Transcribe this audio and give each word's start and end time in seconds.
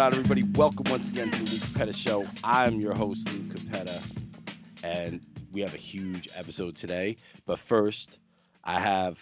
Going 0.00 0.14
on, 0.14 0.18
everybody? 0.18 0.44
Welcome 0.54 0.90
once 0.90 1.06
again 1.08 1.30
to 1.30 1.44
the 1.44 1.50
Luke 1.50 1.60
Capetta 1.60 1.94
Show. 1.94 2.26
I'm 2.42 2.80
your 2.80 2.94
host, 2.94 3.30
Luke 3.34 3.54
Capetta, 3.54 4.02
and 4.82 5.20
we 5.52 5.60
have 5.60 5.74
a 5.74 5.76
huge 5.76 6.26
episode 6.34 6.74
today. 6.74 7.18
But 7.44 7.58
first, 7.58 8.18
I 8.64 8.80
have 8.80 9.18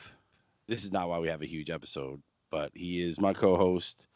this 0.68 0.84
is 0.84 0.92
not 0.92 1.08
why 1.08 1.18
we 1.18 1.26
have 1.26 1.42
a 1.42 1.48
huge 1.48 1.68
episode, 1.68 2.22
but 2.52 2.70
he 2.74 3.02
is 3.02 3.18
my 3.18 3.32
co 3.34 3.56
host, 3.56 4.06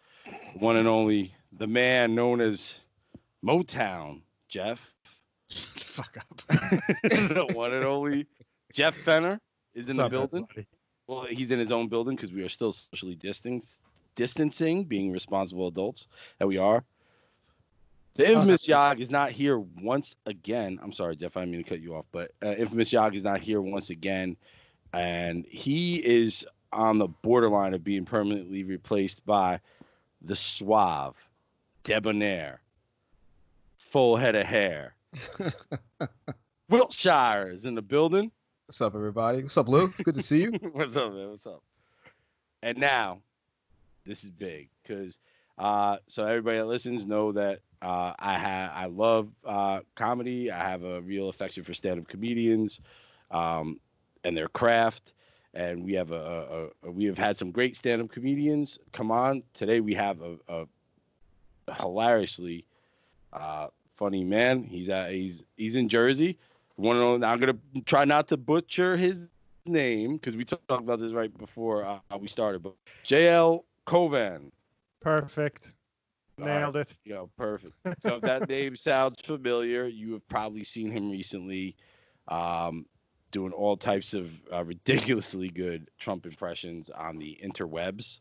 one 0.61 0.77
and 0.77 0.87
only, 0.87 1.33
the 1.51 1.67
man 1.67 2.15
known 2.15 2.41
as 2.41 2.77
Motown, 3.45 4.23
Jeff. 4.49 4.79
Fuck 5.51 6.17
up. 6.19 6.43
the 7.03 7.51
one 7.55 7.73
and 7.73 7.85
only 7.85 8.29
Jeff 8.73 8.97
Fenner 8.99 9.41
is 9.75 9.89
in 9.89 9.97
What's 9.97 9.99
the 9.99 10.05
up, 10.05 10.11
building. 10.13 10.47
everybody? 10.49 10.69
Well, 11.09 11.27
he's 11.29 11.51
in 11.51 11.59
his 11.59 11.73
own 11.73 11.89
building 11.89 12.15
because 12.15 12.31
we 12.33 12.45
are 12.45 12.49
still 12.49 12.73
socially 12.73 13.17
distanced, 13.17 13.79
distancing, 14.15 14.85
being 14.85 15.11
responsible 15.11 15.69
adults 15.69 16.09
that 16.39 16.47
we 16.47 16.59
are. 16.59 16.85
The 18.15 18.31
infamous 18.31 18.69
Yog 18.69 19.01
is 19.01 19.11
not 19.11 19.31
here 19.31 19.59
once 19.59 20.17
again. 20.27 20.79
I'm 20.83 20.93
sorry, 20.93 21.17
Jeff. 21.17 21.37
I 21.37 21.41
didn't 21.41 21.53
mean 21.53 21.65
to 21.65 21.69
cut 21.69 21.81
you 21.81 21.95
off, 21.95 22.05
but 22.13 22.33
uh, 22.43 22.55
infamous 22.55 22.93
Yog 22.93 23.15
is 23.15 23.25
not 23.25 23.41
here 23.41 23.63
once 23.63 23.89
again, 23.89 24.37
and 24.93 25.47
he 25.47 26.05
is 26.05 26.47
on 26.73 26.99
the 26.99 27.09
borderline 27.09 27.73
of 27.73 27.83
being 27.83 28.05
permanently 28.05 28.65
replaced 28.65 29.25
by 29.25 29.61
the 30.21 30.37
suave, 30.37 31.17
debonair, 31.85 32.61
full 33.79 34.17
head 34.17 34.35
of 34.35 34.47
hair. 34.47 34.95
Wiltshire 36.69 37.51
is 37.51 37.65
in 37.65 37.75
the 37.75 37.83
building. 37.83 38.31
What's 38.67 38.81
up, 38.81 38.95
everybody? 38.95 39.43
What's 39.43 39.59
up, 39.59 39.69
Lou? 39.69 39.93
Good 40.03 40.15
to 40.15 40.23
see 40.23 40.43
you. 40.43 40.53
What's 40.73 40.97
up, 40.97 41.13
man? 41.13 41.31
What's 41.31 41.47
up? 41.47 41.63
And 42.63 42.79
now, 42.79 43.21
this 44.07 44.25
is 44.25 44.31
big 44.31 44.69
because 44.83 45.19
uh, 45.59 45.97
so 46.09 46.25
everybody 46.25 46.59
that 46.59 46.67
listens 46.67 47.07
know 47.07 47.33
that 47.33 47.61
uh, 47.83 48.13
I 48.19 48.39
have 48.39 48.73
I 48.75 48.87
love 48.87 49.29
uh, 49.45 49.81
comedy. 49.95 50.51
I 50.51 50.59
have 50.59 50.85
a 50.85 51.01
real 51.03 51.29
affection 51.29 51.65
for 51.65 51.75
stand-up 51.75 52.09
comedians 52.09 52.81
um, 53.31 53.81
and 54.25 54.37
their 54.37 54.49
craft. 54.49 55.15
And 55.55 55.85
we 55.85 55.93
have 55.95 56.13
a, 56.13 56.71
a, 56.85 56.89
a 56.89 56.91
we 56.91 57.05
have 57.05 57.19
had 57.19 57.37
some 57.37 57.51
great 57.51 57.77
stand-up 57.77 58.11
comedians 58.11 58.79
come 58.93 59.11
on 59.11 59.43
today. 59.53 59.81
We 59.81 59.95
have 59.95 60.19
a, 60.23 60.37
a 60.49 61.73
hilariously 61.75 62.65
uh, 63.33 63.69
funny 63.97 64.25
man. 64.25 64.63
He's 64.63 64.87
he's 64.87 65.45
he's 65.57 65.77
in 65.77 65.89
Jersey. 65.89 66.39
One 66.77 66.97
of 66.97 67.21
them, 67.21 67.31
I'm 67.31 67.39
gonna 67.39 67.59
try 67.85 68.05
not 68.05 68.29
to 68.29 68.37
butcher 68.37 68.97
his 68.97 69.29
name 69.67 70.15
because 70.15 70.37
we 70.37 70.45
talked 70.45 70.71
about 70.71 71.01
this 71.01 71.13
right 71.13 71.37
before 71.37 71.85
uh, 71.85 71.99
we 72.19 72.29
started. 72.29 72.63
But 72.63 72.75
JL 73.07 73.65
Cauvin. 73.87 74.51
Perfect. 75.01 75.73
All 76.41 76.47
right. 76.47 76.61
Nailed 76.61 76.77
it. 76.77 76.97
You 77.05 77.15
know, 77.15 77.31
perfect. 77.37 77.75
So 78.01 78.17
if 78.17 78.23
that 78.23 78.49
name 78.49 78.77
sounds 78.77 79.21
familiar, 79.23 79.87
you 79.87 80.13
have 80.13 80.27
probably 80.29 80.65
seen 80.65 80.91
him 80.91 81.11
recently, 81.11 81.77
um, 82.29 82.87
doing 83.31 83.53
all 83.53 83.77
types 83.77 84.15
of 84.15 84.31
uh, 84.53 84.65
ridiculously 84.65 85.49
good 85.49 85.91
Trump 85.99 86.27
impressions 86.27 86.91
on 86.91 87.19
the 87.19 87.39
interwebs, 87.45 88.21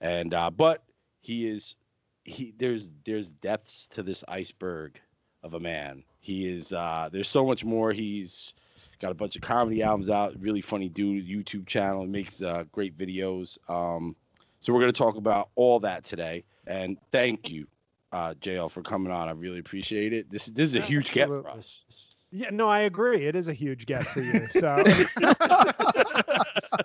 and 0.00 0.34
uh, 0.34 0.50
but 0.50 0.82
he 1.20 1.46
is 1.46 1.76
he 2.24 2.54
there's 2.58 2.88
there's 3.04 3.30
depths 3.30 3.86
to 3.88 4.02
this 4.02 4.24
iceberg 4.28 5.00
of 5.42 5.54
a 5.54 5.60
man. 5.60 6.02
He 6.20 6.48
is 6.48 6.72
uh, 6.72 7.08
there's 7.10 7.28
so 7.28 7.46
much 7.46 7.64
more. 7.64 7.92
He's 7.92 8.54
got 9.00 9.10
a 9.12 9.14
bunch 9.14 9.36
of 9.36 9.42
comedy 9.42 9.82
albums 9.82 10.10
out. 10.10 10.34
Really 10.38 10.60
funny 10.60 10.88
dude. 10.88 11.26
YouTube 11.26 11.66
channel. 11.66 12.02
He 12.02 12.08
makes 12.08 12.42
uh, 12.42 12.64
great 12.72 12.96
videos. 12.96 13.58
Um, 13.68 14.14
so 14.60 14.72
we're 14.72 14.80
going 14.80 14.92
to 14.92 14.98
talk 14.98 15.16
about 15.16 15.48
all 15.54 15.80
that 15.80 16.04
today. 16.04 16.44
And 16.66 16.96
thank 17.10 17.48
you, 17.48 17.66
uh, 18.12 18.34
JL, 18.40 18.70
for 18.70 18.82
coming 18.82 19.12
on. 19.12 19.28
I 19.28 19.32
really 19.32 19.58
appreciate 19.58 20.12
it. 20.12 20.30
This 20.30 20.46
this 20.46 20.70
is 20.70 20.74
a 20.76 20.80
huge 20.80 21.10
get 21.12 21.28
for 21.28 21.48
us. 21.48 21.84
Yeah, 22.30 22.50
no, 22.50 22.68
I 22.68 22.80
agree. 22.80 23.26
It 23.26 23.34
is 23.34 23.48
a 23.48 23.52
huge 23.52 23.86
get 23.86 24.06
for 24.06 24.20
you. 24.20 24.46
So 24.48 24.84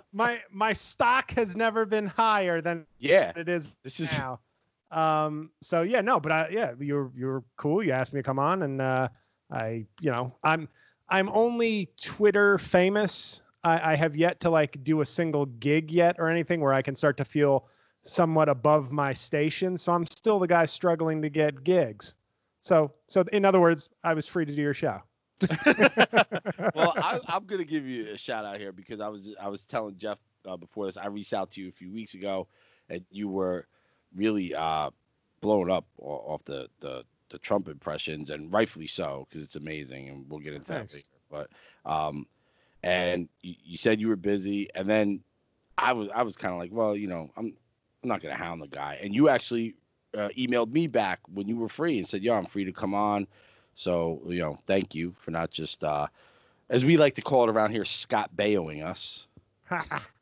my 0.12 0.40
my 0.50 0.72
stock 0.72 1.30
has 1.32 1.54
never 1.54 1.86
been 1.86 2.06
higher 2.06 2.60
than 2.60 2.86
Yeah, 2.98 3.32
it 3.36 3.48
is 3.48 3.68
this 3.84 4.00
is 4.00 4.12
now. 4.12 4.40
Um, 4.90 5.50
so 5.62 5.82
yeah, 5.82 6.00
no, 6.00 6.18
but 6.18 6.32
I 6.32 6.48
yeah, 6.50 6.72
you're 6.80 7.12
you're 7.14 7.44
cool. 7.56 7.82
You 7.82 7.92
asked 7.92 8.12
me 8.12 8.20
to 8.20 8.22
come 8.24 8.38
on, 8.38 8.62
and 8.62 8.80
uh, 8.80 9.08
I 9.50 9.86
you 10.00 10.10
know 10.10 10.34
I'm 10.42 10.68
I'm 11.08 11.28
only 11.28 11.90
Twitter 12.00 12.58
famous. 12.58 13.42
I, 13.66 13.92
I 13.92 13.96
have 13.96 14.16
yet 14.16 14.38
to 14.40 14.50
like 14.50 14.82
do 14.84 15.00
a 15.00 15.04
single 15.04 15.46
gig 15.46 15.90
yet 15.90 16.16
or 16.18 16.28
anything 16.28 16.60
where 16.60 16.72
I 16.72 16.82
can 16.82 16.94
start 16.94 17.16
to 17.16 17.24
feel 17.24 17.66
somewhat 18.02 18.48
above 18.48 18.92
my 18.92 19.12
station. 19.12 19.76
So 19.76 19.92
I'm 19.92 20.06
still 20.06 20.38
the 20.38 20.46
guy 20.46 20.66
struggling 20.66 21.20
to 21.22 21.28
get 21.28 21.64
gigs. 21.64 22.14
So 22.60 22.92
so 23.08 23.24
in 23.32 23.44
other 23.44 23.60
words, 23.60 23.90
I 24.04 24.14
was 24.14 24.26
free 24.26 24.44
to 24.44 24.54
do 24.54 24.62
your 24.62 24.74
show. 24.74 25.02
well, 25.66 26.94
I, 26.96 27.20
I'm 27.26 27.44
gonna 27.46 27.64
give 27.64 27.84
you 27.86 28.12
a 28.12 28.16
shout 28.16 28.44
out 28.44 28.58
here 28.58 28.72
because 28.72 29.00
I 29.00 29.08
was 29.08 29.28
I 29.40 29.48
was 29.48 29.66
telling 29.66 29.98
Jeff 29.98 30.18
uh, 30.48 30.56
before 30.56 30.86
this. 30.86 30.96
I 30.96 31.06
reached 31.08 31.34
out 31.34 31.50
to 31.52 31.60
you 31.60 31.68
a 31.68 31.72
few 31.72 31.92
weeks 31.92 32.14
ago, 32.14 32.46
and 32.88 33.04
you 33.10 33.28
were 33.28 33.66
really 34.14 34.54
uh, 34.54 34.90
blown 35.40 35.70
up 35.70 35.86
off 35.98 36.44
the, 36.44 36.68
the 36.80 37.04
the 37.30 37.38
Trump 37.38 37.68
impressions, 37.68 38.30
and 38.30 38.52
rightfully 38.52 38.86
so 38.86 39.26
because 39.28 39.44
it's 39.44 39.56
amazing, 39.56 40.08
and 40.08 40.24
we'll 40.28 40.40
get 40.40 40.54
into 40.54 40.72
Thanks. 40.72 40.92
that 40.94 40.98
later. 40.98 41.48
But 41.84 41.90
um, 41.90 42.26
and 42.82 43.28
you, 43.40 43.54
you 43.64 43.76
said 43.76 44.00
you 44.00 44.08
were 44.08 44.16
busy, 44.16 44.68
and 44.74 44.88
then 44.88 45.20
I 45.78 45.92
was 45.92 46.08
I 46.14 46.22
was 46.22 46.36
kind 46.36 46.52
of 46.52 46.58
like, 46.58 46.70
well, 46.72 46.96
you 46.96 47.08
know, 47.08 47.30
I'm 47.36 47.54
I'm 48.02 48.08
not 48.08 48.22
gonna 48.22 48.36
hound 48.36 48.62
the 48.62 48.68
guy, 48.68 48.98
and 49.02 49.14
you 49.14 49.28
actually 49.28 49.74
uh, 50.16 50.28
emailed 50.36 50.72
me 50.72 50.86
back 50.86 51.20
when 51.32 51.46
you 51.46 51.56
were 51.56 51.68
free 51.68 51.98
and 51.98 52.06
said, 52.06 52.22
yo, 52.22 52.34
I'm 52.34 52.46
free 52.46 52.64
to 52.64 52.72
come 52.72 52.94
on. 52.94 53.26
So, 53.74 54.22
you 54.26 54.40
know, 54.40 54.58
thank 54.66 54.94
you 54.94 55.14
for 55.18 55.30
not 55.30 55.50
just, 55.50 55.84
uh, 55.84 56.06
as 56.70 56.84
we 56.84 56.96
like 56.96 57.14
to 57.16 57.22
call 57.22 57.44
it 57.44 57.50
around 57.50 57.72
here, 57.72 57.84
Scott 57.84 58.30
Baioing 58.36 58.84
us. 58.84 59.26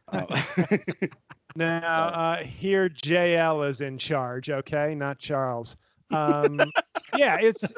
Uh, 0.08 0.26
now 1.56 2.08
uh, 2.08 2.36
here 2.36 2.90
JL 2.90 3.66
is 3.66 3.80
in 3.80 3.96
charge, 3.96 4.50
okay, 4.50 4.94
not 4.94 5.18
Charles. 5.18 5.78
Um, 6.10 6.60
yeah, 7.16 7.38
it's 7.40 7.72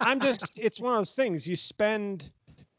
I'm 0.00 0.20
just 0.20 0.58
it's 0.58 0.80
one 0.80 0.92
of 0.92 0.98
those 0.98 1.14
things 1.14 1.48
you 1.48 1.56
spend. 1.56 2.30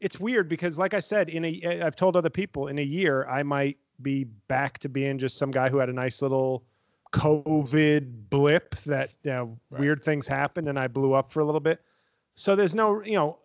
It's 0.04 0.20
weird 0.20 0.50
because, 0.50 0.78
like 0.78 0.92
I 0.92 1.00
said, 1.00 1.30
in 1.30 1.46
a 1.46 1.80
I've 1.82 1.96
told 1.96 2.14
other 2.14 2.28
people 2.28 2.68
in 2.68 2.78
a 2.78 2.82
year 2.82 3.26
I 3.26 3.42
might 3.42 3.78
be 4.02 4.24
back 4.48 4.78
to 4.80 4.88
being 4.90 5.16
just 5.18 5.38
some 5.38 5.50
guy 5.50 5.70
who 5.70 5.78
had 5.78 5.88
a 5.88 5.94
nice 5.94 6.20
little 6.20 6.66
COVID 7.14 8.28
blip 8.28 8.74
that 8.84 9.14
you 9.22 9.30
know 9.30 9.58
Right. 9.70 9.80
weird 9.80 10.04
things 10.04 10.28
happened 10.28 10.68
and 10.68 10.78
I 10.78 10.88
blew 10.88 11.14
up 11.14 11.32
for 11.32 11.40
a 11.40 11.44
little 11.44 11.58
bit. 11.58 11.80
So 12.34 12.54
there's 12.54 12.74
no 12.74 13.02
you 13.02 13.14
know 13.14 13.38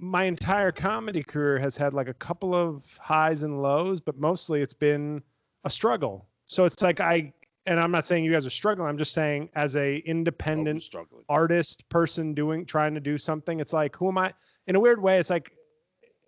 my 0.00 0.24
entire 0.24 0.72
comedy 0.72 1.22
career 1.22 1.60
has 1.60 1.76
had 1.76 1.94
like 1.94 2.08
a 2.08 2.14
couple 2.14 2.56
of 2.56 2.98
highs 3.00 3.44
and 3.44 3.62
lows, 3.62 4.00
but 4.00 4.18
mostly 4.18 4.62
it's 4.62 4.72
been 4.74 5.22
a 5.62 5.70
struggle. 5.70 6.26
So 6.46 6.64
it's 6.64 6.82
like 6.82 6.98
I 6.98 7.32
and 7.66 7.78
I'm 7.78 7.92
not 7.92 8.04
saying 8.04 8.24
you 8.24 8.32
guys 8.32 8.48
are 8.48 8.50
struggling. 8.50 8.88
I'm 8.88 8.98
just 8.98 9.12
saying 9.12 9.48
as 9.54 9.76
a 9.76 9.80
oh, 9.80 9.84
I'm 9.94 10.02
independent 10.06 10.92
artist 11.28 11.88
person 11.88 12.34
doing 12.34 12.66
trying 12.66 12.94
to 12.94 13.00
do 13.00 13.16
something, 13.16 13.60
it's 13.60 13.72
like 13.72 13.94
who 13.94 14.08
am 14.08 14.18
I? 14.18 14.32
In 14.66 14.74
a 14.74 14.80
weird 14.80 15.00
way, 15.00 15.20
it's 15.20 15.30
like 15.30 15.52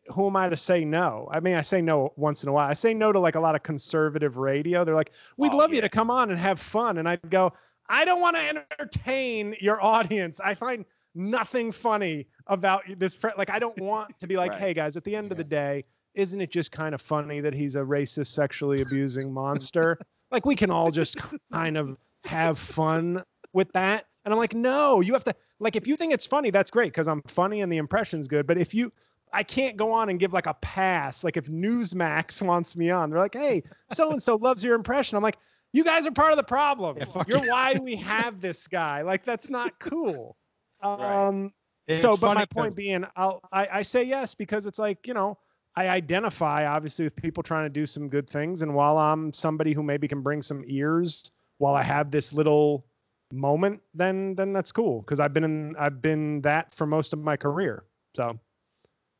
who 0.08 0.26
am 0.26 0.36
I 0.36 0.48
to 0.48 0.56
say 0.56 0.84
no? 0.84 1.28
I 1.32 1.40
mean, 1.40 1.54
I 1.54 1.60
say 1.62 1.80
no 1.80 2.12
once 2.16 2.42
in 2.42 2.48
a 2.48 2.52
while. 2.52 2.68
I 2.68 2.72
say 2.74 2.92
no 2.92 3.12
to 3.12 3.20
like 3.20 3.34
a 3.36 3.40
lot 3.40 3.54
of 3.54 3.62
conservative 3.62 4.36
radio. 4.36 4.84
They're 4.84 4.94
like, 4.94 5.12
"We'd 5.36 5.52
Oh, 5.52 5.56
love 5.56 5.72
you 5.72 5.80
to 5.80 5.88
come 5.88 6.10
on 6.10 6.30
and 6.30 6.38
have 6.38 6.60
fun," 6.60 6.98
and 6.98 7.08
I'd 7.08 7.30
go, 7.30 7.52
"I 7.88 8.04
don't 8.04 8.20
want 8.20 8.36
to 8.36 8.42
entertain 8.80 9.54
your 9.60 9.82
audience. 9.82 10.40
I 10.40 10.54
find 10.54 10.84
nothing 11.14 11.70
funny 11.72 12.26
about 12.46 12.82
this. 12.98 13.14
Fr- 13.14 13.28
like, 13.36 13.50
I 13.50 13.58
don't 13.58 13.78
want 13.80 14.18
to 14.18 14.26
be 14.26 14.36
like, 14.42 14.52
Right. 14.52 14.60
hey 14.60 14.74
guys, 14.74 14.96
at 14.96 15.04
the 15.04 15.14
end 15.14 15.30
of 15.30 15.38
the 15.38 15.44
day, 15.44 15.84
isn't 16.14 16.40
it 16.40 16.50
just 16.50 16.72
kind 16.72 16.94
of 16.94 17.00
funny 17.00 17.40
that 17.40 17.54
he's 17.54 17.76
a 17.76 17.80
racist, 17.80 18.26
sexually 18.28 18.82
abusing 18.82 19.32
monster? 19.32 19.98
like, 20.30 20.46
we 20.46 20.56
can 20.56 20.70
all 20.70 20.90
just 20.90 21.16
kind 21.52 21.76
of 21.76 21.96
have 22.24 22.58
fun 22.58 23.22
with 23.52 23.70
that." 23.72 24.06
And 24.24 24.32
I'm 24.32 24.38
like, 24.38 24.54
"No, 24.54 25.00
you 25.00 25.12
have 25.12 25.24
to 25.24 25.34
like 25.60 25.76
if 25.76 25.86
you 25.86 25.96
think 25.96 26.12
it's 26.12 26.26
funny, 26.26 26.50
that's 26.50 26.70
great 26.72 26.92
because 26.92 27.06
I'm 27.06 27.22
funny 27.28 27.60
and 27.60 27.70
the 27.72 27.76
impression's 27.76 28.26
good. 28.26 28.46
But 28.48 28.58
if 28.58 28.74
you 28.74 28.92
I 29.32 29.42
can't 29.42 29.76
go 29.76 29.92
on 29.92 30.08
and 30.08 30.18
give 30.18 30.32
like 30.32 30.46
a 30.46 30.54
pass. 30.54 31.24
Like 31.24 31.36
if 31.36 31.46
Newsmax 31.46 32.42
wants 32.46 32.76
me 32.76 32.90
on, 32.90 33.10
they're 33.10 33.18
like, 33.18 33.34
"Hey, 33.34 33.62
so 33.92 34.10
and 34.10 34.22
so 34.22 34.36
loves 34.36 34.62
your 34.62 34.74
impression." 34.74 35.16
I'm 35.16 35.22
like, 35.22 35.38
"You 35.72 35.84
guys 35.84 36.06
are 36.06 36.12
part 36.12 36.32
of 36.32 36.36
the 36.36 36.44
problem. 36.44 36.98
Yeah, 36.98 37.22
You're 37.26 37.46
why 37.46 37.78
we 37.80 37.96
have 38.12 38.40
this 38.40 38.68
guy. 38.68 39.02
Like 39.02 39.24
that's 39.24 39.50
not 39.50 39.78
cool." 39.78 40.36
Right. 40.82 41.26
Um, 41.26 41.52
so, 41.90 42.16
but 42.16 42.34
my 42.34 42.44
point 42.44 42.76
being, 42.76 43.04
I'll 43.16 43.40
I, 43.52 43.68
I 43.72 43.82
say 43.82 44.02
yes 44.02 44.34
because 44.34 44.66
it's 44.66 44.78
like 44.78 45.06
you 45.06 45.14
know 45.14 45.38
I 45.76 45.88
identify 45.88 46.66
obviously 46.66 47.04
with 47.04 47.16
people 47.16 47.42
trying 47.42 47.64
to 47.64 47.70
do 47.70 47.86
some 47.86 48.08
good 48.08 48.28
things, 48.28 48.62
and 48.62 48.74
while 48.74 48.98
I'm 48.98 49.32
somebody 49.32 49.72
who 49.72 49.82
maybe 49.82 50.06
can 50.08 50.20
bring 50.20 50.42
some 50.42 50.62
ears 50.66 51.30
while 51.58 51.74
I 51.74 51.82
have 51.82 52.10
this 52.10 52.32
little 52.32 52.84
moment, 53.32 53.80
then 53.94 54.34
then 54.34 54.52
that's 54.52 54.72
cool 54.72 55.00
because 55.00 55.20
I've 55.20 55.32
been 55.32 55.44
in 55.44 55.76
I've 55.78 56.02
been 56.02 56.42
that 56.42 56.72
for 56.72 56.86
most 56.86 57.12
of 57.12 57.18
my 57.20 57.36
career. 57.36 57.84
So 58.14 58.38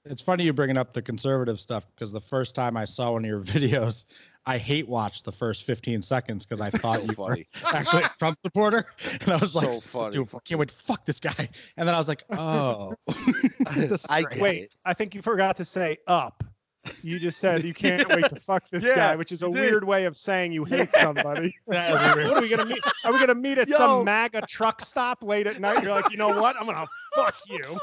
It's 0.05 0.21
funny 0.23 0.45
you 0.45 0.53
bringing 0.53 0.77
up 0.77 0.93
the 0.93 1.03
conservative 1.03 1.61
stuff 1.61 1.87
because 1.95 2.11
the 2.11 2.21
first 2.21 2.55
time 2.57 2.77
I 2.77 2.85
saw 2.85 3.13
one 3.13 3.25
of 3.25 3.29
your 3.29 3.41
videos, 3.45 4.05
I 4.47 4.59
hate 4.59 4.89
watched 4.89 5.25
the 5.25 5.31
first 5.33 5.65
15 5.65 6.03
seconds 6.03 6.45
because 6.45 6.61
I 6.61 6.71
thought 6.79 6.99
so 6.99 7.03
you 7.05 7.15
were 7.17 7.39
actually 7.73 8.03
a 8.03 8.11
Trump 8.19 8.39
supporter, 8.45 8.85
and 9.21 9.33
I 9.33 9.37
was 9.37 9.55
like, 9.55 9.65
so 9.67 9.81
funny. 9.81 10.13
dude, 10.15 10.29
I 10.35 10.39
can't 10.45 10.59
wait 10.59 10.71
to 10.71 10.75
fuck 10.75 11.07
this 11.07 11.21
guy. 11.21 11.49
And 11.77 11.87
then 11.87 11.95
I 11.95 11.99
was 11.99 12.09
like, 12.09 12.25
oh, 12.31 12.95
This- 13.77 14.07
I 14.11 14.25
wait. 14.39 14.73
I 14.85 14.93
think 14.93 15.15
you 15.15 15.23
forgot 15.23 15.55
to 15.57 15.65
say 15.65 15.99
up. 16.09 16.43
You 17.03 17.19
just 17.19 17.39
said 17.39 17.63
you 17.65 17.75
can't 17.75 18.09
wait 18.09 18.29
to 18.29 18.37
fuck 18.37 18.69
this 18.71 18.83
Yeah, 18.83 18.95
guy, 18.97 19.17
which 19.17 19.31
is 19.31 19.43
a 19.43 19.47
you 19.47 19.53
weird 19.53 19.85
way 19.85 20.05
of 20.05 20.17
saying 20.17 20.53
you 20.53 20.65
hate 20.65 20.93
somebody. 20.93 21.55
that 21.69 22.17
weird. 22.17 22.29
what 22.29 22.39
are 22.39 22.41
we 22.41 22.49
gonna 22.49 22.65
meet? 22.67 22.83
Are 23.05 23.13
we 23.13 23.21
gonna 23.21 23.35
meet 23.37 23.59
at 23.59 23.69
Yo. 23.69 23.77
some 23.77 24.05
MAGA 24.05 24.43
truck 24.49 24.81
stop 24.81 25.23
late 25.23 25.47
at 25.47 25.61
night? 25.61 25.83
You're 25.83 25.93
like, 25.93 26.11
you 26.11 26.17
know 26.17 26.29
what? 26.41 26.57
I'm 26.57 26.67
gonna 26.67 26.87
fuck 27.15 27.37
you. 27.49 27.79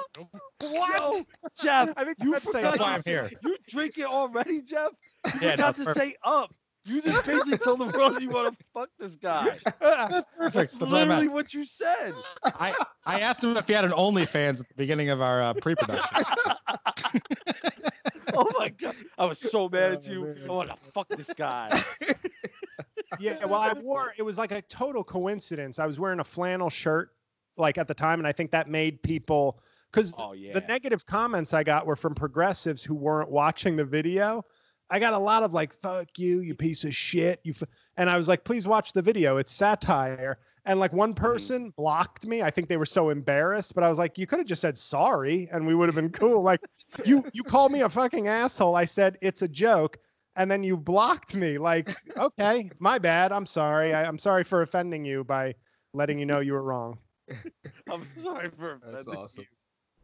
Yo, 0.62 1.24
Jeff, 1.62 1.94
I 1.96 2.04
think 2.04 2.18
you 2.22 2.32
that's 2.32 2.52
saying 2.52 2.66
forgot 2.66 2.78
That's 2.78 2.80
why 2.80 2.94
I'm 2.96 3.04
here. 3.06 3.30
You 3.44 3.56
drink 3.70 3.98
it 3.98 4.06
already, 4.06 4.62
Jeff? 4.62 4.92
You 5.26 5.32
Yeah, 5.42 5.50
no, 5.50 5.52
forgot 5.52 5.70
it's 5.70 5.78
to 5.80 5.86
perfect. 5.86 6.06
say 6.06 6.16
up. 6.24 6.54
You 6.86 7.02
just 7.02 7.26
basically 7.26 7.58
told 7.58 7.80
the 7.80 7.98
world 7.98 8.22
you 8.22 8.30
want 8.30 8.58
to 8.58 8.66
fuck 8.74 8.90
this 8.98 9.16
guy. 9.16 9.58
That's 9.80 10.26
perfect. 10.36 10.54
That's 10.54 10.74
That's 10.74 10.92
literally 10.92 11.24
meant. 11.28 11.34
what 11.34 11.54
you 11.54 11.64
said. 11.66 12.14
I, 12.44 12.74
I 13.06 13.20
asked 13.20 13.44
him 13.44 13.56
if 13.58 13.68
he 13.68 13.74
had 13.74 13.86
an 13.86 13.92
OnlyFans 13.92 14.62
at 14.62 14.68
the 14.70 14.74
beginning 14.76 15.10
of 15.10 15.22
our 15.22 15.42
uh, 15.42 15.54
pre-production. 15.56 16.24
Oh 18.36 18.48
my 18.58 18.70
god, 18.70 18.96
I 19.18 19.26
was 19.26 19.40
so 19.40 19.68
mad 19.70 19.92
at 19.94 20.08
Oh, 20.08 20.12
you. 20.12 20.26
man. 20.26 20.42
I 20.48 20.52
want 20.52 20.70
to 20.70 20.92
fuck 20.92 21.08
this 21.10 21.32
guy. 21.36 21.82
yeah, 23.20 23.44
well, 23.46 23.60
I 23.62 23.74
wore 23.74 24.14
it 24.18 24.22
was 24.24 24.38
like 24.38 24.52
a 24.52 24.62
total 24.64 25.04
coincidence. 25.04 25.80
I 25.80 25.86
was 25.88 26.00
wearing 26.00 26.20
a 26.20 26.24
flannel 26.24 26.70
shirt 26.70 27.10
like 27.58 27.78
at 27.78 27.88
the 27.88 27.94
time, 27.94 28.20
and 28.20 28.28
I 28.28 28.32
think 28.32 28.52
that 28.52 28.70
made 28.70 29.02
people 29.04 29.60
because 29.92 30.14
Oh 30.20 30.34
yeah. 30.34 30.54
the 30.54 30.62
negative 30.62 31.06
comments 31.06 31.54
I 31.54 31.64
got 31.64 31.86
were 31.86 31.96
from 31.96 32.14
progressives 32.16 32.84
who 32.84 32.96
weren't 32.96 33.32
watching 33.32 33.76
the 33.76 33.86
video. 33.86 34.46
I 34.92 35.00
got 35.00 35.14
a 35.14 35.20
lot 35.20 35.44
of 35.44 35.54
like 35.54 35.74
"fuck 35.74 36.08
you, 36.18 36.40
you 36.42 36.56
piece 36.56 36.84
of 36.84 36.96
shit," 36.96 37.40
you, 37.44 37.52
f-. 37.56 37.68
and 37.98 38.10
I 38.10 38.18
was 38.18 38.28
like, 38.28 38.44
"Please 38.44 38.68
watch 38.68 38.94
the 38.94 39.02
video. 39.02 39.38
It's 39.38 39.52
satire." 39.52 40.40
And 40.66 40.80
like 40.80 40.94
one 40.94 41.14
mm-hmm. 41.14 41.24
person 41.24 41.74
blocked 41.78 42.28
me. 42.28 42.42
I 42.42 42.50
think 42.50 42.68
they 42.68 42.78
were 42.78 42.86
so 42.86 43.10
embarrassed, 43.10 43.76
but 43.76 43.84
I 43.84 43.90
was 43.90 43.98
like, 43.98 44.18
"You 44.18 44.28
could 44.28 44.40
have 44.40 44.48
just 44.48 44.62
said 44.62 44.78
sorry, 44.78 45.48
and 45.52 45.66
we 45.66 45.76
would 45.76 45.88
have 45.88 45.96
been 45.96 46.10
cool." 46.10 46.42
Like, 46.42 46.62
you 47.06 47.24
you 47.34 47.44
called 47.44 47.72
me 47.72 47.82
a 47.82 47.90
fucking 47.90 48.28
asshole. 48.28 48.76
I 48.76 48.86
said 48.86 49.18
it's 49.22 49.42
a 49.42 49.48
joke, 49.48 49.98
and 50.36 50.50
then 50.50 50.64
you 50.64 50.78
blocked 50.78 51.36
me. 51.36 51.58
Like, 51.58 51.96
okay, 52.18 52.70
my 52.80 53.00
bad. 53.00 53.32
I'm 53.32 53.46
sorry. 53.46 53.94
I, 53.94 54.04
I'm 54.04 54.18
sorry 54.20 54.44
for 54.44 54.62
offending 54.62 55.06
you 55.06 55.24
by 55.24 55.56
letting 55.94 56.20
you 56.20 56.26
know 56.26 56.40
you 56.40 56.54
were 56.54 56.64
wrong. 56.64 56.98
I'm 57.92 58.08
sorry 58.22 58.50
for 58.50 58.80
That's 58.86 59.08
offending 59.08 59.24
awesome. 59.24 59.46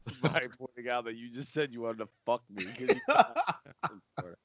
you 0.07 0.13
by 0.21 0.47
pointing 0.57 0.89
out 0.89 1.05
that 1.05 1.15
you 1.15 1.29
just 1.29 1.51
said 1.51 1.73
you 1.73 1.81
wanted 1.81 1.99
to 1.99 2.07
fuck 2.25 2.43
me. 2.49 2.65
'cause 2.65 2.95
you- 2.95 4.35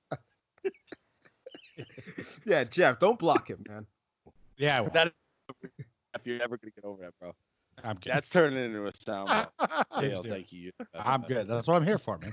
yeah, 2.45 2.65
Jeff, 2.65 2.99
don't 2.99 3.19
block 3.19 3.49
him, 3.49 3.65
man. 3.69 3.87
Yeah, 4.57 4.81
well, 4.81 4.91
that 4.91 5.07
if 5.09 5.13
you're 6.25 6.39
never 6.39 6.57
gonna 6.57 6.73
get 6.73 6.85
over 6.85 7.03
that, 7.03 7.19
bro. 7.21 7.33
I'm 7.83 7.97
good. 7.97 8.13
That's 8.13 8.29
turning 8.29 8.63
into 8.63 8.87
a 8.87 8.93
sound. 8.93 9.29
Dale, 9.99 10.23
thank 10.29 10.53
you. 10.53 10.73
I'm 10.95 11.23
good. 11.23 11.49
That's 11.49 11.67
what 11.69 11.77
I'm 11.77 11.85
here 11.85 11.99
for, 11.99 12.19
man. 12.19 12.33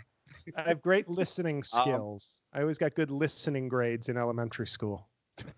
I 0.55 0.63
have 0.63 0.81
great 0.81 1.07
listening 1.07 1.57
um, 1.57 1.63
skills. 1.63 2.43
I 2.53 2.61
always 2.61 2.77
got 2.77 2.95
good 2.95 3.11
listening 3.11 3.69
grades 3.69 4.09
in 4.09 4.17
elementary 4.17 4.67
school. 4.67 5.07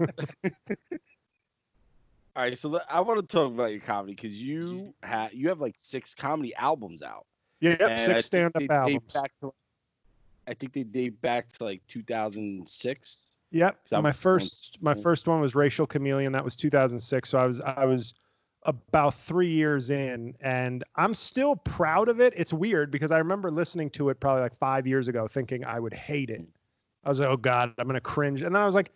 All 2.36 2.44
right, 2.44 2.58
so 2.58 2.70
let- 2.70 2.86
I 2.90 3.02
want 3.02 3.20
to 3.20 3.28
talk 3.28 3.52
about 3.52 3.72
your 3.72 3.82
comedy 3.82 4.14
because 4.14 4.34
you 4.34 4.94
have 5.04 5.34
you 5.34 5.50
have 5.50 5.60
like 5.60 5.76
six 5.78 6.14
comedy 6.14 6.54
albums 6.56 7.02
out. 7.02 7.26
Yep, 7.62 8.00
six 8.00 8.26
stand-up 8.26 8.64
albums. 8.70 9.14
Back 9.14 9.32
to, 9.42 9.54
I 10.48 10.54
think 10.54 10.72
they 10.72 10.84
date 10.84 11.20
back 11.22 11.52
to 11.54 11.64
like 11.66 11.82
2006. 11.88 13.29
Yep. 13.52 13.78
My 14.04 14.12
first 14.12 14.78
my 14.82 14.94
first 14.94 15.28
one 15.28 15.42
was 15.42 15.56
Racial 15.56 15.88
Chameleon. 15.88 16.32
That 16.32 16.44
was 16.44 16.56
2006. 16.56 17.30
So 17.30 17.40
I 17.40 17.46
was 17.46 17.62
I 17.62 17.86
was 17.86 18.14
about 18.64 19.14
three 19.14 19.50
years 19.50 19.90
in, 19.90 20.36
and 20.42 20.84
I'm 20.96 21.14
still 21.14 21.56
proud 21.56 22.10
of 22.10 22.20
it. 22.20 22.34
It's 22.36 22.54
weird 22.54 22.92
because 22.92 23.12
I 23.12 23.18
remember 23.18 23.50
listening 23.50 23.90
to 23.92 24.10
it 24.10 24.20
probably 24.20 24.42
like 24.42 24.54
five 24.56 24.86
years 24.86 25.08
ago, 25.08 25.28
thinking 25.28 25.64
I 25.66 25.80
would 25.80 25.94
hate 25.94 26.30
it. 26.30 26.46
I 27.04 27.10
was 27.10 27.22
like, 27.22 27.30
oh 27.30 27.38
god, 27.38 27.74
I'm 27.80 27.88
gonna 27.88 28.02
cringe, 28.02 28.42
and 28.44 28.54
then 28.54 28.62
I 28.62 28.66
was 28.66 28.76
like, 28.76 28.92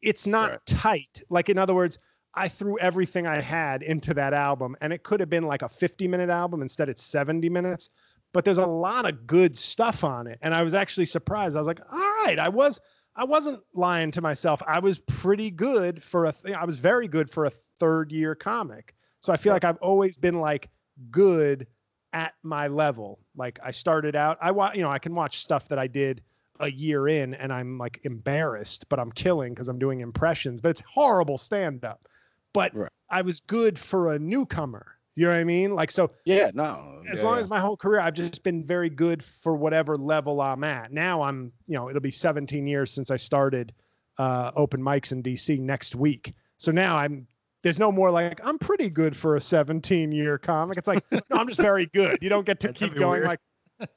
it's 0.00 0.26
not 0.26 0.50
Right. 0.50 0.66
tight. 0.66 1.22
Like 1.30 1.48
in 1.48 1.58
other 1.58 1.74
words. 1.74 1.98
I 2.34 2.48
threw 2.48 2.78
everything 2.78 3.26
I 3.26 3.42
had 3.42 3.82
into 3.82 4.14
that 4.14 4.32
album, 4.32 4.74
and 4.80 4.90
it 4.90 5.02
could 5.02 5.20
have 5.20 5.28
been 5.28 5.44
like 5.44 5.60
a 5.60 5.68
50 5.68 6.08
minute 6.08 6.30
album. 6.30 6.62
Instead, 6.62 6.88
it's 6.88 7.02
70 7.02 7.50
minutes. 7.50 7.90
But 8.32 8.46
there's 8.46 8.56
a 8.56 8.64
lot 8.64 9.06
of 9.06 9.26
good 9.26 9.54
stuff 9.54 10.02
on 10.02 10.26
it, 10.26 10.38
and 10.40 10.54
I 10.54 10.62
was 10.62 10.72
actually 10.72 11.04
surprised. 11.04 11.56
I 11.56 11.60
was 11.60 11.66
like, 11.66 11.80
"All 11.92 11.98
right, 12.24 12.38
I 12.38 12.48
was 12.48 12.80
I 13.14 13.24
wasn't 13.24 13.60
lying 13.74 14.10
to 14.12 14.20
myself. 14.20 14.62
I 14.66 14.78
was 14.78 14.98
pretty 15.00 15.50
good 15.50 16.02
for 16.02 16.26
a 16.26 16.32
thing. 16.32 16.54
I 16.54 16.64
was 16.64 16.78
very 16.78 17.08
good 17.08 17.28
for 17.28 17.44
a 17.44 17.50
third 17.50 18.10
year 18.10 18.34
comic. 18.34 18.94
So 19.20 19.32
I 19.32 19.36
feel 19.36 19.52
like 19.52 19.64
I've 19.64 19.78
always 19.78 20.16
been 20.16 20.40
like 20.40 20.70
good 21.10 21.66
at 22.12 22.34
my 22.42 22.68
level. 22.68 23.18
Like 23.36 23.58
I 23.62 23.70
started 23.70 24.16
out, 24.16 24.38
I 24.40 24.50
wa- 24.50 24.72
you 24.74 24.82
know, 24.82 24.90
I 24.90 24.98
can 24.98 25.14
watch 25.14 25.38
stuff 25.38 25.68
that 25.68 25.78
I 25.78 25.86
did 25.86 26.22
a 26.60 26.70
year 26.70 27.08
in 27.08 27.34
and 27.34 27.52
I'm 27.52 27.78
like 27.78 28.00
embarrassed, 28.04 28.88
but 28.88 28.98
I'm 28.98 29.12
killing 29.12 29.52
because 29.54 29.68
I'm 29.68 29.78
doing 29.78 30.00
impressions, 30.00 30.60
but 30.60 30.70
it's 30.70 30.82
horrible 30.88 31.38
stand 31.38 31.84
up. 31.84 32.08
But 32.52 32.74
Right. 32.74 32.90
I 33.10 33.22
was 33.22 33.40
good 33.40 33.78
for 33.78 34.12
a 34.12 34.18
newcomer. 34.18 34.91
You 35.14 35.24
know 35.24 35.32
what 35.32 35.38
I 35.38 35.44
mean? 35.44 35.74
Like 35.74 35.90
so 35.90 36.10
Yeah, 36.24 36.50
no. 36.54 37.02
as 37.10 37.20
yeah, 37.20 37.26
long 37.26 37.34
yeah. 37.34 37.40
as 37.40 37.48
my 37.48 37.60
whole 37.60 37.76
career 37.76 38.00
I've 38.00 38.14
just 38.14 38.42
been 38.42 38.64
very 38.64 38.88
good 38.88 39.22
for 39.22 39.54
whatever 39.56 39.96
level 39.96 40.40
I'm 40.40 40.64
at. 40.64 40.92
Now 40.92 41.22
I'm, 41.22 41.52
you 41.66 41.74
know, 41.74 41.88
it'll 41.90 42.00
be 42.00 42.10
17 42.10 42.66
years 42.66 42.90
since 42.90 43.10
I 43.10 43.16
started 43.16 43.72
uh, 44.18 44.52
open 44.56 44.80
mics 44.82 45.12
in 45.12 45.22
DC 45.22 45.58
next 45.60 45.94
week. 45.94 46.32
So 46.58 46.72
now 46.72 46.96
I'm 46.96 47.26
there's 47.62 47.78
no 47.78 47.92
more 47.92 48.10
like 48.10 48.40
I'm 48.44 48.58
pretty 48.58 48.90
good 48.90 49.14
for 49.16 49.36
a 49.36 49.40
17 49.40 50.12
year 50.12 50.38
comic. 50.38 50.78
It's 50.78 50.88
like 50.88 51.04
no, 51.12 51.20
I'm 51.32 51.46
just 51.46 51.60
very 51.60 51.86
good. 51.86 52.18
You 52.20 52.28
don't 52.28 52.46
get 52.46 52.60
to 52.60 52.72
keep 52.72 52.94
going 52.94 53.20
weird. 53.20 53.26
like 53.26 53.40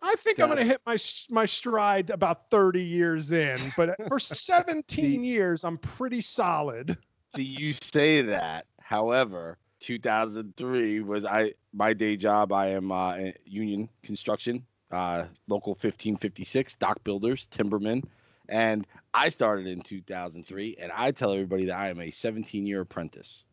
I 0.01 0.15
think 0.15 0.39
I'm 0.39 0.47
going 0.47 0.57
to 0.57 0.65
hit 0.65 0.81
my 0.85 0.97
my 1.29 1.45
stride 1.45 2.09
about 2.09 2.49
30 2.49 2.81
years 2.81 3.31
in, 3.31 3.59
but 3.77 3.95
for 4.07 4.19
17 4.19 5.23
years 5.23 5.63
I'm 5.63 5.77
pretty 5.77 6.21
solid. 6.21 6.97
See, 7.35 7.43
you 7.43 7.73
say 7.73 8.21
that. 8.23 8.65
However, 8.79 9.57
2003 9.85 11.01
was 11.01 11.25
I 11.25 11.53
my 11.71 11.93
day 11.93 12.17
job. 12.17 12.51
I 12.51 12.69
am 12.69 12.91
uh, 12.91 13.17
Union 13.45 13.87
Construction, 14.03 14.65
uh, 14.91 15.25
local 15.47 15.73
1556, 15.73 16.73
dock 16.75 17.03
builders, 17.03 17.47
timberman, 17.51 18.03
and 18.49 18.87
I 19.13 19.29
started 19.29 19.67
in 19.67 19.81
2003. 19.81 20.77
And 20.79 20.91
I 20.91 21.11
tell 21.11 21.31
everybody 21.31 21.65
that 21.67 21.77
I 21.77 21.89
am 21.89 21.99
a 22.01 22.09
17 22.09 22.65
year 22.65 22.81
apprentice. 22.81 23.45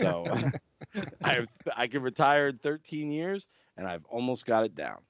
So 0.00 0.24
I 1.24 1.46
I 1.76 1.86
can 1.86 2.02
retire 2.02 2.48
in 2.48 2.58
13 2.58 3.12
years, 3.12 3.46
and 3.76 3.86
I've 3.86 4.06
almost 4.06 4.46
got 4.46 4.64
it 4.64 4.74
down. 4.74 5.00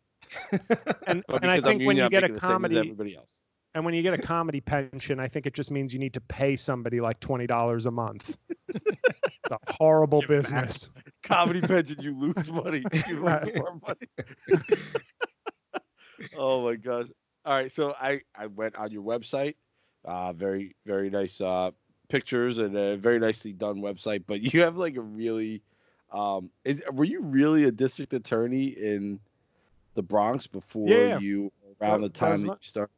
and, 1.06 1.24
and 1.28 1.50
I 1.50 1.60
think 1.60 1.84
when 1.84 1.96
you 1.96 2.04
I'm 2.04 2.10
get 2.10 2.24
a 2.24 2.28
comedy 2.30 2.78
everybody 2.78 3.16
else. 3.16 3.41
And 3.74 3.84
when 3.86 3.94
you 3.94 4.02
get 4.02 4.12
a 4.12 4.18
comedy 4.18 4.60
pension, 4.60 5.18
I 5.18 5.28
think 5.28 5.46
it 5.46 5.54
just 5.54 5.70
means 5.70 5.94
you 5.94 5.98
need 5.98 6.12
to 6.14 6.20
pay 6.20 6.56
somebody 6.56 7.00
like 7.00 7.20
twenty 7.20 7.46
dollars 7.46 7.86
a 7.86 7.90
month. 7.90 8.36
it's 8.68 8.84
a 9.50 9.58
horrible 9.68 10.20
Give 10.20 10.28
back. 10.28 10.38
business. 10.38 10.90
comedy 11.22 11.60
pension, 11.62 12.00
you 12.02 12.18
lose 12.18 12.50
money. 12.50 12.82
You 13.08 13.24
lose 13.24 13.56
more 13.56 13.80
money. 13.86 14.62
oh 16.36 16.64
my 16.64 16.74
gosh! 16.76 17.06
All 17.44 17.54
right, 17.54 17.72
so 17.72 17.94
I 18.00 18.20
I 18.36 18.46
went 18.46 18.76
on 18.76 18.90
your 18.90 19.02
website. 19.02 19.54
Uh, 20.04 20.32
very 20.32 20.74
very 20.84 21.08
nice 21.10 21.40
uh, 21.40 21.70
pictures 22.08 22.58
and 22.58 22.76
a 22.76 22.96
very 22.96 23.18
nicely 23.18 23.52
done 23.52 23.76
website. 23.76 24.24
But 24.26 24.40
you 24.42 24.60
have 24.60 24.76
like 24.76 24.96
a 24.96 25.00
really, 25.00 25.62
um, 26.12 26.50
is 26.64 26.82
were 26.92 27.04
you 27.04 27.22
really 27.22 27.64
a 27.64 27.72
district 27.72 28.12
attorney 28.12 28.66
in 28.66 29.18
the 29.94 30.02
Bronx 30.02 30.46
before 30.46 30.88
Yeah. 30.88 31.18
you 31.18 31.50
around 31.80 32.02
the 32.02 32.08
That- 32.08 32.14
that 32.14 32.18
time 32.18 32.40
that 32.42 32.46
my- 32.46 32.52
you 32.54 32.58
started? 32.60 32.92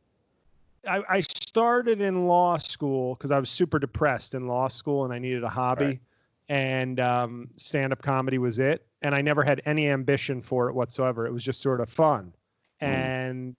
I, 0.88 1.02
I 1.08 1.20
started 1.20 2.00
in 2.00 2.26
law 2.26 2.58
school 2.58 3.14
because 3.14 3.30
I 3.30 3.38
was 3.38 3.50
super 3.50 3.78
depressed 3.78 4.34
in 4.34 4.46
law 4.46 4.68
school 4.68 5.04
and 5.04 5.12
I 5.12 5.18
needed 5.18 5.44
a 5.44 5.48
hobby. 5.48 5.84
Right. 5.84 6.00
And 6.48 7.00
um, 7.00 7.48
stand 7.56 7.92
up 7.92 8.02
comedy 8.02 8.38
was 8.38 8.58
it. 8.58 8.86
And 9.02 9.14
I 9.14 9.22
never 9.22 9.42
had 9.42 9.62
any 9.66 9.88
ambition 9.88 10.40
for 10.42 10.68
it 10.68 10.74
whatsoever. 10.74 11.26
It 11.26 11.32
was 11.32 11.42
just 11.42 11.62
sort 11.62 11.80
of 11.80 11.88
fun. 11.88 12.32
Mm. 12.82 12.86
And, 12.86 13.56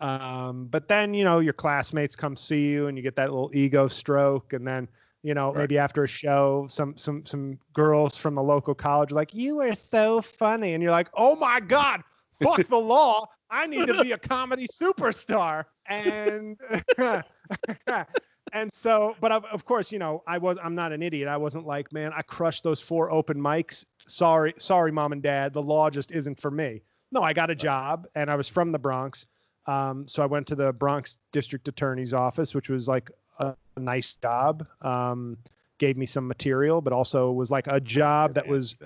um, 0.00 0.66
but 0.66 0.88
then, 0.88 1.14
you 1.14 1.24
know, 1.24 1.38
your 1.38 1.52
classmates 1.54 2.14
come 2.14 2.36
see 2.36 2.68
you 2.68 2.86
and 2.86 2.96
you 2.96 3.02
get 3.02 3.16
that 3.16 3.30
little 3.30 3.50
ego 3.54 3.88
stroke. 3.88 4.52
And 4.52 4.66
then, 4.66 4.88
you 5.22 5.34
know, 5.34 5.48
Right. 5.52 5.60
maybe 5.62 5.78
after 5.78 6.04
a 6.04 6.08
show, 6.08 6.66
some, 6.68 6.96
some, 6.96 7.24
some 7.24 7.58
girls 7.72 8.16
from 8.16 8.34
the 8.34 8.42
local 8.42 8.74
college 8.74 9.10
are 9.12 9.14
like, 9.16 9.34
you 9.34 9.60
are 9.60 9.74
so 9.74 10.20
funny. 10.20 10.74
And 10.74 10.82
you're 10.82 10.92
like, 10.92 11.08
oh 11.14 11.34
my 11.36 11.60
God, 11.60 12.02
fuck 12.42 12.62
the 12.68 12.78
law. 12.78 13.26
I 13.50 13.66
need 13.66 13.86
to 13.86 14.02
be 14.02 14.12
a 14.12 14.18
comedy 14.18 14.66
superstar. 14.66 15.64
And 15.86 16.58
and 18.52 18.72
so, 18.72 19.16
but 19.20 19.32
of, 19.32 19.44
of 19.46 19.64
course, 19.64 19.92
you 19.92 19.98
know, 19.98 20.22
I 20.26 20.38
was 20.38 20.58
I'm 20.62 20.74
not 20.74 20.92
an 20.92 21.02
idiot. 21.02 21.28
I 21.28 21.36
wasn't 21.36 21.66
like, 21.66 21.92
man, 21.92 22.12
I 22.14 22.22
crushed 22.22 22.64
those 22.64 22.80
four 22.80 23.10
open 23.12 23.38
mics. 23.38 23.86
Sorry, 24.06 24.54
sorry, 24.58 24.92
mom 24.92 25.12
and 25.12 25.22
dad. 25.22 25.52
The 25.52 25.62
law 25.62 25.90
just 25.90 26.12
isn't 26.12 26.40
for 26.40 26.50
me. 26.50 26.82
No, 27.10 27.22
I 27.22 27.32
got 27.32 27.50
a 27.50 27.54
job 27.54 28.06
and 28.14 28.30
I 28.30 28.34
was 28.34 28.48
from 28.48 28.72
the 28.72 28.78
Bronx. 28.78 29.26
Um, 29.66 30.06
so 30.06 30.22
I 30.22 30.26
went 30.26 30.46
to 30.48 30.54
the 30.54 30.72
Bronx 30.72 31.18
District 31.32 31.68
Attorney's 31.68 32.14
office, 32.14 32.54
which 32.54 32.68
was 32.68 32.88
like 32.88 33.10
a, 33.38 33.54
a 33.76 33.80
nice 33.80 34.14
job. 34.14 34.66
Um, 34.82 35.36
gave 35.78 35.96
me 35.96 36.06
some 36.06 36.26
material, 36.26 36.80
but 36.80 36.92
also 36.92 37.30
was 37.32 37.50
like 37.50 37.66
a 37.66 37.80
job 37.80 38.34
that 38.34 38.46
was 38.46 38.76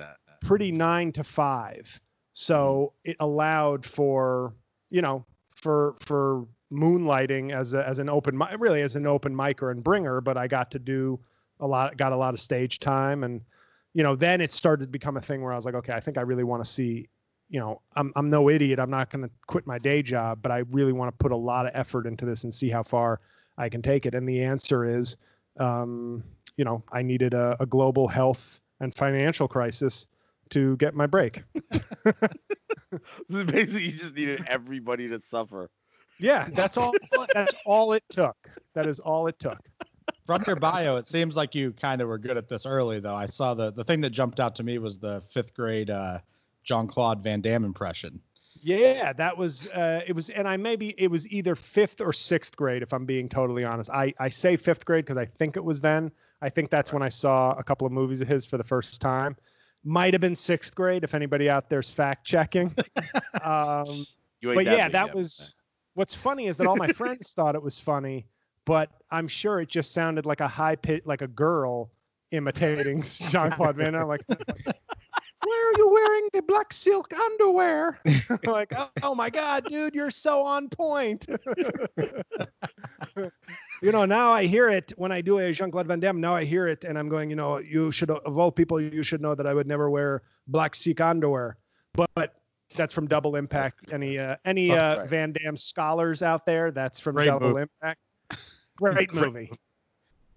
pretty 0.41 0.71
nine 0.73 1.13
to 1.13 1.25
five. 1.25 2.01
So 2.33 2.93
it 3.05 3.17
allowed 3.21 3.85
for 3.85 4.55
you 4.91 5.03
know 5.03 5.25
for 5.51 5.95
for 6.01 6.47
moonlighting 6.73 7.53
as 7.53 7.75
a, 7.75 7.87
as 7.87 7.99
an 7.99 8.09
open 8.09 8.41
really 8.59 8.81
as 8.81 8.97
an 8.97 9.07
open 9.07 9.35
micer 9.35 9.71
and 9.71 9.85
bringer. 9.85 10.21
But 10.21 10.37
I 10.37 10.47
got 10.47 10.71
to 10.73 10.79
do 10.79 11.21
a 11.61 11.67
lot, 11.67 11.97
got 11.97 12.13
a 12.13 12.17
lot 12.17 12.35
of 12.35 12.41
stage 12.41 12.81
time, 12.81 13.25
and 13.25 13.41
you 13.95 14.03
know 14.03 14.17
then 14.17 14.41
it 14.41 14.53
started 14.53 14.87
to 14.87 14.91
become 14.91 15.17
a 15.17 15.21
thing 15.21 15.43
where 15.43 15.53
I 15.53 15.57
was 15.57 15.67
like, 15.67 15.75
okay, 15.75 15.93
I 15.93 16.01
think 16.01 16.19
I 16.19 16.23
really 16.23 16.45
want 16.45 16.65
to 16.65 16.71
see. 16.71 17.09
You 17.49 17.61
know, 17.61 17.83
I'm 17.97 18.13
I'm 18.17 18.31
no 18.31 18.49
idiot. 18.49 18.79
I'm 18.79 18.91
not 18.91 19.11
going 19.11 19.25
to 19.25 19.31
quit 19.47 19.67
my 19.67 19.79
day 19.79 20.03
job, 20.03 20.39
but 20.41 20.51
I 20.51 20.59
really 20.71 20.93
want 20.93 21.13
to 21.13 21.23
put 21.23 21.33
a 21.33 21.37
lot 21.37 21.67
of 21.67 21.73
effort 21.75 22.07
into 22.07 22.25
this 22.25 22.45
and 22.45 22.55
see 22.55 22.71
how 22.71 22.83
far 22.83 23.21
I 23.59 23.69
can 23.69 23.83
take 23.83 24.07
it. 24.07 24.15
And 24.15 24.27
the 24.27 24.43
answer 24.43 24.87
is, 24.87 25.19
um, 25.61 26.25
you 26.57 26.65
know, 26.65 26.83
I 26.93 27.03
needed 27.03 27.35
a, 27.35 27.55
a 27.61 27.67
global 27.67 28.09
health 28.09 28.63
and 28.81 28.95
financial 28.95 29.49
crisis 29.49 30.07
to 30.53 30.77
get 30.77 30.95
my 30.95 31.07
break. 31.07 31.43
So 33.31 33.45
basically, 33.45 33.85
you 33.85 33.93
just 33.93 34.15
needed 34.15 34.45
everybody 34.47 35.09
to 35.09 35.21
suffer. 35.23 35.71
Yeah, 36.19 36.49
that's 36.53 36.77
all. 36.77 36.93
that's 37.35 37.55
all 37.65 37.95
it 37.95 38.05
took. 38.11 38.37
That 38.75 38.87
is 38.87 39.01
all 39.01 39.27
it 39.27 39.39
took. 39.39 39.59
From 40.27 40.43
your 40.47 40.57
bio, 40.57 40.97
it 40.97 41.07
seems 41.07 41.35
like 41.35 41.55
you 41.55 41.73
kind 41.73 42.01
of 42.01 42.09
were 42.09 42.19
good 42.19 42.37
at 42.37 42.49
this 42.49 42.67
early, 42.67 43.01
though. 43.01 43.15
I 43.15 43.27
saw 43.27 43.55
the 43.55 43.73
the 43.73 43.85
thing 43.85 44.01
that 44.03 44.11
jumped 44.11 44.41
out 44.41 44.55
to 44.57 44.63
me 44.63 44.79
was 44.79 44.99
the 44.99 45.21
fifth 45.23 45.55
grade 45.55 45.91
uh, 45.91 46.19
Jean 46.63 46.87
Claude 46.87 47.23
Van 47.23 47.41
Damme 47.41 47.65
impression. 47.65 48.21
Yeah, 48.61 49.13
that 49.15 49.37
was 49.37 49.69
uh, 49.73 50.03
it 50.07 50.15
was, 50.15 50.31
and 50.31 50.47
I 50.47 50.57
maybe 50.57 50.95
it 50.99 51.11
was 51.11 51.29
either 51.33 51.55
fifth 51.55 52.01
or 52.01 52.13
sixth 52.13 52.57
grade, 52.57 52.83
if 52.83 52.93
I'm 52.93 53.07
being 53.07 53.29
totally 53.29 53.65
honest. 53.65 53.91
I 53.91 54.15
I 54.21 54.29
say 54.29 54.57
fifth 54.57 54.85
grade 54.85 55.05
because 55.05 55.17
I 55.17 55.25
think 55.25 55.57
it 55.57 55.65
was 55.65 55.81
then. 55.81 56.13
I 56.43 56.49
think 56.49 56.71
that's 56.71 56.93
when 56.93 57.03
I 57.03 57.09
saw 57.09 57.53
a 57.53 57.65
couple 57.65 57.87
of 57.87 57.93
movies 57.93 58.21
of 58.21 58.29
his 58.29 58.45
for 58.45 58.59
the 58.59 58.65
first 58.65 59.01
time. 59.01 59.37
Might 59.85 60.15
have 60.15 60.21
been 60.21 60.37
sixth 60.37 60.75
grade 60.75 61.05
if 61.05 61.15
anybody 61.15 61.51
out 61.51 61.69
there's 61.69 61.91
fact 61.91 62.25
checking. 62.25 62.75
um, 63.43 63.87
but 64.43 64.65
yeah, 64.65 64.89
that 64.89 65.15
was 65.15 65.57
what's 65.95 66.15
funny 66.15 66.47
is 66.47 66.57
that 66.57 66.67
all 66.67 66.77
my 66.77 66.89
friends 66.93 67.33
thought 67.33 67.55
it 67.55 67.63
was 67.63 67.79
funny, 67.79 68.27
but 68.65 68.91
I'm 69.11 69.29
sure 69.29 69.61
it 69.61 69.69
just 69.69 69.93
sounded 69.93 70.27
like 70.27 70.41
a 70.41 70.49
high 70.49 70.77
pitch, 70.77 71.03
like 71.05 71.23
a 71.23 71.29
girl 71.29 71.91
imitating 72.31 73.03
Jean 73.31 73.53
Claude 73.53 73.77
Van 73.77 73.93
Damme. 73.93 74.09
Like, 74.09 74.23
why 74.29 75.73
are 75.73 75.79
you 75.79 75.91
wearing 75.91 76.29
the 76.33 76.43
black 76.43 76.73
silk 76.73 77.13
underwear? 77.13 78.01
like, 78.45 78.73
oh, 78.77 78.91
oh 79.03 79.15
my 79.15 79.31
god, 79.31 79.65
dude, 79.67 79.95
you're 79.95 80.11
so 80.11 80.43
on 80.43 80.69
point. 80.69 81.27
You 83.83 83.93
know, 83.93 84.05
now 84.05 84.33
I 84.33 84.45
hear 84.47 84.69
it 84.69 84.93
when 84.97 85.13
I 85.13 85.21
do 85.21 85.39
a 85.39 85.53
Jean 85.53 85.71
Claude 85.71 85.87
Van 85.87 86.01
Damme. 86.01 86.21
Now 86.21 86.35
I 86.35 86.45
hear 86.45 86.69
it, 86.69 86.85
and 86.85 86.99
I'm 86.99 87.09
going, 87.09 87.29
you 87.29 87.37
know, 87.37 87.59
you 87.59 87.91
should 87.91 88.11
of 88.11 88.39
all 88.39 88.51
people, 88.53 88.81
you 88.81 89.03
should 89.03 89.21
know 89.21 89.35
that 89.35 89.47
I 89.47 89.53
would 89.55 89.67
never 89.67 89.91
wear 89.91 90.23
black 90.47 90.75
silk 90.75 91.01
underwear, 91.01 91.57
but. 91.95 92.35
That's 92.75 92.95
from 92.95 93.07
Double 93.07 93.37
Impact. 93.37 93.93
Any 93.93 94.19
uh, 94.19 94.37
any 94.47 94.71
Oh, 94.71 94.77
uh, 94.77 94.97
right. 95.01 95.07
Van 95.07 95.33
Damme 95.33 95.59
scholars 95.59 96.23
out 96.23 96.47
there? 96.47 96.71
That's 96.71 96.99
from 96.99 97.17
Great 97.17 97.27
Double 97.27 97.51
movie. 97.51 97.67
Impact. 97.83 98.01
Great 98.79 99.13
movie. 99.15 99.53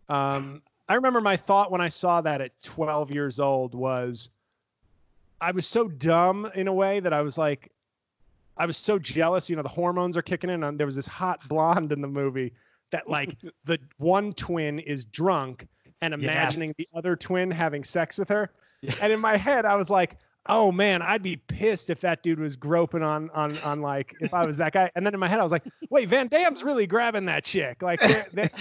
Um, 0.09 0.61
I 0.87 0.95
remember 0.95 1.21
my 1.21 1.35
thought 1.37 1.71
when 1.71 1.81
I 1.81 1.87
saw 1.87 2.21
that 2.21 2.41
at 2.41 2.61
12 2.61 3.11
years 3.11 3.39
old 3.39 3.73
was, 3.73 4.29
I 5.41 5.51
was 5.51 5.65
so 5.65 5.87
dumb 5.87 6.49
in 6.55 6.67
a 6.67 6.73
way 6.73 6.99
that 6.99 7.13
I 7.13 7.21
was 7.21 7.37
like, 7.37 7.71
I 8.57 8.65
was 8.65 8.77
so 8.77 8.99
jealous. 8.99 9.49
You 9.49 9.55
know, 9.55 9.63
the 9.63 9.69
hormones 9.69 10.15
are 10.15 10.21
kicking 10.21 10.49
in. 10.49 10.63
And 10.63 10.79
there 10.79 10.85
was 10.85 10.95
this 10.95 11.07
hot 11.07 11.39
blonde 11.47 11.91
in 11.91 12.01
the 12.01 12.07
movie 12.07 12.53
that, 12.95 13.09
like, 13.09 13.35
the 13.65 13.77
one 13.97 14.33
twin 14.33 14.79
is 14.79 15.05
drunk 15.05 15.67
and 16.01 16.13
imagining 16.13 16.73
Yes. 16.77 16.89
the 16.91 16.97
other 16.97 17.15
twin 17.15 17.51
having 17.51 17.83
sex 17.83 18.17
with 18.17 18.29
her. 18.29 18.49
And 19.01 19.11
in 19.11 19.19
my 19.19 19.37
head, 19.37 19.65
I 19.65 19.75
was 19.75 19.89
like, 19.89 20.17
oh 20.47 20.71
man, 20.71 21.01
I'd 21.01 21.23
be 21.23 21.37
pissed 21.37 21.89
if 21.89 21.99
that 22.01 22.21
dude 22.21 22.39
was 22.39 22.55
groping 22.55 23.01
on 23.01 23.31
on 23.31 23.57
on 23.59 23.81
like 23.81 24.13
if 24.19 24.31
I 24.31 24.45
was 24.45 24.57
that 24.57 24.73
guy. 24.73 24.91
And 24.95 25.03
then 25.03 25.13
in 25.15 25.19
my 25.19 25.27
head, 25.27 25.39
I 25.39 25.43
was 25.43 25.51
like, 25.51 25.63
wait, 25.89 26.07
Van 26.07 26.27
Damme's 26.27 26.63
really 26.63 26.85
grabbing 26.85 27.25
that 27.25 27.43
chick. 27.43 27.81
Like, 27.81 27.99
they're- 27.99 28.27
they're- 28.33 28.51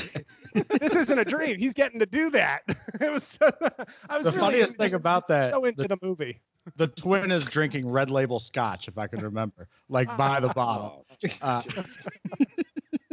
this 0.80 0.94
isn't 0.94 1.18
a 1.18 1.24
dream. 1.26 1.58
He's 1.58 1.74
getting 1.74 1.98
to 2.00 2.06
do 2.06 2.30
that. 2.30 2.62
it 3.00 3.12
was. 3.12 3.22
So, 3.24 3.50
I 4.08 4.16
was 4.16 4.24
The 4.24 4.30
really 4.30 4.38
funniest 4.40 4.78
thing 4.78 4.94
about 4.94 5.28
that, 5.28 5.50
so 5.50 5.64
into 5.66 5.82
the, 5.82 5.88
the 5.88 5.98
movie. 6.06 6.40
the 6.76 6.86
twin 6.86 7.30
is 7.30 7.44
drinking 7.44 7.86
red 7.90 8.10
label 8.10 8.38
scotch, 8.38 8.88
if 8.88 8.96
I 8.96 9.06
can 9.06 9.20
remember, 9.22 9.68
like 9.90 10.08
by 10.16 10.40
the 10.40 10.48
bottle. 10.48 11.04
Oh, 11.22 11.26
Uh, 11.42 11.62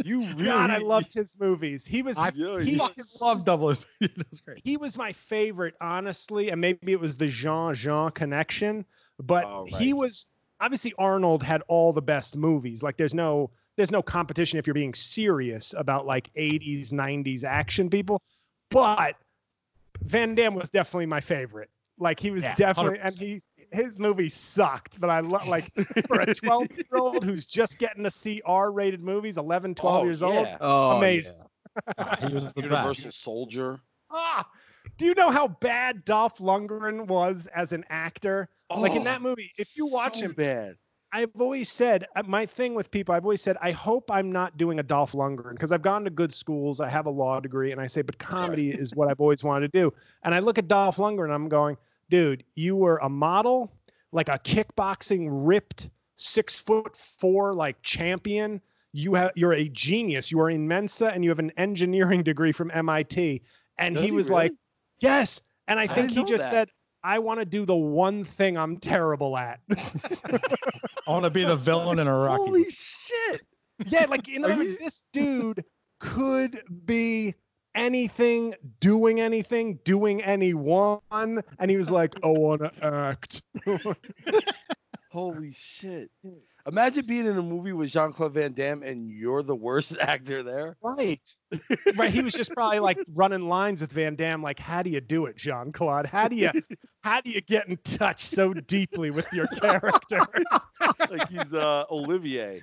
you 0.06 0.22
really, 0.22 0.44
God, 0.46 0.72
I 0.72 0.78
loved 0.80 1.14
his 1.14 1.36
movies. 1.40 1.86
He 1.86 2.02
was. 2.02 2.18
I 2.18 2.32
he 2.62 2.78
fucking 2.78 3.04
love 3.22 3.46
Double. 3.46 3.76
That's 4.00 4.42
great. 4.42 4.62
he 4.64 4.78
was 4.78 4.98
my 4.98 5.12
favorite, 5.12 5.76
honestly, 5.82 6.50
and 6.50 6.60
maybe 6.60 6.92
it 6.92 7.00
was 7.00 7.18
the 7.18 7.28
Jean 7.28 7.74
Jean 7.74 8.12
connection, 8.12 8.86
but 9.22 9.46
Oh, 9.46 9.66
he 9.66 9.94
was 9.94 10.28
obviously 10.60 10.94
Arnold 10.98 11.42
had 11.44 11.62
all 11.68 11.92
the 11.94 12.02
best 12.02 12.36
movies. 12.36 12.84
Like 12.84 12.98
there's 12.98 13.14
no 13.14 13.52
there's 13.78 13.92
no 13.92 14.02
competition 14.02 14.60
if 14.60 14.68
you're 14.68 14.74
being 14.74 14.94
serious 14.94 15.74
about 15.78 16.06
like 16.06 16.32
80s 16.34 16.92
90s 16.92 17.44
action 17.46 17.90
people, 17.90 18.22
but 18.70 19.16
Van 20.04 20.36
Damme 20.36 20.56
was 20.56 20.70
definitely 20.70 21.06
my 21.06 21.22
favorite. 21.22 21.70
Like 21.98 22.20
he 22.20 22.32
was 22.32 22.44
Yeah, 22.44 22.54
definitely, 22.56 22.98
100%. 23.00 23.06
and 23.06 23.16
he 23.18 23.42
his 23.72 24.00
movie 24.00 24.30
sucked, 24.30 25.00
but 25.00 25.10
I 25.10 25.20
love 25.22 25.48
like 25.50 25.74
for 26.08 26.20
a 26.20 26.34
12 26.34 26.68
year 26.76 27.00
old 27.00 27.24
who's 27.24 27.46
just 27.46 27.78
getting 27.78 28.04
to 28.04 28.12
see 28.12 28.42
R 28.46 28.72
rated 28.72 29.02
movies, 29.02 29.38
11, 29.38 29.76
12 29.76 30.02
Oh, 30.02 30.06
years 30.06 30.24
old. 30.24 30.48
Oh, 30.60 30.98
Amazing. 30.98 31.42
Uh, 31.98 32.16
he 32.20 32.34
was 32.34 32.54
the 32.54 32.62
Universal 32.62 33.10
best. 33.10 33.22
Soldier. 33.22 33.80
Ah, 34.12 34.50
do 34.98 35.06
you 35.06 35.14
know 35.14 35.32
how 35.32 35.48
bad 35.48 36.04
Dolph 36.06 36.38
Lundgren 36.40 37.08
was 37.08 37.48
as 37.48 37.72
an 37.74 37.86
actor? 37.90 38.50
like 38.76 38.96
in 38.96 39.02
Oh, 39.02 39.06
that 39.06 39.22
movie, 39.22 39.52
if 39.58 39.76
you 39.78 39.86
watch 39.86 40.18
so 40.18 40.26
him, 40.28 40.34
bad. 40.34 40.78
I've 41.14 41.30
always 41.40 41.70
said 41.70 42.06
uh, 42.16 42.24
my 42.24 42.46
thing 42.46 42.74
with 42.74 42.90
people. 42.92 43.14
I've 43.14 43.26
always 43.26 43.42
said 43.42 43.58
I 43.62 43.72
hope 43.72 44.10
I'm 44.10 44.32
not 44.32 44.58
doing 44.58 44.80
a 44.80 44.84
Dolph 44.84 45.12
Lundgren 45.14 45.52
because 45.52 45.72
I've 45.72 45.82
gone 45.82 46.04
to 46.06 46.10
good 46.10 46.32
schools. 46.34 46.80
I 46.80 46.90
have 46.90 47.06
a 47.06 47.10
law 47.10 47.40
degree, 47.40 47.72
and 47.72 47.82
I 47.82 47.88
say, 47.88 48.02
but 48.02 48.18
comedy 48.18 48.72
is 48.78 48.96
what 48.96 49.10
I've 49.10 49.20
always 49.20 49.44
wanted 49.44 49.72
to 49.72 49.80
do. 49.80 49.94
And 50.24 50.34
I 50.34 50.40
look 50.40 50.58
at 50.58 50.68
Dolph 50.68 50.98
Lundgren, 50.98 51.26
and 51.26 51.34
I'm 51.34 51.50
going, 51.50 51.78
dude, 52.12 52.44
you 52.54 52.76
were 52.76 52.98
a 52.98 53.10
model, 53.10 53.74
like 54.12 54.30
a 54.30 54.38
kickboxing 54.38 55.30
ripped 55.32 55.90
six 56.18 56.60
foot 56.60 56.96
four 56.96 57.56
like 57.56 57.82
champion. 57.82 58.62
You 58.94 59.16
have 59.16 59.32
you're 59.36 59.54
a 59.54 59.68
genius. 59.70 60.32
You 60.32 60.40
are 60.42 60.52
in 60.52 60.68
Mensa, 60.68 61.08
and 61.12 61.24
you 61.24 61.32
have 61.32 61.40
an 61.40 61.52
engineering 61.58 62.22
degree 62.22 62.52
from 62.52 62.70
MIT. 62.72 63.42
And 63.80 63.96
Does 63.96 64.04
he 64.04 64.10
he 64.10 64.16
was 64.16 64.30
really? 64.30 64.44
like, 64.44 64.52
yes. 65.00 65.42
And 65.68 65.80
I 65.80 65.84
I 65.84 65.88
think 65.88 66.10
didn't 66.10 66.28
he 66.28 66.32
just 66.32 66.44
that. 66.44 66.50
said, 66.50 66.70
I 67.04 67.18
want 67.18 67.40
to 67.40 67.46
do 67.46 67.66
the 67.66 67.76
one 67.76 68.24
thing 68.24 68.58
I'm 68.58 68.78
terrible 68.78 69.38
at. 69.38 69.60
I 69.72 70.40
want 71.08 71.24
to 71.24 71.30
be 71.32 71.44
the 71.44 71.56
villain 71.56 71.98
in 71.98 72.08
a 72.08 72.16
Rocky. 72.16 72.44
Holy 72.44 72.66
shit! 72.70 73.42
Yeah, 73.88 74.06
like 74.10 74.28
in 74.28 74.44
Are 74.44 74.52
other 74.52 74.58
words, 74.58 74.78
this 74.78 75.04
dude 75.14 75.64
could 76.00 76.62
be 76.86 77.34
anything, 77.76 78.56
doing 78.80 79.20
anything, 79.20 79.80
doing 79.84 80.22
anyone, 80.24 81.00
and 81.12 81.70
he 81.70 81.78
was 81.78 81.92
like, 81.92 82.14
"I 82.24 82.28
want 82.28 82.62
to 82.62 82.72
act." 82.86 83.44
Holy 85.12 85.52
shit! 85.54 86.10
Imagine 86.68 87.06
being 87.06 87.26
in 87.26 87.38
a 87.38 87.42
movie 87.42 87.74
with 87.74 87.90
Jean 87.90 88.14
Claude 88.14 88.34
Van 88.34 88.54
Damme 88.54 88.84
and 88.84 89.10
you're 89.10 89.42
the 89.42 89.56
worst 89.56 89.98
actor 90.02 90.44
there. 90.44 90.78
right, 90.84 91.20
right. 91.98 92.12
He 92.12 92.22
was 92.22 92.34
just 92.34 92.54
probably 92.54 92.80
like 92.80 92.98
running 93.14 93.50
lines 93.50 93.82
with 93.82 93.92
Van 93.92 94.16
Damme, 94.16 94.42
like, 94.42 94.60
"How 94.60 94.84
do 94.84 94.90
you 94.90 95.02
do 95.02 95.26
it, 95.26 95.36
Jean 95.38 95.72
Claude? 95.72 96.06
How 96.06 96.28
do 96.28 96.36
you, 96.36 96.52
how 97.04 97.22
do 97.22 97.30
you 97.30 97.42
get 97.42 97.68
in 97.68 97.78
touch 97.84 98.24
so 98.26 98.54
deeply 98.54 99.12
with 99.12 99.32
your 99.34 99.48
character?" 99.48 100.20
Like 101.10 101.30
he's 101.30 101.54
uh, 101.54 101.86
Olivier. 101.90 102.62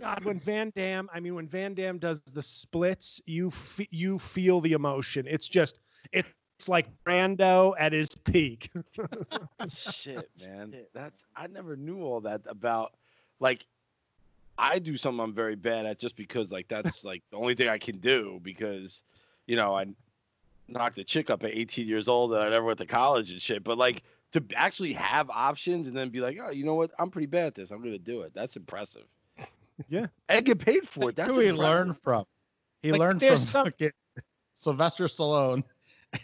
God, 0.00 0.24
when 0.24 0.38
Van 0.40 0.72
Damme, 0.74 1.08
I 1.12 1.20
mean, 1.20 1.34
when 1.34 1.48
Van 1.48 1.74
Damme 1.74 1.98
does 1.98 2.20
the 2.20 2.42
splits, 2.42 3.20
you 3.26 3.50
fe- 3.50 3.88
you 3.90 4.18
feel 4.18 4.60
the 4.60 4.72
emotion. 4.72 5.26
It's 5.28 5.48
just, 5.48 5.78
it's 6.12 6.68
like 6.68 6.88
Brando 7.04 7.74
at 7.78 7.92
his 7.92 8.08
peak. 8.08 8.70
shit, 9.68 10.30
man. 10.42 10.74
That's 10.94 11.24
I 11.36 11.46
never 11.46 11.76
knew 11.76 12.02
all 12.02 12.20
that 12.22 12.42
about 12.46 12.94
like 13.38 13.64
I 14.58 14.80
do 14.80 14.96
something 14.96 15.20
I'm 15.20 15.32
very 15.32 15.54
bad 15.54 15.86
at 15.86 16.00
just 16.00 16.16
because 16.16 16.50
like 16.50 16.66
that's 16.68 17.04
like 17.04 17.22
the 17.30 17.36
only 17.36 17.54
thing 17.54 17.68
I 17.68 17.78
can 17.78 17.98
do 17.98 18.40
because 18.42 19.02
you 19.46 19.56
know 19.56 19.76
I 19.76 19.86
knocked 20.66 20.98
a 20.98 21.04
chick 21.04 21.30
up 21.30 21.44
at 21.44 21.50
18 21.50 21.86
years 21.86 22.08
old 22.08 22.32
and 22.32 22.42
I 22.42 22.50
never 22.50 22.66
went 22.66 22.78
to 22.78 22.86
college 22.86 23.30
and 23.30 23.40
shit. 23.40 23.62
But 23.62 23.78
like 23.78 24.02
to 24.32 24.42
actually 24.56 24.92
have 24.94 25.30
options 25.30 25.88
and 25.88 25.96
then 25.96 26.10
be 26.10 26.20
like, 26.20 26.38
oh, 26.42 26.50
you 26.50 26.64
know 26.64 26.74
what? 26.74 26.90
I'm 26.98 27.10
pretty 27.10 27.26
bad 27.26 27.46
at 27.46 27.54
this. 27.54 27.70
I'm 27.70 27.82
gonna 27.82 27.98
do 27.98 28.22
it. 28.22 28.32
That's 28.34 28.56
impressive. 28.56 29.04
Yeah. 29.88 30.06
and 30.28 30.44
get 30.44 30.58
paid 30.58 30.88
for 30.88 31.10
it. 31.10 31.16
That's 31.16 31.30
Who 31.30 31.40
he 31.40 31.52
learned 31.52 31.98
from? 32.00 32.24
He 32.82 32.92
Like, 32.92 33.00
learned 33.00 33.22
from 33.22 33.36
some- 33.36 33.64
fucking 33.66 33.90
Sylvester 34.56 35.04
Stallone. 35.04 35.62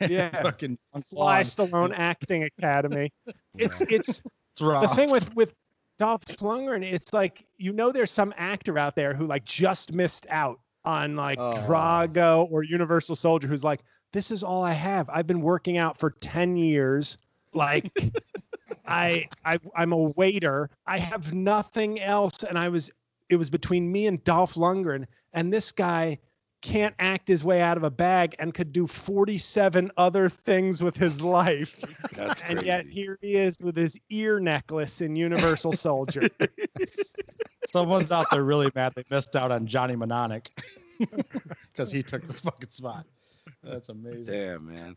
Yeah. 0.00 0.42
fucking 0.42 0.78
Sly 0.98 1.42
Claude. 1.42 1.46
Stallone 1.46 1.94
Acting 1.98 2.44
Academy. 2.44 3.12
It's 3.56 3.80
it's 3.82 4.08
It's 4.08 4.22
the 4.60 4.92
thing 4.96 5.10
with 5.10 5.34
with 5.34 5.52
Dolph 5.98 6.24
Lundgren, 6.24 6.82
it's 6.82 7.12
like 7.12 7.44
you 7.58 7.72
know 7.72 7.92
there's 7.92 8.10
some 8.10 8.32
actor 8.36 8.78
out 8.78 8.96
there 8.96 9.14
who 9.14 9.26
like 9.26 9.44
just 9.44 9.92
missed 9.92 10.26
out 10.30 10.58
on 10.84 11.16
like 11.16 11.38
Oh. 11.38 11.52
Drago 11.52 12.50
or 12.50 12.62
Universal 12.64 13.14
Soldier 13.16 13.46
who's 13.46 13.62
like, 13.62 13.80
this 14.12 14.30
is 14.30 14.42
all 14.42 14.62
I 14.64 14.72
have. 14.72 15.08
I've 15.10 15.26
been 15.26 15.40
working 15.40 15.76
out 15.78 15.98
for 15.98 16.10
10 16.10 16.56
years. 16.56 17.18
Like 17.52 17.90
I 18.86 19.26
I 19.44 19.58
I'm 19.76 19.92
a 19.92 19.96
waiter. 19.96 20.70
I 20.86 20.98
have 20.98 21.32
nothing 21.34 22.00
else. 22.00 22.42
And 22.42 22.58
I 22.58 22.68
was 22.68 22.90
it 23.28 23.36
was 23.36 23.50
between 23.50 23.90
me 23.90 24.06
and 24.06 24.22
Dolph 24.24 24.54
Lundgren, 24.54 25.06
and 25.32 25.52
this 25.52 25.72
guy 25.72 26.18
can't 26.64 26.94
act 26.98 27.28
his 27.28 27.44
way 27.44 27.60
out 27.60 27.76
of 27.76 27.82
a 27.82 27.90
bag 27.90 28.34
and 28.38 28.54
could 28.54 28.72
do 28.72 28.86
47 28.86 29.90
other 29.98 30.30
things 30.30 30.82
with 30.82 30.96
his 30.96 31.20
life. 31.20 31.78
That's 32.12 32.40
And 32.42 32.62
yet 32.62 32.86
here 32.86 33.18
he 33.20 33.34
is 33.36 33.58
with 33.62 33.76
his 33.76 33.98
ear 34.08 34.40
necklace 34.40 35.02
in 35.02 35.14
Universal 35.14 35.72
Soldier. 35.72 36.30
Someone's 37.70 38.10
out 38.10 38.28
there 38.30 38.44
really 38.44 38.70
mad 38.74 38.94
they 38.96 39.04
missed 39.10 39.36
out 39.36 39.52
on 39.52 39.66
Johnny 39.66 39.94
Mnemonic 39.94 40.58
because 41.70 41.90
he 41.92 42.02
took 42.02 42.26
the 42.26 42.32
fucking 42.32 42.70
spot. 42.70 43.04
That's 43.62 43.90
amazing. 43.90 44.32
Damn, 44.32 44.66
man. 44.66 44.96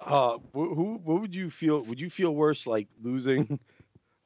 Uh, 0.00 0.38
who? 0.52 1.00
What 1.04 1.20
would 1.20 1.34
you 1.34 1.50
feel? 1.50 1.82
Would 1.82 2.00
you 2.00 2.10
feel 2.10 2.34
worse, 2.34 2.66
like 2.66 2.88
losing 3.02 3.60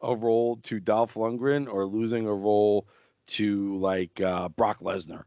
a 0.03 0.15
role 0.15 0.57
to 0.63 0.81
Dolph 0.81 1.15
Lundgren 1.15 1.71
or 1.71 1.87
losing 1.87 2.27
a 2.27 2.35
role 2.35 2.87
to 3.29 3.79
like 3.79 4.21
uh, 4.21 4.49
Brock 4.51 4.81
Lesnar? 4.81 5.25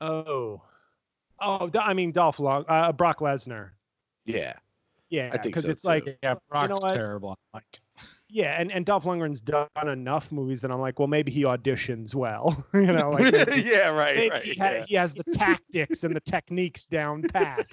oh. 0.00 0.60
Oh, 1.44 1.68
I 1.80 1.92
mean 1.92 2.12
Dolph 2.12 2.38
Long, 2.38 2.64
uh, 2.68 2.92
Brock 2.92 3.18
Lesnar. 3.18 3.70
Yeah, 4.24 4.54
Yeah, 5.10 5.30
I 5.32 5.38
think 5.38 5.42
because 5.42 5.64
so, 5.64 5.72
it's 5.72 5.84
like 5.84 6.04
too. 6.04 6.14
Yeah, 6.22 6.34
Brock's 6.48 6.68
know 6.68 6.76
what? 6.76 6.94
terrible. 6.94 7.36
Like, 7.52 7.64
yeah, 8.28 8.60
and, 8.60 8.70
and 8.70 8.86
Dolph 8.86 9.04
Lundgren's 9.04 9.40
done 9.40 9.66
enough 9.84 10.30
movies 10.30 10.60
that 10.60 10.70
I'm 10.70 10.80
like, 10.80 11.00
well, 11.00 11.08
maybe 11.08 11.32
he 11.32 11.42
auditions 11.42 12.14
well. 12.14 12.64
you 12.74 12.86
know, 12.86 13.10
like 13.10 13.32
maybe, 13.32 13.62
yeah, 13.68 13.88
right, 13.88 14.30
right. 14.30 14.42
he, 14.42 14.54
ha- 14.54 14.70
yeah. 14.70 14.84
he 14.86 14.94
has 14.94 15.14
the 15.14 15.24
tactics 15.32 16.04
and 16.04 16.14
the 16.14 16.20
techniques 16.20 16.86
down 16.86 17.22
pat. 17.22 17.72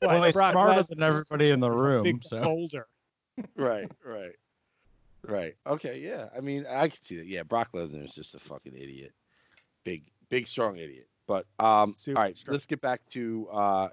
But 0.00 0.08
well, 0.08 0.22
he's 0.22 0.34
Brock 0.34 0.52
smarter 0.52 0.80
Lesnar's 0.80 0.88
than 0.88 1.02
everybody 1.02 1.50
in 1.50 1.60
the 1.60 1.70
a 1.70 1.76
room. 1.76 2.04
Big 2.04 2.24
So 2.24 2.40
boulder. 2.40 2.86
right, 3.56 3.90
right, 4.04 4.32
right. 5.26 5.54
Okay, 5.66 5.98
yeah. 5.98 6.28
I 6.36 6.40
mean, 6.40 6.66
I 6.68 6.88
can 6.88 7.02
see 7.02 7.16
that. 7.16 7.26
Yeah, 7.26 7.42
Brock 7.42 7.70
Lesnar 7.74 8.04
is 8.04 8.12
just 8.12 8.34
a 8.34 8.38
fucking 8.38 8.74
idiot. 8.74 9.12
Big, 9.84 10.04
big, 10.28 10.46
strong 10.46 10.76
idiot. 10.76 11.08
But 11.26 11.46
um, 11.58 11.94
Super 11.96 12.18
all 12.18 12.24
right, 12.24 12.36
strong. 12.36 12.54
let's 12.54 12.66
get 12.66 12.80
back 12.80 13.00
to 13.10 13.48
uh, 13.52 13.88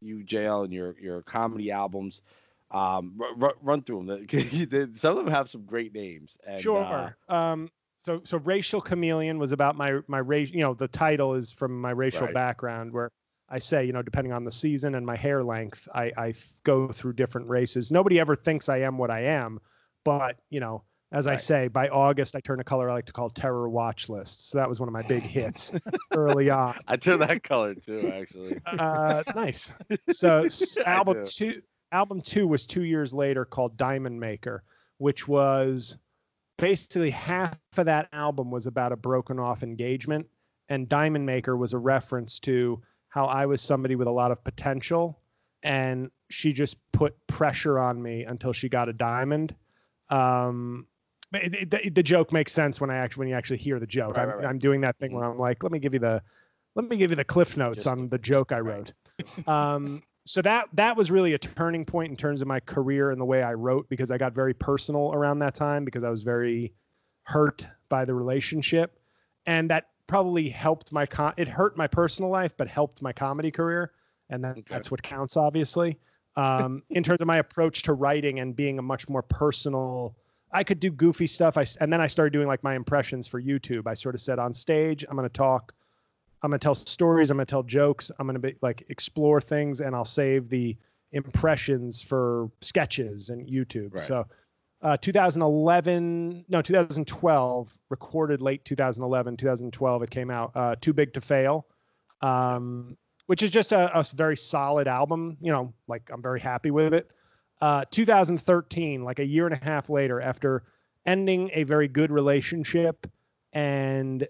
you, 0.00 0.24
JL, 0.24 0.64
and 0.64 0.72
your 0.72 0.96
your 1.00 1.22
comedy 1.22 1.70
albums. 1.70 2.22
Um, 2.70 3.20
r- 3.20 3.48
r- 3.48 3.54
run 3.62 3.82
through 3.82 4.04
them. 4.70 4.96
Some 4.96 5.18
of 5.18 5.24
them 5.24 5.32
have 5.34 5.50
some 5.50 5.64
great 5.64 5.92
names. 5.92 6.36
And, 6.46 6.60
sure. 6.60 7.12
uh, 7.28 7.34
um, 7.34 7.68
so 7.98 8.20
so 8.24 8.38
racial 8.38 8.80
chameleon 8.80 9.38
was 9.38 9.52
about 9.52 9.76
my 9.76 9.98
my 10.06 10.18
race. 10.18 10.50
You 10.52 10.60
know, 10.60 10.74
the 10.74 10.88
title 10.88 11.34
is 11.34 11.52
from 11.52 11.80
my 11.80 11.90
racial 11.90 12.26
Right. 12.26 12.34
background 12.34 12.92
where. 12.92 13.10
I 13.52 13.58
say, 13.58 13.84
you 13.84 13.92
know, 13.92 14.00
depending 14.00 14.32
on 14.32 14.44
the 14.44 14.50
season 14.52 14.94
and 14.94 15.04
my 15.04 15.16
hair 15.16 15.42
length, 15.42 15.88
I, 15.92 16.12
I 16.16 16.32
go 16.62 16.86
through 16.86 17.14
different 17.14 17.48
races. 17.48 17.90
Nobody 17.90 18.20
ever 18.20 18.36
thinks 18.36 18.68
I 18.68 18.76
am 18.76 18.96
what 18.96 19.10
I 19.10 19.22
am, 19.22 19.58
but 20.04 20.36
you 20.50 20.60
know, 20.60 20.82
as 21.12 21.26
I 21.26 21.36
say, 21.36 21.68
by 21.68 21.88
August 21.88 22.36
I 22.36 22.40
turn 22.40 22.60
a 22.60 22.64
color 22.64 22.88
I 22.88 22.94
like 22.94 23.06
to 23.06 23.12
call 23.12 23.30
terror 23.30 23.68
watch 23.68 24.08
list. 24.08 24.50
So 24.50 24.58
that 24.58 24.68
was 24.68 24.78
one 24.78 24.88
of 24.88 24.92
my 24.92 25.02
big 25.02 25.22
hits 25.22 25.72
early 26.12 26.50
on. 26.50 26.78
I 26.86 26.96
turn 26.96 27.18
that 27.20 27.42
color 27.42 27.74
too, 27.74 28.12
actually. 28.14 28.60
Uh, 28.66 29.22
nice. 29.34 29.72
So 30.10 30.46
album 30.86 31.24
two, 31.24 31.60
album 31.92 32.20
two 32.20 32.46
was 32.46 32.66
two 32.66 32.84
years 32.84 33.12
later 33.12 33.44
called 33.44 33.76
Diamond 33.76 34.20
Maker, 34.20 34.62
which 34.98 35.26
was 35.26 35.98
basically 36.58 37.10
half 37.10 37.56
of 37.76 37.86
that 37.86 38.08
album 38.12 38.50
was 38.50 38.66
about 38.66 38.92
a 38.92 38.96
broken 38.96 39.38
off 39.38 39.62
engagement, 39.62 40.26
and 40.68 40.88
Diamond 40.88 41.26
Maker 41.26 41.56
was 41.56 41.72
a 41.72 41.78
reference 41.78 42.38
to 42.40 42.80
how 43.08 43.26
I 43.26 43.46
was 43.46 43.60
somebody 43.60 43.96
with 43.96 44.06
a 44.06 44.12
lot 44.12 44.30
of 44.30 44.44
potential, 44.44 45.18
and 45.64 46.10
she 46.30 46.52
just 46.52 46.76
put 46.92 47.14
pressure 47.26 47.80
on 47.80 48.00
me 48.00 48.24
until 48.24 48.52
she 48.52 48.68
got 48.68 48.88
a 48.88 48.92
diamond. 48.92 49.56
Um, 50.10 50.86
but 51.32 51.42
it- 51.44 51.54
it- 51.54 51.70
the, 51.70 51.90
the 51.90 52.02
joke 52.02 52.32
makes 52.32 52.52
sense 52.52 52.80
when 52.80 52.90
I 52.90 52.96
actually 52.96 53.20
when 53.22 53.28
you 53.28 53.34
actually 53.34 53.58
hear 53.58 53.78
the 53.78 53.86
joke. 53.86 54.16
Right, 54.16 54.22
I'm, 54.22 54.28
right, 54.28 54.36
right. 54.38 54.46
I'm 54.46 54.58
doing 54.58 54.80
that 54.82 54.98
thing 54.98 55.12
where 55.12 55.24
I'm 55.24 55.38
like, 55.38 55.62
let 55.62 55.72
me 55.72 55.78
give 55.78 55.94
you 55.94 56.00
the 56.00 56.22
let 56.74 56.88
me 56.88 56.96
give 56.96 57.10
you 57.10 57.16
the 57.16 57.24
cliff 57.24 57.56
notes 57.56 57.84
Just 57.84 57.86
on 57.88 58.08
the 58.08 58.18
joke 58.18 58.52
I 58.52 58.60
wrote. 58.60 58.92
um, 59.46 60.02
so 60.26 60.42
that 60.42 60.68
that 60.74 60.96
was 60.96 61.10
really 61.10 61.34
a 61.34 61.38
turning 61.38 61.84
point 61.84 62.10
in 62.10 62.16
terms 62.16 62.42
of 62.42 62.48
my 62.48 62.60
career 62.60 63.10
and 63.10 63.20
the 63.20 63.24
way 63.24 63.42
I 63.42 63.54
wrote 63.54 63.88
because 63.88 64.10
I 64.10 64.18
got 64.18 64.34
very 64.34 64.54
personal 64.54 65.12
around 65.14 65.38
that 65.40 65.54
time 65.54 65.84
because 65.84 66.04
I 66.04 66.10
was 66.10 66.22
very 66.22 66.72
hurt 67.24 67.66
by 67.88 68.04
the 68.04 68.14
relationship, 68.14 68.98
and 69.46 69.70
that 69.70 69.88
probably 70.06 70.48
helped 70.48 70.92
my 70.92 71.06
con. 71.06 71.32
It 71.36 71.48
hurt 71.48 71.76
my 71.76 71.86
personal 71.86 72.30
life, 72.30 72.56
but 72.56 72.68
helped 72.68 73.02
my 73.02 73.12
comedy 73.12 73.50
career, 73.50 73.92
and 74.28 74.42
that, 74.44 74.58
Okay. 74.58 74.62
that's 74.68 74.90
what 74.90 75.02
counts, 75.02 75.36
obviously. 75.36 75.98
Um, 76.36 76.82
in 76.90 77.02
terms 77.02 77.20
of 77.20 77.26
my 77.26 77.38
approach 77.38 77.82
to 77.82 77.92
writing 77.92 78.40
and 78.40 78.54
being 78.54 78.78
a 78.78 78.82
much 78.82 79.08
more 79.08 79.22
personal. 79.22 80.16
I 80.52 80.64
could 80.64 80.80
do 80.80 80.90
goofy 80.90 81.28
stuff. 81.28 81.56
I 81.56 81.64
and 81.80 81.92
then 81.92 82.00
I 82.00 82.06
started 82.08 82.32
doing 82.32 82.48
like 82.48 82.62
my 82.64 82.74
impressions 82.74 83.28
for 83.28 83.40
YouTube. 83.40 83.86
I 83.86 83.94
sort 83.94 84.14
of 84.14 84.20
said 84.20 84.38
on 84.38 84.52
stage, 84.52 85.04
I'm 85.08 85.16
going 85.16 85.28
to 85.28 85.32
talk 85.32 85.72
I'm 86.42 86.50
gonna 86.50 86.58
tell 86.58 86.74
stories. 86.74 87.30
I'm 87.30 87.36
gonna 87.36 87.46
tell 87.46 87.62
jokes. 87.62 88.10
I'm 88.18 88.26
gonna 88.26 88.38
be 88.38 88.56
like 88.62 88.84
explore 88.88 89.40
things, 89.40 89.80
and 89.80 89.94
I'll 89.94 90.04
save 90.04 90.48
the 90.48 90.76
impressions 91.12 92.00
for 92.02 92.50
sketches 92.60 93.30
and 93.30 93.46
YouTube. 93.46 93.94
Right. 93.94 94.06
So, 94.06 94.26
uh, 94.82 94.96
2011, 94.96 96.44
no, 96.48 96.62
2012, 96.62 97.78
recorded 97.90 98.40
late 98.40 98.64
2011, 98.64 99.36
2012, 99.36 100.02
it 100.02 100.10
came 100.10 100.30
out. 100.30 100.52
Uh, 100.54 100.76
Too 100.80 100.92
Big 100.92 101.12
to 101.14 101.20
Fail, 101.20 101.66
um, 102.22 102.96
which 103.30 103.44
is 103.44 103.52
just 103.52 103.70
a, 103.70 103.96
a 103.96 104.04
very 104.16 104.36
solid 104.36 104.88
album. 104.88 105.36
You 105.40 105.52
know, 105.52 105.72
like 105.86 106.10
I'm 106.12 106.20
very 106.20 106.40
happy 106.40 106.72
with 106.72 106.92
it. 106.92 107.12
Uh, 107.60 107.84
2013, 107.88 109.04
like 109.04 109.20
a 109.20 109.24
year 109.24 109.46
and 109.46 109.54
a 109.54 109.64
half 109.64 109.88
later, 109.88 110.20
after 110.20 110.64
ending 111.06 111.48
a 111.52 111.62
very 111.62 111.86
good 111.86 112.10
relationship 112.10 113.06
and 113.52 114.26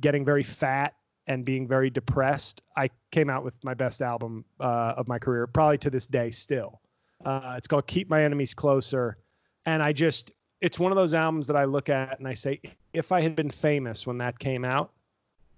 getting 0.00 0.24
very 0.24 0.42
fat 0.42 0.94
and 1.28 1.44
being 1.44 1.68
very 1.68 1.90
depressed, 1.90 2.60
I 2.76 2.90
came 3.12 3.30
out 3.30 3.44
with 3.44 3.54
my 3.62 3.72
best 3.72 4.02
album 4.02 4.44
uh, 4.58 4.94
of 4.96 5.06
my 5.06 5.20
career, 5.20 5.46
probably 5.46 5.78
to 5.78 5.90
this 5.90 6.08
day 6.08 6.32
still. 6.32 6.80
Uh, 7.24 7.54
it's 7.56 7.68
called 7.68 7.86
Keep 7.86 8.10
My 8.10 8.24
Enemies 8.24 8.52
Closer. 8.52 9.18
And 9.64 9.80
I 9.80 9.92
just, 9.92 10.32
it's 10.60 10.80
one 10.80 10.90
of 10.90 10.96
those 10.96 11.14
albums 11.14 11.46
that 11.46 11.54
I 11.54 11.66
look 11.66 11.88
at 11.88 12.18
and 12.18 12.26
I 12.26 12.34
say, 12.34 12.60
if 12.94 13.12
I 13.12 13.20
had 13.20 13.36
been 13.36 13.50
famous 13.50 14.08
when 14.08 14.18
that 14.18 14.40
came 14.40 14.64
out, 14.64 14.90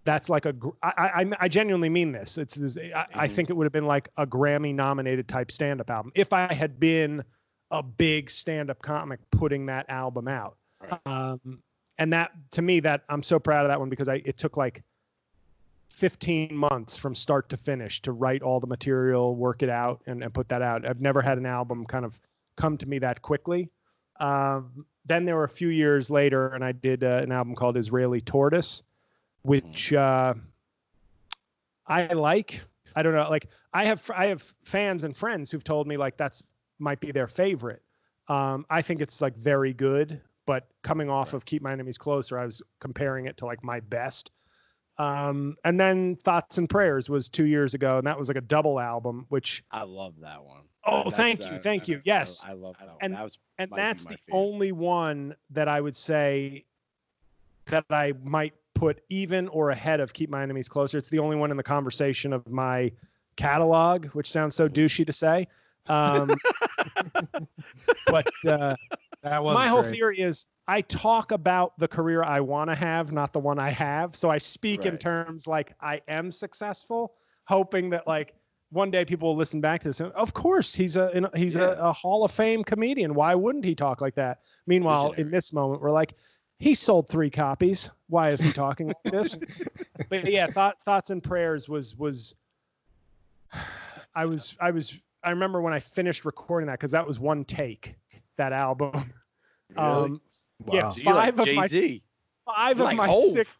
that's 0.04 0.28
like 0.28 0.46
a, 0.46 0.54
I, 0.82 0.92
I, 0.96 1.30
I 1.40 1.48
genuinely 1.48 1.88
mean 1.88 2.12
this. 2.12 2.38
It's, 2.38 2.54
this, 2.54 2.76
I, 2.76 3.06
I 3.14 3.28
Mhm. 3.28 3.32
think 3.32 3.50
it 3.50 3.52
would 3.54 3.64
have 3.64 3.72
been 3.72 3.86
like 3.86 4.08
a 4.16 4.26
Grammy 4.26 4.74
nominated 4.74 5.28
type 5.28 5.50
stand 5.52 5.80
up 5.80 5.90
album 5.90 6.12
if 6.14 6.32
I 6.32 6.52
had 6.52 6.80
been 6.80 7.22
a 7.70 7.82
big 7.82 8.28
stand 8.28 8.70
up 8.70 8.82
comic 8.82 9.20
putting 9.30 9.66
that 9.66 9.86
album 9.88 10.28
out. 10.28 10.56
Right. 10.80 11.00
Um, 11.06 11.62
and 11.98 12.12
that 12.12 12.32
to 12.52 12.62
me, 12.62 12.80
that 12.80 13.04
I'm 13.08 13.22
so 13.22 13.38
proud 13.38 13.64
of 13.64 13.70
that 13.70 13.78
one 13.78 13.88
because 13.90 14.08
I, 14.08 14.16
it 14.24 14.36
took 14.36 14.56
like 14.56 14.82
15 15.88 16.54
months 16.56 16.96
from 16.96 17.14
start 17.14 17.48
to 17.50 17.56
finish 17.56 18.00
to 18.02 18.12
write 18.12 18.42
all 18.42 18.60
the 18.60 18.66
material, 18.66 19.36
work 19.36 19.62
it 19.62 19.68
out, 19.68 20.00
and, 20.06 20.22
and 20.24 20.32
put 20.32 20.48
that 20.48 20.62
out. 20.62 20.86
I've 20.86 21.00
never 21.00 21.20
had 21.20 21.38
an 21.38 21.46
album 21.46 21.86
kind 21.86 22.04
of 22.04 22.18
come 22.56 22.76
to 22.78 22.86
me 22.86 22.98
that 23.00 23.22
quickly. 23.22 23.70
Um, 24.18 24.86
then 25.04 25.24
there 25.24 25.36
were 25.36 25.44
a 25.44 25.48
few 25.48 25.68
years 25.68 26.10
later, 26.10 26.48
and 26.48 26.64
I 26.64 26.72
did 26.72 27.04
uh, 27.04 27.20
an 27.22 27.30
album 27.30 27.54
called 27.54 27.76
Israeli 27.76 28.20
Tortoise, 28.20 28.82
which 29.42 29.92
uh, 29.92 30.34
I 31.86 32.06
like. 32.12 32.62
I 32.94 33.02
don't 33.02 33.14
know, 33.14 33.28
like 33.30 33.48
I 33.72 33.84
have 33.86 34.08
I 34.14 34.26
have 34.26 34.42
fans 34.64 35.04
and 35.04 35.16
friends 35.16 35.50
who've 35.50 35.64
told 35.64 35.86
me 35.86 35.96
like 35.96 36.16
that's 36.16 36.42
might 36.78 37.00
be 37.00 37.10
their 37.12 37.26
favorite. 37.28 37.82
Um, 38.28 38.66
I 38.70 38.82
think 38.82 39.00
it's 39.00 39.20
like 39.20 39.36
very 39.36 39.72
good, 39.72 40.20
but 40.46 40.68
coming 40.82 41.08
off 41.08 41.32
of 41.32 41.44
Keep 41.44 41.62
My 41.62 41.72
Enemies 41.72 41.98
Closer, 41.98 42.38
I 42.38 42.44
was 42.44 42.62
comparing 42.80 43.26
it 43.26 43.36
to 43.38 43.46
like 43.46 43.62
my 43.64 43.80
best. 43.80 44.30
Um, 44.98 45.56
and 45.64 45.80
then 45.80 46.16
Thoughts 46.16 46.58
and 46.58 46.68
Prayers 46.68 47.08
was 47.08 47.28
two 47.28 47.46
years 47.46 47.72
ago, 47.72 47.98
and 47.98 48.06
that 48.06 48.18
was 48.18 48.28
like 48.28 48.36
a 48.36 48.42
double 48.42 48.78
album, 48.78 49.24
which 49.30 49.64
I 49.70 49.84
love 49.84 50.14
that 50.20 50.44
one. 50.44 50.62
Oh, 50.84 51.04
That's, 51.04 51.16
thank 51.16 51.40
you, 51.40 51.58
thank 51.58 51.88
you. 51.88 51.96
I- 51.98 52.02
Yes. 52.04 52.44
I, 52.46 52.52
love 52.52 52.76
that 52.78 52.88
one. 52.88 52.96
And- 53.00 53.14
that 53.14 53.22
was 53.22 53.38
and 53.58 53.70
that's 53.74 54.04
the 54.04 54.18
favorite. 54.26 54.38
only 54.38 54.72
one 54.72 55.34
that 55.50 55.68
I 55.68 55.80
would 55.80 55.96
say 55.96 56.64
that 57.66 57.84
I 57.88 58.12
might 58.22 58.54
put 58.82 59.00
even 59.10 59.46
or 59.48 59.70
ahead 59.70 60.00
of 60.00 60.12
Keep 60.12 60.28
My 60.28 60.42
Enemies 60.42 60.68
Closer. 60.68 60.98
It's 60.98 61.08
the 61.08 61.20
only 61.20 61.36
one 61.36 61.52
in 61.52 61.56
the 61.56 61.62
conversation 61.62 62.32
of 62.32 62.50
my 62.50 62.90
catalog, 63.36 64.06
which 64.06 64.28
sounds 64.28 64.56
so 64.56 64.68
douchey 64.68 65.06
to 65.06 65.12
say. 65.12 65.46
Um, 65.88 66.34
but 68.08 68.26
uh, 68.44 68.74
That 69.22 69.44
was 69.44 69.54
my 69.54 69.68
whole 69.68 69.82
great. 69.82 69.94
theory 69.94 70.20
is 70.20 70.46
I 70.66 70.80
talk 70.80 71.30
about 71.30 71.78
the 71.78 71.86
career 71.86 72.24
I 72.24 72.40
want 72.40 72.70
to 72.70 72.74
have, 72.74 73.12
not 73.12 73.32
the 73.32 73.38
one 73.38 73.60
I 73.60 73.70
have. 73.70 74.16
So 74.16 74.30
I 74.30 74.38
speak 74.38 74.84
in 74.84 74.98
terms 74.98 75.46
like 75.46 75.74
I 75.80 76.00
am 76.08 76.32
successful, 76.32 77.14
hoping 77.44 77.88
that 77.90 78.08
like 78.08 78.34
one 78.70 78.90
day 78.90 79.04
people 79.04 79.28
will 79.28 79.36
listen 79.36 79.60
back 79.60 79.80
to 79.82 79.90
this. 79.90 80.00
and, 80.00 80.10
Of 80.14 80.34
course, 80.34 80.74
he's 80.74 80.96
a 80.96 81.30
he's 81.36 81.54
Yeah. 81.54 81.74
a, 81.78 81.90
a 81.90 81.92
Hall 81.92 82.24
of 82.24 82.32
Fame 82.32 82.64
comedian. 82.64 83.14
Why 83.14 83.36
wouldn't 83.36 83.64
he 83.64 83.76
talk 83.76 84.00
like 84.00 84.16
that? 84.16 84.38
Meanwhile, 84.66 85.12
in 85.12 85.30
this 85.30 85.52
moment, 85.52 85.80
we're 85.82 85.90
like, 85.90 86.14
he 86.62 86.74
sold 86.74 87.08
three 87.08 87.28
copies. 87.28 87.90
Why 88.08 88.28
is 88.30 88.40
he 88.40 88.52
talking 88.64 88.86
like 88.86 89.12
this? 89.12 89.36
But 90.08 90.30
yeah, 90.30 90.46
thought, 90.46 90.80
thoughts 90.80 91.10
and 91.10 91.22
prayers 91.22 91.68
was 91.68 91.96
was. 91.98 92.34
I 94.14 94.26
was 94.26 94.56
I 94.60 94.70
was 94.70 94.98
I 95.24 95.30
remember 95.30 95.60
when 95.60 95.72
I 95.72 95.78
finished 95.80 96.24
recording 96.24 96.66
that 96.68 96.78
because 96.78 96.92
that 96.92 97.06
was 97.06 97.18
one 97.18 97.44
take 97.44 97.94
that 98.36 98.52
album. 98.52 99.12
Um, 99.76 100.20
yeah, 100.70 100.84
Wow. 100.84 100.92
So 100.92 101.00
you're 101.00 101.14
like 101.14 101.36
five 101.36 101.48
of 101.48 101.54
my 101.56 101.68
Jay-Z. 101.68 102.02
five 102.46 102.76
You're 102.76 102.86
of 102.86 102.88
like 102.90 102.96
my 102.96 103.06
Hov. 103.08 103.32
six 103.32 103.50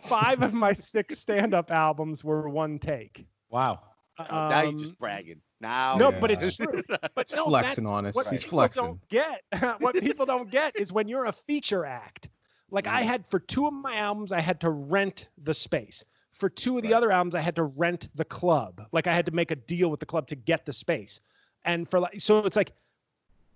five 0.00 0.42
of 0.42 0.52
my 0.54 0.72
six 0.72 1.18
stand-up 1.18 1.70
albums 1.70 2.22
were 2.24 2.48
one 2.48 2.78
take. 2.78 3.26
Wow. 3.50 3.80
Oh, 4.18 4.24
now 4.30 4.60
you're 4.62 4.68
Um, 4.70 4.78
just 4.78 4.98
bragging. 4.98 5.40
Now 5.60 5.96
no, 5.96 6.10
Yeah. 6.10 6.20
but 6.20 6.30
it's 6.30 6.56
true. 6.56 6.82
But 7.14 7.30
no, 7.34 7.46
flexing 7.46 7.84
that's 7.84 7.92
on 7.92 8.06
us. 8.06 8.14
What 8.14 8.28
He's 8.28 8.42
people 8.44 8.58
flexing. 8.58 8.84
don't 8.84 9.08
get, 9.08 9.42
what 9.80 9.94
people 10.00 10.24
don't 10.24 10.50
get, 10.50 10.74
is 10.78 10.92
when 10.92 11.08
you're 11.08 11.26
a 11.26 11.32
feature 11.32 11.84
act. 11.84 12.28
Like 12.70 12.86
I 12.86 13.02
Mm. 13.02 13.06
had 13.06 13.26
for 13.26 13.38
two 13.38 13.66
of 13.66 13.72
my 13.72 13.96
albums, 13.96 14.32
I 14.32 14.40
had 14.40 14.60
to 14.62 14.70
rent 14.70 15.28
the 15.38 15.54
space. 15.54 16.04
For 16.32 16.48
two 16.50 16.76
of 16.76 16.82
the 16.82 16.88
Right. 16.90 16.96
other 16.96 17.12
albums, 17.12 17.34
I 17.34 17.40
had 17.40 17.56
to 17.56 17.64
rent 17.64 18.08
the 18.14 18.24
club. 18.24 18.86
Like 18.92 19.06
I 19.06 19.14
had 19.14 19.26
to 19.26 19.32
make 19.32 19.50
a 19.50 19.56
deal 19.56 19.90
with 19.90 20.00
the 20.00 20.06
club 20.06 20.26
to 20.28 20.36
get 20.36 20.66
the 20.66 20.72
space. 20.72 21.20
And 21.64 21.88
for 21.88 22.00
like, 22.00 22.20
so 22.20 22.40
it's 22.40 22.56
like 22.56 22.72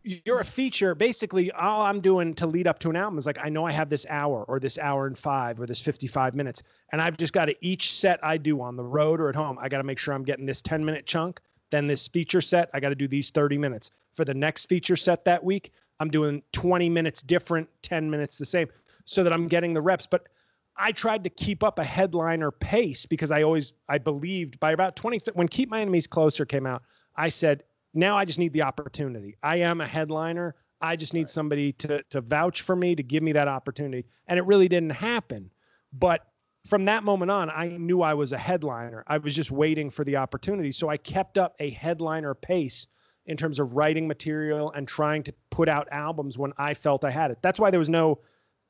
you're 0.03 0.41
a 0.41 0.45
feature. 0.45 0.95
Basically, 0.95 1.53
all 1.53 1.83
I'm 1.83 2.01
doing 2.01 2.35
to 2.37 2.47
lead 2.47 2.67
up 2.67 2.79
to 2.81 2.91
an 2.91 2.97
album 2.97 3.19
is 3.19 3.27
like 3.27 3.39
I 3.39 3.51
know 3.51 3.67
I 3.67 3.73
have 3.73 3.91
this 3.91 4.07
hour 4.09 4.45
or 4.45 4.59
this 4.59 4.79
hour 4.79 5.07
and 5.07 5.17
five 5.19 5.61
or 5.61 5.67
this 5.67 5.81
55 5.83 6.35
minutes, 6.35 6.63
and 6.93 7.03
I've 7.03 7.19
just 7.19 7.35
got 7.35 7.47
to 7.47 7.57
each 7.61 7.93
set 7.93 8.19
I 8.25 8.39
do 8.39 8.63
on 8.63 8.77
the 8.77 8.85
road 8.85 9.21
or 9.21 9.29
at 9.29 9.35
home, 9.35 9.59
I 9.61 9.69
got 9.69 9.79
to 9.79 9.85
make 9.85 9.99
sure 9.99 10.15
I'm 10.15 10.25
getting 10.25 10.47
this 10.47 10.63
10 10.63 10.83
minute 10.85 11.05
chunk. 11.07 11.41
Then 11.71 11.87
this 11.87 12.09
feature 12.09 12.41
set, 12.41 12.71
I 12.73 12.81
got 12.81 12.89
to 12.89 12.95
do 12.95 13.07
these 13.07 13.31
30 13.31 13.59
minutes. 13.59 13.91
For 14.15 14.25
the 14.25 14.35
next 14.35 14.67
feature 14.67 14.97
set 14.97 15.25
that 15.27 15.45
week, 15.45 15.71
I'm 16.01 16.11
doing 16.11 16.43
20 16.53 16.89
minutes 16.89 17.23
different, 17.23 17.69
10 17.83 18.11
minutes 18.11 18.39
the 18.39 18.47
same, 18.47 18.69
so 19.05 19.23
that 19.25 19.33
I'm 19.33 19.49
getting 19.49 19.75
the 19.75 19.81
reps. 19.81 20.07
But 20.07 20.29
I 20.77 20.93
tried 20.93 21.25
to 21.25 21.31
keep 21.31 21.63
up 21.63 21.79
a 21.79 21.85
headliner 21.85 22.51
pace 22.51 23.07
because 23.07 23.31
I 23.31 23.43
always 23.43 23.75
I 23.89 23.99
believed 23.99 24.59
by 24.61 24.73
about 24.73 24.97
20 24.97 25.21
when 25.35 25.49
Keep 25.49 25.71
My 25.71 25.81
Enemies 25.81 26.07
Closer 26.07 26.45
came 26.45 26.67
out, 26.67 26.83
I 27.17 27.29
said, 27.29 27.65
now 27.93 28.17
I 28.17 28.25
just 28.25 28.39
need 28.39 28.53
the 28.53 28.63
opportunity. 28.63 29.37
I 29.43 29.57
am 29.57 29.81
a 29.81 29.87
headliner. 29.87 30.55
I 30.81 30.97
just 30.97 31.13
need 31.13 31.29
somebody 31.29 31.73
to 31.73 32.03
to 32.11 32.21
vouch 32.21 32.63
for 32.63 32.77
me 32.77 32.95
to 32.95 33.03
give 33.03 33.23
me 33.23 33.33
that 33.33 33.49
opportunity. 33.49 34.07
And 34.29 34.39
it 34.39 34.47
really 34.47 34.69
didn't 34.69 34.91
happen. 34.91 35.51
But 35.93 36.27
from 36.67 36.85
that 36.85 37.05
moment 37.05 37.31
on, 37.31 37.51
I 37.51 37.69
knew 37.69 38.03
I 38.03 38.15
was 38.15 38.33
a 38.33 38.39
headliner. 38.39 39.05
I 39.07 39.19
was 39.19 39.35
just 39.35 39.51
waiting 39.51 39.91
for 39.91 40.05
the 40.05 40.17
opportunity. 40.17 40.73
So 40.73 40.89
I 40.89 40.97
kept 40.97 41.39
up 41.39 41.57
a 41.59 41.71
headliner 41.71 42.35
pace 42.35 42.87
in 43.27 43.37
terms 43.37 43.59
of 43.59 43.77
writing 43.77 44.07
material 44.09 44.73
and 44.73 44.87
trying 44.87 45.23
to 45.25 45.35
put 45.51 45.69
out 45.69 45.89
albums 45.91 46.39
when 46.39 46.53
I 46.59 46.75
felt 46.75 47.05
I 47.05 47.11
had 47.11 47.31
it. 47.31 47.39
That's 47.43 47.61
why 47.61 47.71
there 47.71 47.79
was 47.79 47.89
no 47.89 48.19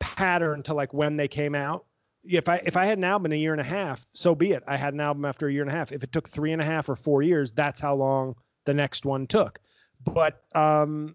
pattern 0.01 0.63
to 0.65 0.75
like 0.75 0.93
when 0.93 1.17
they 1.17 1.29
came 1.29 1.55
out. 1.55 1.85
If 2.25 2.49
I 2.49 2.57
if 2.67 2.77
I 2.77 2.85
had 2.85 2.99
an 2.99 3.05
album 3.05 3.27
in 3.27 3.33
a 3.33 3.41
year 3.41 3.53
and 3.53 3.61
a 3.61 3.65
half, 3.65 4.07
so 4.13 4.35
be 4.35 4.53
it. 4.53 4.63
I 4.67 4.77
had 4.77 4.93
an 4.93 5.01
album 5.01 5.25
after 5.25 5.49
a 5.49 5.53
year 5.53 5.63
and 5.63 5.71
a 5.71 5.75
half. 5.75 5.93
If 5.93 6.03
it 6.05 6.13
took 6.13 6.29
three 6.29 6.53
and 6.53 6.61
a 6.61 6.65
half 6.65 6.89
or 6.89 6.97
four 6.97 7.23
years, 7.23 7.53
that's 7.53 7.81
how 7.81 7.95
long 7.95 8.35
the 8.67 8.75
next 8.75 9.05
one 9.07 9.27
took. 9.27 9.59
But 10.05 10.43
um, 10.55 11.15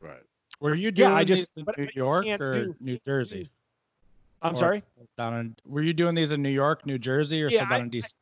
right. 0.00 0.22
Were 0.60 0.74
you 0.74 0.90
doing 0.92 1.10
Yeah, 1.10 1.16
I 1.16 1.24
just- 1.24 1.50
in 1.56 1.64
New 1.76 1.88
York 1.94 2.24
can't 2.24 2.40
or 2.42 2.52
do- 2.52 2.74
New 2.80 2.98
Jersey? 3.04 3.48
I'm 4.42 4.52
Or 4.52 4.56
sorry. 4.56 4.82
Down 5.16 5.34
in, 5.34 5.56
were 5.64 5.82
you 5.82 5.92
doing 5.92 6.14
these 6.14 6.30
in 6.30 6.40
New 6.42 6.48
York, 6.50 6.86
New 6.86 6.98
Jersey, 6.98 7.42
or 7.42 7.48
Yeah, 7.48 7.58
still 7.58 7.68
down 7.70 7.72
I- 7.72 7.78
in 7.84 7.90
DC? 7.90 8.14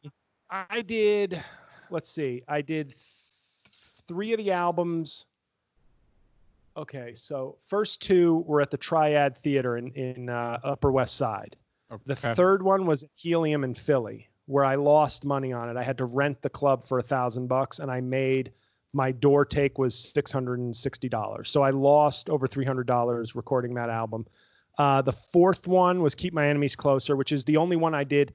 I 0.48 0.80
did. 0.82 1.42
Let's 1.90 2.08
see. 2.08 2.42
I 2.48 2.62
did 2.62 2.88
th- 2.88 2.98
three 4.08 4.32
of 4.32 4.38
the 4.38 4.52
albums. 4.52 5.26
Okay, 6.76 7.14
so 7.14 7.56
first 7.62 8.02
two 8.02 8.44
were 8.46 8.60
at 8.60 8.70
the 8.70 8.76
Triad 8.76 9.36
Theater 9.36 9.78
in 9.78 9.90
in 9.92 10.28
uh, 10.28 10.58
Upper 10.62 10.92
West 10.92 11.16
Side. 11.16 11.56
The 12.04 12.16
third 12.16 12.62
one 12.62 12.84
was 12.84 13.04
at 13.04 13.10
Helium 13.14 13.64
in 13.64 13.72
Philly, 13.72 14.28
where 14.46 14.64
I 14.64 14.74
lost 14.74 15.24
money 15.24 15.52
on 15.52 15.68
it. 15.70 15.76
I 15.76 15.84
had 15.84 15.96
to 15.98 16.04
rent 16.04 16.42
the 16.42 16.50
club 16.50 16.86
for 16.86 16.98
a 16.98 17.02
thousand 17.02 17.46
bucks, 17.46 17.78
and 17.78 17.90
I 17.90 18.00
made 18.00 18.52
my 18.92 19.12
door 19.12 19.44
take 19.44 19.78
was 19.78 19.94
six 19.94 20.30
hundred 20.30 20.58
and 20.58 20.74
sixty 20.74 21.08
dollars. 21.08 21.48
So 21.48 21.62
I 21.62 21.70
lost 21.70 22.28
over 22.28 22.46
three 22.46 22.64
hundred 22.64 22.86
dollars 22.86 23.34
recording 23.34 23.74
that 23.74 23.88
album. 23.88 24.26
Uh, 24.78 25.00
the 25.00 25.12
fourth 25.12 25.66
one 25.66 26.02
was 26.02 26.14
Keep 26.14 26.34
My 26.34 26.48
Enemies 26.48 26.76
Closer, 26.76 27.16
which 27.16 27.32
is 27.32 27.44
the 27.44 27.56
only 27.56 27.76
one 27.76 27.94
I 27.94 28.04
did. 28.04 28.34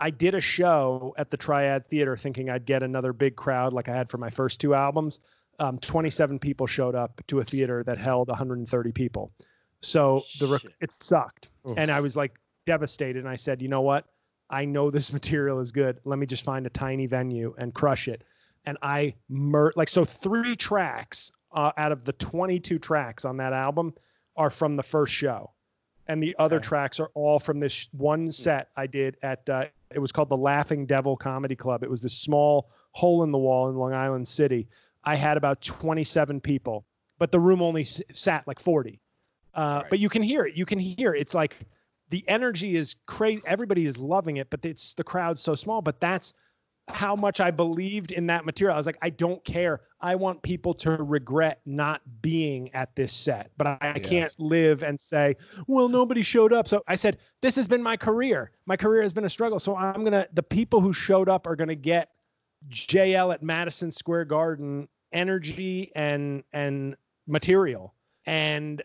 I 0.00 0.10
did 0.10 0.34
a 0.34 0.40
show 0.40 1.14
at 1.16 1.30
the 1.30 1.36
Triad 1.36 1.86
Theater 1.86 2.16
thinking 2.16 2.50
I'd 2.50 2.66
get 2.66 2.82
another 2.82 3.12
big 3.12 3.36
crowd 3.36 3.72
like 3.72 3.88
I 3.88 3.94
had 3.94 4.08
for 4.08 4.18
my 4.18 4.30
first 4.30 4.60
two 4.60 4.74
albums. 4.74 5.20
Um, 5.62 5.78
27 5.78 6.38
people 6.40 6.66
showed 6.66 6.94
up 6.96 7.22
to 7.28 7.38
a 7.38 7.44
theater 7.44 7.84
that 7.84 7.96
held 7.96 8.26
130 8.28 8.92
people. 8.92 9.32
So 9.80 10.22
the 10.40 10.46
rec- 10.48 10.62
it 10.80 10.90
sucked. 10.90 11.50
Oof. 11.68 11.78
And 11.78 11.90
I 11.90 12.00
was 12.00 12.16
like 12.16 12.32
devastated. 12.66 13.20
And 13.20 13.28
I 13.28 13.36
said, 13.36 13.62
you 13.62 13.68
know 13.68 13.80
what? 13.80 14.06
I 14.50 14.64
know 14.64 14.90
this 14.90 15.12
material 15.18 15.60
is 15.60 15.70
good. 15.70 15.98
Let 16.04 16.18
me 16.18 16.26
just 16.26 16.44
find 16.44 16.66
a 16.66 16.70
tiny 16.70 17.06
venue 17.06 17.54
and 17.58 17.72
crush 17.74 18.08
it. 18.08 18.24
And 18.64 18.76
I 18.82 19.14
mer 19.28 19.72
like 19.76 19.88
so 19.88 20.04
three 20.04 20.56
tracks 20.56 21.30
uh, 21.52 21.70
out 21.76 21.92
of 21.92 22.04
the 22.04 22.12
22 22.14 22.78
tracks 22.80 23.24
on 23.24 23.36
that 23.36 23.52
album 23.52 23.94
are 24.36 24.50
from 24.50 24.76
the 24.76 24.82
first 24.82 25.12
show, 25.12 25.50
and 26.08 26.22
the 26.22 26.34
other 26.38 26.56
Okay. 26.56 26.66
tracks 26.68 26.98
are 27.00 27.10
all 27.14 27.38
from 27.38 27.60
this 27.60 27.88
one 27.92 28.32
set 28.32 28.68
I 28.76 28.86
did 28.86 29.16
at. 29.22 29.48
Uh, 29.50 29.64
it 29.94 29.98
was 29.98 30.10
called 30.12 30.28
the 30.30 30.36
Laughing 30.36 30.86
Devil 30.86 31.16
Comedy 31.16 31.54
Club. 31.56 31.82
It 31.84 31.90
was 31.90 32.00
this 32.00 32.14
small 32.16 32.70
hole 32.92 33.22
in 33.24 33.30
the 33.30 33.38
wall 33.38 33.68
in 33.68 33.76
Long 33.76 33.92
Island 33.92 34.26
City. 34.26 34.68
I 35.04 35.16
had 35.16 35.36
about 35.36 35.60
27 35.62 36.40
people, 36.40 36.84
but 37.18 37.32
the 37.32 37.40
room 37.40 37.60
only 37.62 37.82
s- 37.82 38.02
sat 38.12 38.46
like 38.46 38.60
40. 38.60 39.00
Uh, 39.54 39.80
Right. 39.82 39.90
But 39.90 39.98
you 39.98 40.08
can 40.08 40.22
hear 40.22 40.44
it. 40.46 40.56
You 40.56 40.64
can 40.64 40.78
hear 40.78 41.14
it. 41.14 41.20
it's 41.20 41.34
like 41.34 41.56
the 42.10 42.24
energy 42.28 42.76
is 42.76 42.94
crazy. 43.06 43.42
Everybody 43.46 43.86
is 43.86 43.98
loving 43.98 44.36
it, 44.36 44.48
but 44.50 44.64
it's 44.64 44.94
the 44.94 45.04
crowd's 45.04 45.40
so 45.40 45.54
small. 45.54 45.80
But 45.82 46.00
that's 46.00 46.32
how 46.88 47.14
much 47.16 47.40
I 47.40 47.50
believed 47.50 48.12
in 48.12 48.26
that 48.26 48.44
material. 48.44 48.74
I 48.74 48.78
was 48.78 48.86
like, 48.86 48.98
I 49.02 49.10
don't 49.10 49.42
care. 49.44 49.82
I 50.00 50.14
want 50.16 50.42
people 50.42 50.74
to 50.74 50.90
regret 50.90 51.60
not 51.64 52.02
being 52.22 52.74
at 52.74 52.94
this 52.96 53.12
set, 53.12 53.50
but 53.56 53.66
I, 53.66 53.78
I 53.80 53.92
Yes. 53.98 54.08
can't 54.08 54.34
live 54.40 54.82
and 54.82 54.98
say, 55.00 55.36
well, 55.68 55.88
nobody 55.88 56.22
showed 56.22 56.52
up. 56.52 56.66
So 56.66 56.82
I 56.88 56.96
said, 56.96 57.18
this 57.40 57.54
has 57.56 57.68
been 57.68 57.82
my 57.82 57.96
career. 57.96 58.50
My 58.66 58.76
career 58.76 59.00
has 59.02 59.12
been 59.12 59.24
a 59.24 59.28
struggle. 59.30 59.58
So 59.60 59.76
I'm 59.76 60.00
going 60.00 60.12
to, 60.12 60.28
the 60.34 60.42
people 60.42 60.80
who 60.80 60.92
showed 60.92 61.28
up 61.28 61.46
are 61.46 61.56
going 61.56 61.68
to 61.68 61.76
get 61.76 62.10
JL 62.68 63.32
at 63.32 63.42
Madison 63.42 63.90
Square 63.90 64.26
Garden 64.26 64.88
energy 65.12 65.90
and, 65.94 66.42
and 66.52 66.96
material. 67.26 67.94
And 68.26 68.82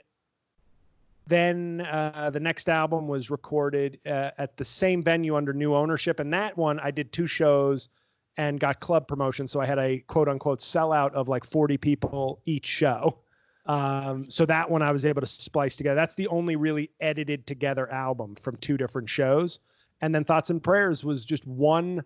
then 1.28 1.82
uh, 1.82 2.30
the 2.32 2.40
next 2.40 2.70
album 2.70 3.08
was 3.08 3.30
recorded 3.30 4.00
uh, 4.06 4.32
at 4.38 4.56
the 4.58 4.63
same 4.63 5.04
venue 5.04 5.36
under 5.36 5.54
new 5.54 5.76
ownership, 5.76 6.20
and 6.20 6.34
that 6.34 6.58
one 6.58 6.80
I 6.80 6.92
did 6.92 7.12
two 7.12 7.28
shows 7.28 7.90
and 8.38 8.60
got 8.60 8.80
club 8.80 9.08
promotion, 9.08 9.48
so 9.48 9.60
I 9.60 9.66
had 9.66 9.80
a 9.80 10.00
quote 10.08 10.30
unquote 10.30 10.60
sellout 10.60 11.12
of 11.13 11.28
like 11.28 11.44
40 11.44 11.78
people 11.78 12.40
each 12.46 12.66
show. 12.66 13.20
Um, 13.66 14.30
so 14.30 14.46
that 14.46 14.70
one 14.70 14.82
I 14.82 14.92
was 14.92 15.06
able 15.06 15.20
to 15.20 15.28
splice 15.28 15.76
together. 15.76 15.96
That's 15.96 16.16
the 16.16 16.28
only 16.28 16.56
really 16.56 16.90
edited 17.02 17.46
together 17.46 17.92
album 17.92 18.36
from 18.36 18.56
two 18.58 18.78
different 18.78 19.10
shows. 19.10 19.60
And 20.00 20.16
then 20.16 20.24
Thoughts 20.24 20.50
and 20.50 20.63
Prayers 20.63 21.04
was 21.04 21.26
just 21.26 21.46
one 21.46 22.04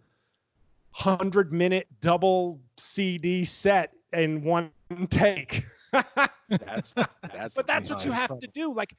hundred 0.93 1.53
minute 1.53 1.87
double 2.01 2.59
CD 2.77 3.43
set 3.43 3.93
in 4.13 4.43
one 4.43 4.71
take. 5.09 5.63
That's 5.91 6.93
that's 6.93 7.53
but 7.53 7.67
that's 7.67 7.89
what 7.89 8.05
you 8.05 8.11
have 8.11 8.39
to 8.39 8.47
do 8.47 8.73
like 8.73 8.95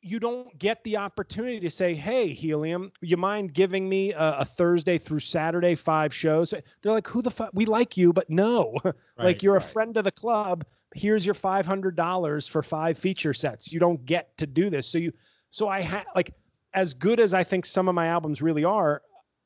you 0.00 0.20
don't 0.20 0.56
get 0.58 0.82
the 0.84 0.96
opportunity 0.96 1.58
to 1.58 1.70
say 1.70 1.92
hey 1.94 2.28
helium 2.28 2.92
you 3.00 3.16
mind 3.16 3.52
giving 3.52 3.88
me 3.88 4.12
a, 4.12 4.38
a 4.38 4.44
thursday 4.44 4.96
through 4.96 5.20
saturday 5.20 5.74
five 5.74 6.12
shows? 6.14 6.52
They're 6.82 6.92
like 6.92 7.06
who 7.06 7.22
the 7.22 7.30
fuck 7.30 7.50
we 7.54 7.64
like 7.66 7.96
you 7.96 8.12
but 8.12 8.28
no. 8.30 8.76
Like 9.18 9.42
you're 9.42 9.54
right. 9.54 9.62
a 9.62 9.66
friend 9.66 9.96
of 9.96 10.04
the 10.04 10.12
club. 10.12 10.64
Here's 10.94 11.26
your 11.26 11.34
$500 11.34 12.48
for 12.48 12.62
five 12.62 12.96
feature 12.96 13.34
sets. 13.34 13.72
You 13.72 13.80
don't 13.80 14.04
get 14.06 14.36
to 14.38 14.46
do 14.46 14.70
this. 14.70 14.86
So 14.86 14.98
you 14.98 15.12
so 15.50 15.68
i 15.68 15.80
had 15.80 16.04
like 16.14 16.34
as 16.74 16.94
good 16.94 17.20
as 17.20 17.34
i 17.34 17.42
think 17.42 17.64
some 17.64 17.88
of 17.88 17.94
my 17.94 18.06
albums 18.06 18.42
really 18.42 18.64
are 18.64 19.02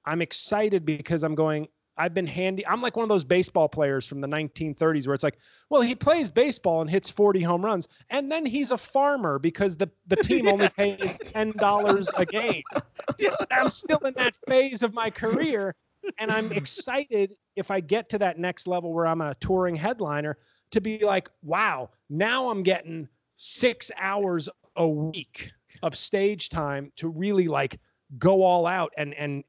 i'm 0.06 0.22
excited 0.22 0.84
because 0.84 1.22
i'm 1.22 1.34
going 1.34 1.68
i've 1.96 2.14
been 2.14 2.26
handy 2.26 2.66
i'm 2.66 2.80
like 2.80 2.96
one 2.96 3.02
of 3.02 3.08
those 3.08 3.24
baseball 3.24 3.68
players 3.68 4.06
from 4.06 4.20
the 4.20 4.28
1930s 4.28 5.06
where 5.06 5.14
it's 5.14 5.24
like 5.24 5.38
well 5.70 5.82
he 5.82 5.94
plays 5.94 6.30
baseball 6.30 6.80
and 6.80 6.90
hits 6.90 7.08
40 7.08 7.42
home 7.42 7.64
runs 7.64 7.88
and 8.10 8.30
then 8.30 8.46
he's 8.46 8.70
a 8.70 8.78
farmer 8.78 9.38
because 9.38 9.76
the, 9.76 9.90
the 10.06 10.16
team 10.22 10.48
only 10.48 10.68
pays 10.70 11.18
$10 11.18 12.08
a 12.16 12.26
game. 12.26 12.62
I'm 13.50 13.70
still 13.70 13.98
in 13.98 14.14
that 14.16 14.34
phase 14.46 14.82
of 14.82 14.94
my 14.94 15.10
career 15.10 15.74
and 16.18 16.30
i'm 16.30 16.52
excited 16.52 17.34
if 17.56 17.70
i 17.70 17.80
get 17.80 18.08
to 18.08 18.18
that 18.18 18.38
next 18.38 18.66
level 18.66 18.92
where 18.92 19.06
i'm 19.06 19.20
a 19.20 19.34
touring 19.36 19.74
headliner 19.74 20.38
to 20.70 20.80
be 20.80 21.04
like 21.04 21.28
wow 21.42 21.88
now 22.08 22.48
i'm 22.48 22.62
getting 22.62 23.08
six 23.36 23.90
hours 23.98 24.48
a 24.76 24.88
week 24.88 25.50
of 25.82 25.94
stage 25.94 26.48
time 26.48 26.92
to 26.96 27.08
really 27.08 27.48
like 27.48 27.78
go 28.18 28.42
all 28.42 28.66
out 28.66 28.92
and 28.96 29.14
and 29.14 29.44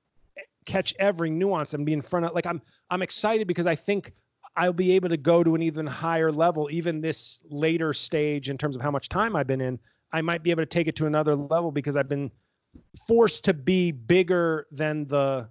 catch 0.65 0.93
every 0.99 1.29
nuance 1.29 1.73
and 1.73 1.85
be 1.85 1.93
in 1.93 2.01
front 2.01 2.25
of 2.25 2.33
like 2.33 2.45
i'm 2.45 2.61
i'm 2.89 3.01
excited 3.01 3.47
because 3.47 3.67
i 3.67 3.75
think 3.75 4.13
I'll 4.55 4.73
be 4.73 4.91
able 4.91 5.09
to 5.09 5.17
go 5.17 5.43
to 5.43 5.55
an 5.55 5.61
even 5.61 5.87
higher 5.87 6.31
level, 6.31 6.69
even 6.71 7.01
this 7.01 7.41
later 7.49 7.93
stage 7.93 8.49
in 8.49 8.57
terms 8.57 8.75
of 8.75 8.81
how 8.81 8.91
much 8.91 9.09
time 9.09 9.35
I've 9.35 9.47
been 9.47 9.61
in. 9.61 9.79
I 10.11 10.21
might 10.21 10.43
be 10.43 10.51
able 10.51 10.61
to 10.61 10.67
take 10.67 10.87
it 10.87 10.95
to 10.97 11.07
another 11.07 11.35
level 11.35 11.71
because 11.71 11.97
I've 11.97 12.09
been 12.09 12.29
forced 13.07 13.43
to 13.45 13.53
be 13.53 13.91
bigger 13.91 14.67
than 14.71 15.07
the 15.07 15.49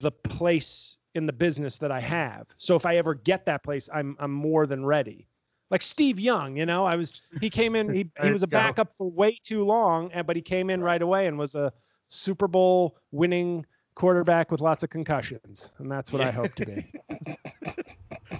the 0.00 0.10
place 0.10 0.98
in 1.14 1.26
the 1.26 1.32
business 1.32 1.78
that 1.78 1.90
I 1.90 2.00
have. 2.00 2.46
So 2.56 2.76
if 2.76 2.86
I 2.86 2.96
ever 2.96 3.14
get 3.14 3.46
that 3.46 3.62
place, 3.62 3.88
I'm 3.92 4.16
I'm 4.18 4.32
more 4.32 4.66
than 4.66 4.84
ready. 4.84 5.28
Like 5.70 5.82
Steve 5.82 6.18
Young, 6.18 6.56
you 6.56 6.66
know, 6.66 6.84
I 6.84 6.96
was 6.96 7.22
he 7.40 7.48
came 7.48 7.76
in 7.76 7.92
he, 7.94 8.10
he 8.20 8.32
was 8.32 8.42
a 8.42 8.48
backup 8.48 8.96
for 8.96 9.08
way 9.08 9.38
too 9.44 9.64
long, 9.64 10.10
and 10.12 10.26
but 10.26 10.34
he 10.34 10.42
came 10.42 10.70
in 10.70 10.82
right 10.82 11.00
away 11.00 11.26
and 11.28 11.38
was 11.38 11.54
a 11.54 11.72
Super 12.08 12.48
Bowl 12.48 12.96
winning 13.12 13.64
quarterback 13.94 14.50
with 14.50 14.60
lots 14.60 14.82
of 14.82 14.90
concussions, 14.90 15.72
and 15.78 15.90
that's 15.90 16.12
what 16.12 16.22
I 16.22 16.30
hope 16.30 16.54
to 16.54 16.66
be. 16.66 16.92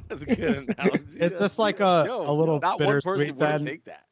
That's 0.09 0.23
a 0.23 0.27
good 0.37 0.69
analogy. 0.69 1.19
Is 1.19 1.35
this 1.35 1.59
like 1.59 1.81
a, 1.81 2.07
a 2.09 2.33
little 2.33 2.61
not 2.61 2.81
one 2.81 2.89
person 2.89 3.13
bittersweet 3.13 3.37
would 3.37 3.39
then? 3.39 3.65
take 3.65 3.85
that. 3.85 4.07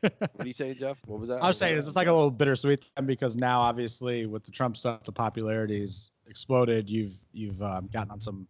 what 0.00 0.30
are 0.40 0.46
you 0.46 0.52
saying, 0.52 0.74
Jeff? 0.74 0.98
What 1.06 1.20
was 1.20 1.28
that? 1.28 1.42
I 1.42 1.48
was 1.48 1.58
saying, 1.58 1.76
is 1.76 1.86
this 1.86 1.96
like 1.96 2.06
a 2.08 2.12
little 2.12 2.30
bittersweet 2.30 2.84
then? 2.96 3.06
Because 3.06 3.36
now, 3.36 3.60
obviously, 3.60 4.26
with 4.26 4.44
the 4.44 4.50
Trump 4.50 4.76
stuff, 4.76 5.04
the 5.04 5.12
popularity's 5.12 6.10
exploded. 6.28 6.88
You've 6.88 7.20
you've 7.32 7.62
um, 7.62 7.88
gotten 7.92 8.10
on 8.10 8.20
some 8.20 8.46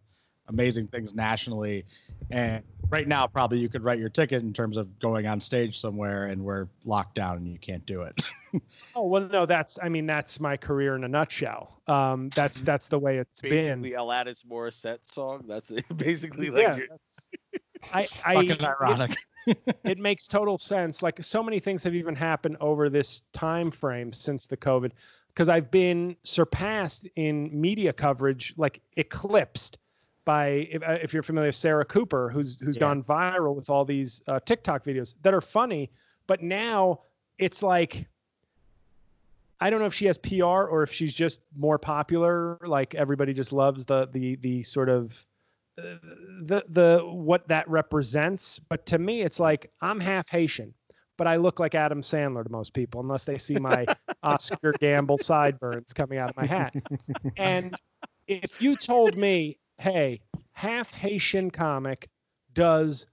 amazing 0.47 0.87
things 0.87 1.13
nationally, 1.13 1.85
and 2.31 2.63
right 2.89 3.07
now, 3.07 3.27
probably 3.27 3.59
you 3.59 3.67
could 3.69 3.83
write 3.83 3.99
your 3.99 4.09
ticket 4.09 4.41
in 4.43 4.53
terms 4.53 4.77
of 4.77 4.97
going 4.99 5.27
on 5.27 5.39
stage 5.39 5.79
somewhere, 5.79 6.27
and 6.27 6.43
we're 6.43 6.67
locked 6.85 7.15
down 7.15 7.37
and 7.37 7.47
you 7.47 7.57
can't 7.59 7.85
do 7.85 8.01
it. 8.01 8.23
Oh 8.95 9.05
well, 9.05 9.27
no, 9.27 9.45
that's 9.45 9.77
I 9.83 9.89
mean 9.89 10.07
that's 10.07 10.39
my 10.39 10.55
career 10.57 10.95
in 10.95 11.03
a 11.03 11.07
nutshell. 11.07 11.81
Um, 11.85 12.29
that's 12.33 12.61
that's 12.61 12.87
the 12.87 12.97
way 12.97 13.17
it's 13.17 13.41
been. 13.41 13.81
basically 13.81 13.91
Alanis 13.91 14.43
Morissette 14.45 14.99
song. 15.03 15.43
That's 15.47 15.69
it. 15.69 15.85
basically 15.97 16.49
like 16.49 16.61
yeah, 16.63 16.75
your- 16.77 16.87
that's- 16.87 18.23
I, 18.25 18.31
I 18.31 18.33
Fucking 18.35 18.51
it- 18.51 18.61
ironic. 18.63 19.17
it 19.83 19.97
makes 19.99 20.27
total 20.27 20.57
sense. 20.57 21.03
Like 21.03 21.21
so 21.23 21.43
many 21.43 21.59
things 21.59 21.83
have 21.83 21.93
even 21.93 22.15
happened 22.15 22.55
over 22.61 22.89
this 22.89 23.21
time 23.33 23.69
frame 23.69 24.11
since 24.13 24.47
the 24.47 24.57
COVID, 24.57 24.91
because 25.27 25.49
I've 25.49 25.69
been 25.69 26.15
surpassed 26.23 27.05
in 27.17 27.49
media 27.53 27.91
coverage, 27.93 28.53
like 28.57 28.81
eclipsed 28.95 29.77
by 30.27 30.67
if, 30.69 30.83
uh, 30.83 30.97
if 31.01 31.13
you're 31.13 31.23
familiar 31.23 31.47
with 31.47 31.55
Sarah 31.55 31.85
Cooper, 31.85 32.29
who's 32.29 32.59
who's 32.59 32.75
Yeah. 32.75 32.81
gone 32.81 33.01
viral 33.01 33.55
with 33.55 33.69
all 33.69 33.85
these 33.85 34.21
uh, 34.27 34.39
TikTok 34.41 34.83
videos 34.83 35.15
that 35.23 35.33
are 35.33 35.41
funny, 35.41 35.89
but 36.27 36.43
now 36.43 36.99
it's 37.39 37.63
like. 37.63 38.07
I 39.59 39.71
don't 39.71 39.79
know 39.79 39.87
if 39.87 39.93
she 39.93 40.05
has 40.05 40.19
PR 40.19 40.43
or 40.69 40.83
if 40.83 40.91
she's 40.91 41.15
just 41.15 41.41
more 41.57 41.79
popular. 41.79 42.59
Like 42.61 42.93
everybody 42.93 43.33
just 43.33 43.51
loves 43.51 43.85
the 43.87 44.07
the 44.11 44.35
the 44.35 44.61
sort 44.61 44.87
of 44.89 45.25
the 45.77 46.63
the 46.69 47.01
what 47.05 47.47
that 47.47 47.67
represents 47.69 48.57
but 48.57 48.85
to 48.87 48.97
me 48.97 49.21
it's 49.21 49.39
like 49.39 49.71
i'm 49.81 49.99
half 49.99 50.27
haitian 50.27 50.73
but 51.17 51.27
i 51.27 51.35
look 51.35 51.59
like 51.59 51.75
adam 51.75 52.01
sandler 52.01 52.43
to 52.43 52.49
most 52.51 52.73
people 52.73 52.99
unless 52.99 53.25
they 53.25 53.37
see 53.37 53.59
my 53.59 53.87
oscar 54.23 54.75
gamble 54.79 55.19
sideburns 55.19 55.93
coming 55.93 56.17
out 56.17 56.31
of 56.31 56.35
my 56.35 56.47
hat 56.47 56.73
and 57.37 57.77
if 58.27 58.59
you 58.59 58.75
told 58.75 59.15
me 59.15 59.59
hey 59.79 60.19
half 60.53 60.91
haitian 60.93 61.49
comic 61.51 62.07
does 62.53 63.05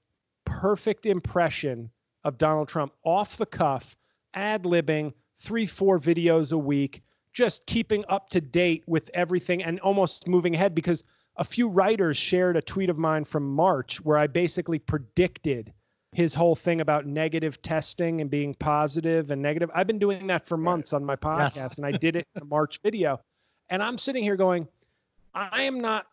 perfect 0.45 1.07
impression 1.07 1.91
of 2.25 2.39
donald 2.39 2.69
trump 2.69 2.93
off 3.05 3.37
the 3.37 3.47
cuff 3.47 3.97
ad-libbing 4.35 5.13
three 5.37 5.67
four 5.67 5.99
videos 5.99 6.53
a 6.53 6.59
week 6.59 7.03
just 7.33 7.67
keeping 7.67 8.05
up 8.09 8.29
to 8.31 8.41
date 8.41 8.83
with 8.87 9.11
everything 9.15 9.63
and 9.63 9.81
almost 9.81 10.29
moving 10.29 10.55
ahead 10.55 10.75
because 10.75 11.03
a 11.37 11.45
few 11.45 11.69
writers 11.69 12.17
shared 12.17 12.57
a 12.57 12.63
tweet 12.63 12.89
of 12.89 12.97
mine 12.97 13.25
from 13.25 13.43
March 13.53 14.01
where 14.05 14.17
I 14.17 14.29
basically 14.29 14.79
predicted 14.79 15.73
his 16.13 16.33
whole 16.33 16.55
thing 16.55 16.81
about 16.81 17.07
negative 17.07 17.61
testing 17.61 18.21
and 18.21 18.31
being 18.31 18.55
positive 18.55 19.33
and 19.33 19.43
negative. 19.43 19.69
I've 19.75 19.89
been 19.89 19.99
doing 19.99 20.29
that 20.29 20.47
for 20.47 20.57
months 20.57 20.93
on 20.93 21.05
my 21.05 21.17
podcast 21.17 21.57
Yes. 21.57 21.77
and 21.77 21.85
I 21.85 21.91
did 21.91 22.15
it 22.15 22.25
in 22.37 22.39
the 22.39 22.45
March 22.45 22.79
video. 22.85 23.19
And 23.69 23.83
I'm 23.83 23.99
sitting 23.99 24.23
here 24.23 24.37
going, 24.37 24.69
I 25.35 25.63
am 25.63 25.81
not 25.81 26.07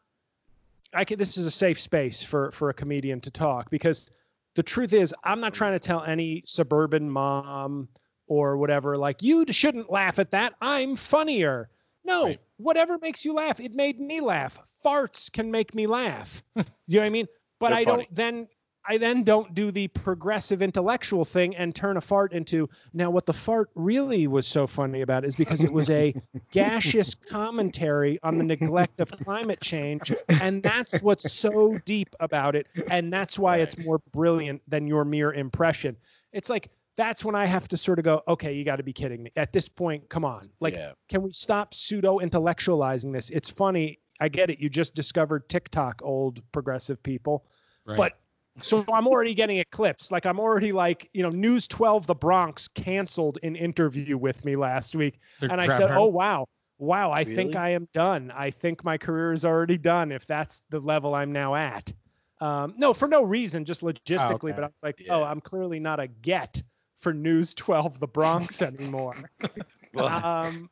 I 0.94 1.06
can 1.06 1.18
this 1.18 1.38
is 1.38 1.46
a 1.46 1.52
safe 1.52 1.80
space 1.80 2.22
for 2.24 2.52
for 2.52 2.70
a 2.70 2.74
comedian 2.74 3.22
to 3.22 3.32
talk 3.32 3.70
because 3.70 4.10
the 4.56 4.64
truth 4.64 4.94
is 4.94 5.14
I'm 5.24 5.40
not 5.40 5.54
trying 5.54 5.74
to 5.74 5.80
tell 5.80 6.04
any 6.04 6.44
suburban 6.46 7.10
mom 7.10 7.88
or 8.28 8.58
whatever 8.58 8.96
like 8.98 9.22
you 9.22 9.46
shouldn't 9.52 9.90
laugh 9.90 10.20
at 10.20 10.32
that. 10.32 10.54
I'm 10.62 10.96
funnier. 10.96 11.70
No, 12.04 12.26
Right. 12.26 12.40
whatever 12.58 12.98
makes 13.00 13.24
you 13.24 13.34
laugh, 13.34 13.60
it 13.60 13.74
made 13.74 14.00
me 14.00 14.22
laugh. 14.22 14.58
Farts 14.84 15.32
can 15.32 15.52
make 15.52 15.76
me 15.76 15.86
laugh. 15.88 16.42
you 16.56 16.64
know 16.90 17.00
what 17.02 17.06
I 17.06 17.10
mean? 17.10 17.28
But 17.60 17.70
They're 17.70 17.78
I 17.78 17.86
funny. 17.86 18.04
don't 18.06 18.16
then 18.16 18.48
I 18.86 18.98
then 18.98 19.24
don't 19.24 19.54
do 19.54 19.72
the 19.72 19.88
progressive 19.90 20.62
intellectual 20.62 21.24
thing 21.24 21.56
and 21.56 21.76
turn 21.76 21.98
a 21.98 22.02
fart 22.02 22.34
into 22.34 22.70
now 22.94 23.12
what 23.12 23.26
the 23.26 23.34
fart 23.34 23.70
really 23.76 24.28
was 24.28 24.48
so 24.48 24.66
funny 24.66 25.02
about 25.02 25.24
is 25.24 25.36
because 25.36 25.64
it 25.64 25.72
was 25.72 25.90
a 25.90 26.16
gaseous 26.52 27.14
commentary 27.14 28.20
on 28.24 28.38
the 28.38 28.44
neglect 28.44 29.00
of 29.00 29.12
climate 29.12 29.62
change 29.62 30.12
and 30.42 30.64
that's 30.64 31.02
what's 31.04 31.32
so 31.32 31.78
deep 31.86 32.16
about 32.20 32.56
it 32.56 32.68
and 32.90 33.14
that's 33.14 33.38
why 33.38 33.58
it's 33.58 33.78
more 33.78 34.00
brilliant 34.12 34.62
than 34.68 34.88
your 34.88 35.06
mere 35.06 35.34
impression. 35.34 35.96
It's 36.34 36.50
like 36.50 36.70
that's 36.98 37.24
when 37.24 37.36
I 37.36 37.46
have 37.46 37.68
to 37.70 37.78
sort 37.78 38.00
of 38.00 38.06
go, 38.06 38.22
okay, 38.28 38.54
you 38.54 38.64
got 38.64 38.76
to 38.78 38.84
be 38.84 38.94
kidding 38.94 39.24
me. 39.24 39.32
At 39.36 39.54
this 39.54 39.70
point, 39.70 40.08
come 40.10 40.26
on. 40.26 40.50
Like 40.60 40.76
yeah. 40.76 40.92
can 41.08 41.22
we 41.22 41.32
stop 41.32 41.74
pseudo 41.74 42.20
intellectualizing 42.20 43.14
this? 43.14 43.30
It's 43.30 43.50
funny. 43.50 44.00
I 44.20 44.28
get 44.28 44.50
it. 44.50 44.60
You 44.60 44.70
just 44.70 44.94
discovered 44.96 45.50
TikTok, 45.50 46.02
old 46.04 46.42
progressive 46.52 47.02
people. 47.02 47.46
Right. 47.86 47.98
But 47.98 48.20
so 48.60 48.84
I'm 48.94 49.08
already 49.08 49.34
getting 49.34 49.60
eclipsed. 49.60 50.12
Like 50.12 50.26
I'm 50.26 50.40
already 50.40 50.72
like, 50.72 51.10
you 51.14 51.24
know, 51.24 51.30
News 51.30 51.68
12 51.68 52.08
The 52.08 52.16
Bronx 52.16 52.68
canceled 52.68 53.40
an 53.44 53.56
interview 53.56 54.18
with 54.18 54.44
me 54.44 54.56
last 54.56 54.96
week. 54.96 55.20
To 55.40 55.52
And 55.52 55.62
I 55.62 55.68
said, 55.68 55.90
her. 55.90 55.96
oh, 55.98 56.08
wow. 56.08 56.48
Wow. 56.78 57.12
I 57.12 57.24
think 57.24 57.56
I 57.56 57.70
am 57.70 57.88
done. 57.94 58.32
I 58.36 58.50
think 58.50 58.84
my 58.84 58.98
career 58.98 59.34
is 59.34 59.46
already 59.46 59.78
done 59.78 60.12
if 60.12 60.26
that's 60.26 60.64
the 60.70 60.80
level 60.80 61.16
I'm 61.16 61.32
now 61.32 61.56
at. 61.56 61.94
Um, 62.42 62.74
no, 62.76 62.94
for 62.94 63.08
no 63.08 63.24
reason, 63.24 63.64
just 63.64 63.82
logistically. 63.82 64.52
okay. 64.52 64.52
But 64.52 64.64
I 64.64 64.68
was 64.68 64.74
like, 64.82 65.06
oh, 65.10 65.24
I'm 65.24 65.40
clearly 65.40 65.80
not 65.80 66.00
a 66.00 66.08
get 66.08 66.62
for 66.98 67.14
News 67.14 67.54
12 67.56 68.00
The 68.00 68.08
Bronx 68.08 68.62
anymore. 68.62 69.16
Well, 69.94 70.08
um, 70.08 70.70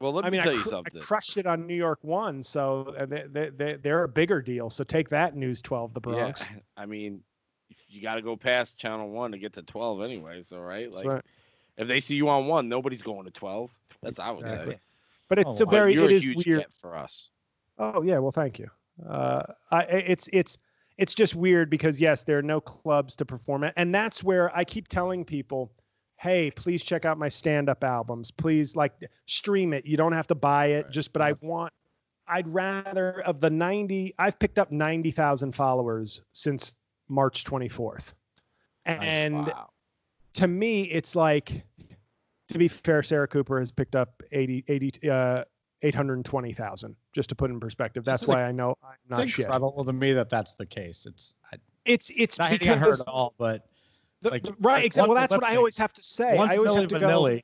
well, 0.00 0.12
let 0.12 0.24
me 0.24 0.28
I 0.28 0.30
mean, 0.30 0.40
tell 0.42 0.52
I, 0.52 0.54
you 0.56 0.62
cr- 0.62 0.68
I 0.68 0.70
something. 0.70 1.00
crushed 1.00 1.36
it 1.36 1.46
on 1.46 1.66
New 1.66 1.74
York 1.74 1.98
One, 2.02 2.42
so 2.42 2.94
uh, 2.98 3.06
they, 3.06 3.24
they, 3.30 3.50
they, 3.50 3.74
they're 3.74 4.04
a 4.04 4.08
bigger 4.08 4.40
deal. 4.40 4.70
So 4.70 4.84
take 4.84 5.08
that, 5.08 5.34
News 5.36 5.60
12, 5.62 5.94
the 5.94 6.00
Bronx. 6.00 6.48
Yeah, 6.52 6.60
I 6.76 6.86
mean, 6.86 7.22
you 7.88 8.00
got 8.02 8.14
to 8.14 8.22
go 8.22 8.36
past 8.36 8.76
Channel 8.76 9.10
One 9.10 9.32
to 9.32 9.38
get 9.38 9.52
to 9.54 9.62
twelve, 9.62 10.02
anyway. 10.02 10.42
So 10.42 10.60
right, 10.60 10.90
That's 10.90 11.04
like 11.04 11.12
right. 11.14 11.24
if 11.76 11.88
they 11.88 12.00
see 12.00 12.14
you 12.16 12.28
on 12.28 12.46
one, 12.46 12.68
nobody's 12.68 13.02
going 13.02 13.24
to 13.24 13.30
twelve. 13.30 13.70
That's 14.02 14.18
what 14.18 14.26
I 14.26 14.30
would 14.30 14.40
Exactly. 14.42 14.74
say. 14.74 14.80
But 15.28 15.38
it's 15.40 15.60
Oh, 15.60 15.64
a 15.64 15.66
wow. 15.66 15.70
very, 15.72 15.94
You're 15.94 16.04
it 16.04 16.12
a 16.12 16.14
is 16.14 16.24
huge 16.24 16.46
weird. 16.46 16.60
get 16.60 16.70
for 16.80 16.96
us. 16.96 17.30
Oh 17.78 18.02
yeah, 18.02 18.18
well, 18.18 18.30
thank 18.30 18.58
you. 18.58 18.68
Uh, 19.06 19.42
I, 19.70 19.78
I- 19.82 19.82
it's 19.84 20.28
it's 20.32 20.58
it's 20.96 21.14
just 21.14 21.34
weird 21.36 21.70
because 21.70 22.00
yes, 22.00 22.24
there 22.24 22.38
are 22.38 22.42
no 22.42 22.60
clubs 22.60 23.14
to 23.16 23.24
perform 23.24 23.64
at, 23.64 23.74
and 23.76 23.94
that's 23.94 24.24
where 24.24 24.54
I 24.56 24.64
keep 24.64 24.88
telling 24.88 25.24
people, 25.24 25.70
hey, 26.18 26.50
please 26.50 26.82
check 26.82 27.04
out 27.04 27.16
my 27.16 27.28
stand-up 27.28 27.82
albums. 27.84 28.30
Please 28.30 28.76
like 28.76 28.92
stream 29.26 29.72
it. 29.72 29.86
You 29.86 29.96
don't 29.96 30.12
have 30.12 30.26
to 30.26 30.34
buy 30.34 30.66
it. 30.66 30.84
Right. 30.84 30.92
Just, 30.92 31.12
but 31.12 31.22
I 31.22 31.34
want. 31.40 31.72
I'd 32.30 32.46
rather 32.48 33.22
of 33.22 33.40
the 33.40 33.48
ninety. 33.48 34.12
I've 34.18 34.38
picked 34.38 34.58
up 34.58 34.70
ninety 34.70 35.10
thousand 35.10 35.54
followers 35.54 36.22
since 36.34 36.76
March 37.08 37.44
twenty 37.44 37.68
fourth, 37.68 38.14
and 38.84 39.46
wow. 39.46 39.70
to 40.34 40.46
me, 40.46 40.82
it's 40.82 41.16
like, 41.16 41.62
to 42.48 42.58
be 42.58 42.68
fair, 42.68 43.02
Sarah 43.02 43.28
Cooper 43.28 43.58
has 43.58 43.72
picked 43.72 43.96
up 43.96 44.22
80, 44.30 44.64
80 44.68 45.10
uh, 45.10 45.44
820,000, 45.80 46.96
just 47.14 47.30
to 47.30 47.34
put 47.34 47.50
in 47.50 47.58
perspective. 47.60 48.04
That's 48.04 48.26
why 48.26 48.44
I 48.44 48.52
know 48.52 48.76
I'm 48.82 48.96
not 49.08 49.20
it's 49.20 49.32
shit. 49.32 49.46
incredible 49.46 49.84
to 49.84 49.92
me 49.92 50.12
that 50.12 50.28
that's 50.28 50.52
the 50.54 50.66
case. 50.66 51.06
It's 51.06 51.34
I, 51.50 51.56
It's, 51.86 52.10
it's 52.14 52.38
not 52.38 52.50
because, 52.50 52.78
her 52.78 52.92
at 52.92 53.08
all, 53.08 53.34
but 53.38 53.68
the- 54.22 54.30
like, 54.30 54.44
right, 54.60 54.74
like 54.74 54.84
exactly. 54.84 55.08
Well, 55.08 55.20
that's 55.20 55.36
what 55.36 55.48
I 55.48 55.56
always 55.56 55.76
have 55.78 55.92
to 55.94 56.02
say. 56.02 56.36
once 56.36 56.52
I 56.52 56.56
always 56.56 56.74
have 56.74 56.88
to 56.88 56.98
go, 56.98 57.38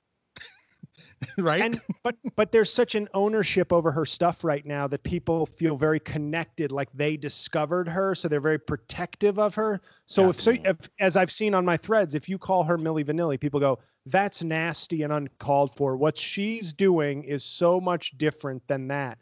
right? 1.38 1.60
and 1.62 1.80
but 2.02 2.16
but 2.36 2.52
there's 2.52 2.72
such 2.72 2.94
an 2.94 3.08
ownership 3.14 3.72
over 3.72 3.90
her 3.90 4.06
stuff 4.06 4.44
right 4.44 4.64
now 4.64 4.86
that 4.86 5.02
people 5.02 5.46
feel 5.46 5.76
very 5.76 6.00
connected 6.00 6.70
like 6.70 6.88
they 6.94 7.16
discovered 7.16 7.88
her 7.88 8.14
so 8.14 8.28
they're 8.28 8.40
very 8.40 8.58
protective 8.58 9.38
of 9.38 9.54
her 9.54 9.80
so 10.06 10.28
if 10.30 10.40
so 10.40 10.52
if, 10.64 10.76
as 11.00 11.16
i've 11.16 11.32
seen 11.32 11.54
on 11.54 11.64
my 11.64 11.76
threads 11.76 12.14
if 12.14 12.28
you 12.28 12.38
call 12.38 12.62
her 12.62 12.76
milli 12.76 13.04
vanilli 13.04 13.40
people 13.40 13.58
go 13.58 13.78
that's 14.06 14.44
nasty 14.44 15.02
and 15.02 15.12
uncalled 15.12 15.74
for 15.74 15.96
what 15.96 16.16
she's 16.16 16.72
doing 16.72 17.24
is 17.24 17.42
so 17.42 17.80
much 17.80 18.16
different 18.18 18.62
than 18.68 18.86
that 18.86 19.18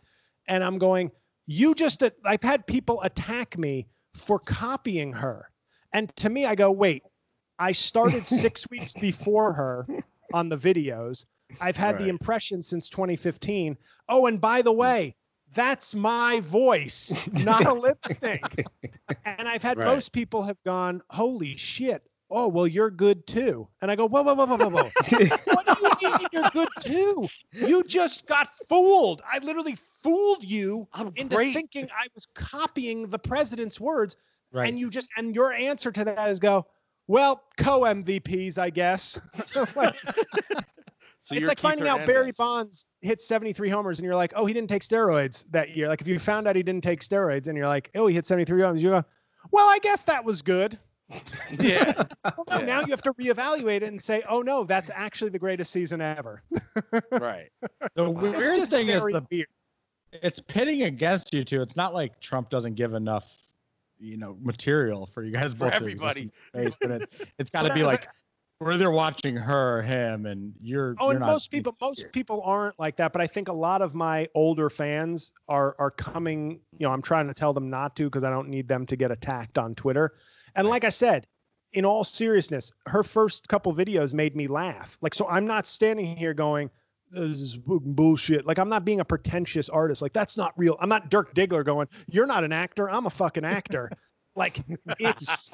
and 0.48 0.62
i'm 0.62 0.78
going 0.78 1.10
you 1.46 1.74
just 1.74 2.02
i've 2.24 2.42
had 2.42 2.66
people 2.66 3.00
attack 3.02 3.56
me 3.56 3.86
for 4.14 4.38
copying 4.38 5.12
her 5.12 5.48
and 5.94 6.14
to 6.16 6.28
me 6.28 6.44
i 6.44 6.54
go 6.54 6.70
wait 6.70 7.02
i 7.62 7.70
started 7.72 8.26
six 8.44 8.68
weeks 8.70 8.92
before 8.94 9.52
her 9.52 9.86
on 10.34 10.48
the 10.48 10.56
videos 10.56 11.24
I've 11.60 11.76
had 11.76 11.98
the 11.98 12.08
impression 12.08 12.62
since 12.62 12.88
2015. 12.88 13.76
Oh, 14.08 14.24
and 14.24 14.40
by 14.40 14.62
the 14.62 14.72
way, 14.72 15.14
that's 15.52 15.94
my 15.94 16.40
voice, 16.40 17.28
not 17.44 17.66
a 17.66 17.74
lip 17.74 17.98
sync. 18.06 18.64
and 19.26 19.46
I've 19.46 19.62
had 19.62 19.76
Right. 19.76 19.84
most 19.84 20.12
people 20.14 20.42
have 20.44 20.56
gone, 20.64 21.02
holy 21.10 21.54
shit. 21.54 22.02
"Oh, 22.30 22.48
well, 22.48 22.66
you're 22.66 22.88
good 22.90 23.26
too." 23.26 23.68
And 23.82 23.90
I 23.90 23.96
go, 23.96 24.08
"Whoa, 24.08 24.22
whoa, 24.22 24.32
whoa, 24.34 24.46
whoa, 24.46 24.56
whoa, 24.56 24.70
whoa! 24.70 24.90
what 25.52 25.66
do 25.66 25.74
you 25.82 25.90
mean 26.18 26.26
you're 26.32 26.50
good 26.54 26.68
too? 26.80 27.28
You 27.52 27.84
just 27.84 28.26
got 28.26 28.48
fooled. 28.66 29.20
I 29.30 29.36
literally 29.40 29.76
fooled 29.76 30.42
you 30.42 30.88
I'm 30.94 31.12
into 31.16 31.36
great. 31.36 31.52
thinking 31.52 31.86
I 31.94 32.06
was 32.14 32.26
copying 32.34 33.08
the 33.10 33.18
president's 33.18 33.78
words, 33.78 34.16
Right. 34.52 34.70
and 34.70 34.78
you 34.78 34.88
just 34.88 35.10
and 35.18 35.34
your 35.34 35.52
answer 35.52 35.92
to 35.92 36.02
that 36.06 36.30
is 36.30 36.40
go, 36.40 36.64
"Well, 37.08 37.42
co 37.56 37.80
MVPs, 37.82 38.58
I 38.58 38.70
guess." 38.70 39.20
Like, 39.76 39.94
So 41.24 41.36
it's 41.36 41.46
like 41.46 41.58
Keith 41.58 41.62
finding 41.70 41.86
out 41.86 41.98
Barry 41.98 42.14
Hernandez. 42.16 42.36
Bonds 42.36 42.86
hit 43.00 43.20
73 43.20 43.68
homers 43.68 44.00
and 44.00 44.04
you're 44.04 44.16
like, 44.16 44.32
oh, 44.34 44.44
he 44.44 44.52
didn't 44.52 44.68
take 44.68 44.82
steroids 44.82 45.46
that 45.52 45.76
year. 45.76 45.86
Like 45.86 46.00
if 46.00 46.08
you 46.08 46.18
found 46.18 46.48
out 46.48 46.56
he 46.56 46.64
didn't 46.64 46.82
take 46.82 46.98
steroids 47.00 47.46
and 47.46 47.56
you're 47.56 47.68
like, 47.68 47.90
oh, 47.94 48.08
he 48.08 48.14
hit 48.14 48.26
73 48.26 48.60
homers, 48.60 48.82
you 48.82 48.90
go, 48.90 49.04
well, 49.52 49.66
I 49.68 49.78
guess 49.78 50.02
that 50.04 50.24
was 50.24 50.42
good. 50.42 50.80
Yeah. 51.60 51.92
Well, 52.24 52.44
no, 52.50 52.58
Yeah. 52.58 52.64
Now 52.64 52.80
you 52.80 52.88
have 52.88 53.02
to 53.02 53.12
reevaluate 53.14 53.76
it 53.76 53.82
and 53.84 54.02
say, 54.02 54.24
oh 54.28 54.42
no, 54.42 54.64
that's 54.64 54.90
actually 54.92 55.30
the 55.30 55.38
greatest 55.38 55.70
season 55.70 56.00
ever. 56.00 56.42
right. 57.12 57.50
the 57.94 58.10
It's 58.10 58.38
weird 58.38 58.68
thing 58.68 58.88
is 58.88 59.04
the 59.04 59.24
weird. 59.30 59.46
it's 60.12 60.40
pitting 60.40 60.82
against 60.82 61.32
you 61.32 61.44
two. 61.44 61.62
It's 61.62 61.76
not 61.76 61.94
like 61.94 62.18
Trump 62.20 62.50
doesn't 62.50 62.74
give 62.74 62.94
enough, 62.94 63.51
you 64.02 64.16
know, 64.16 64.36
material 64.40 65.06
for 65.06 65.22
you 65.22 65.32
guys 65.32 65.54
both 65.54 65.72
to 65.78 65.86
exist 65.86 66.04
everybody. 66.04 66.30
in 66.54 66.70
space. 66.72 66.78
And 66.82 67.02
it, 67.02 67.32
it's 67.38 67.50
got 67.50 67.62
to 67.62 67.74
be 67.74 67.80
as 67.80 67.86
a- 67.86 67.88
like 67.88 68.08
we're 68.62 68.72
either 68.72 68.90
watching 68.90 69.36
her, 69.36 69.78
or 69.78 69.82
him, 69.82 70.26
and 70.26 70.54
you're. 70.60 70.94
Oh, 70.98 71.06
you're 71.06 71.12
and 71.12 71.20
not 71.20 71.32
most 71.32 71.50
people, 71.50 71.76
most 71.80 72.06
people 72.12 72.42
aren't 72.44 72.78
like 72.78 72.96
that. 72.96 73.12
But 73.12 73.20
I 73.20 73.26
think 73.26 73.48
a 73.48 73.52
lot 73.52 73.82
of 73.82 73.94
my 73.94 74.28
older 74.34 74.70
fans 74.70 75.32
are 75.48 75.74
are 75.78 75.90
coming. 75.90 76.60
You 76.78 76.86
know, 76.86 76.92
I'm 76.92 77.02
trying 77.02 77.26
to 77.26 77.34
tell 77.34 77.52
them 77.52 77.68
not 77.68 77.96
to 77.96 78.04
because 78.04 78.24
I 78.24 78.30
don't 78.30 78.48
need 78.48 78.68
them 78.68 78.86
to 78.86 78.96
get 78.96 79.10
attacked 79.10 79.58
on 79.58 79.74
Twitter. 79.74 80.12
And 80.54 80.68
like 80.68 80.84
I 80.84 80.90
said, 80.90 81.26
in 81.72 81.84
all 81.84 82.04
seriousness, 82.04 82.70
her 82.86 83.02
first 83.02 83.48
couple 83.48 83.74
videos 83.74 84.14
made 84.14 84.36
me 84.36 84.46
laugh. 84.46 84.98
Like, 85.00 85.14
so 85.14 85.26
I'm 85.28 85.46
not 85.46 85.66
standing 85.66 86.16
here 86.16 86.34
going, 86.34 86.70
"This 87.12 87.40
is 87.40 87.56
bullshit." 87.56 88.46
Like, 88.46 88.58
I'm 88.58 88.68
not 88.68 88.84
being 88.84 89.00
a 89.00 89.04
pretentious 89.04 89.68
artist. 89.68 90.02
Like, 90.02 90.12
that's 90.12 90.36
not 90.36 90.52
real. 90.56 90.76
I'm 90.80 90.88
not 90.88 91.10
Dirk 91.10 91.34
Diggler 91.34 91.64
going, 91.64 91.88
"You're 92.08 92.26
not 92.26 92.44
an 92.44 92.52
actor. 92.52 92.90
I'm 92.90 93.06
a 93.06 93.10
fucking 93.10 93.44
actor." 93.44 93.90
like, 94.36 94.62
it's, 94.98 95.50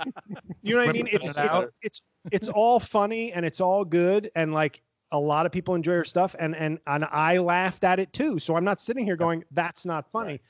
you 0.62 0.74
know 0.74 0.82
what 0.82 0.90
I 0.90 0.92
mean? 0.92 1.08
It's 1.10 1.30
it 1.30 1.38
out. 1.38 1.72
it's 1.82 2.02
it's 2.30 2.48
all 2.48 2.78
funny 2.80 3.32
and 3.32 3.44
it's 3.44 3.60
all 3.60 3.84
good 3.84 4.30
and 4.36 4.52
like 4.52 4.82
a 5.12 5.18
lot 5.18 5.46
of 5.46 5.52
people 5.52 5.74
enjoy 5.74 5.94
her 5.94 6.04
stuff 6.04 6.36
and 6.38 6.54
and 6.54 6.78
and 6.86 7.06
I 7.10 7.38
laughed 7.38 7.84
at 7.84 7.98
it 7.98 8.12
too. 8.12 8.38
So 8.38 8.56
I'm 8.56 8.64
not 8.64 8.80
sitting 8.80 9.04
here 9.04 9.16
going 9.16 9.44
that's 9.52 9.86
not 9.86 10.10
funny. 10.12 10.32
Right. 10.32 10.40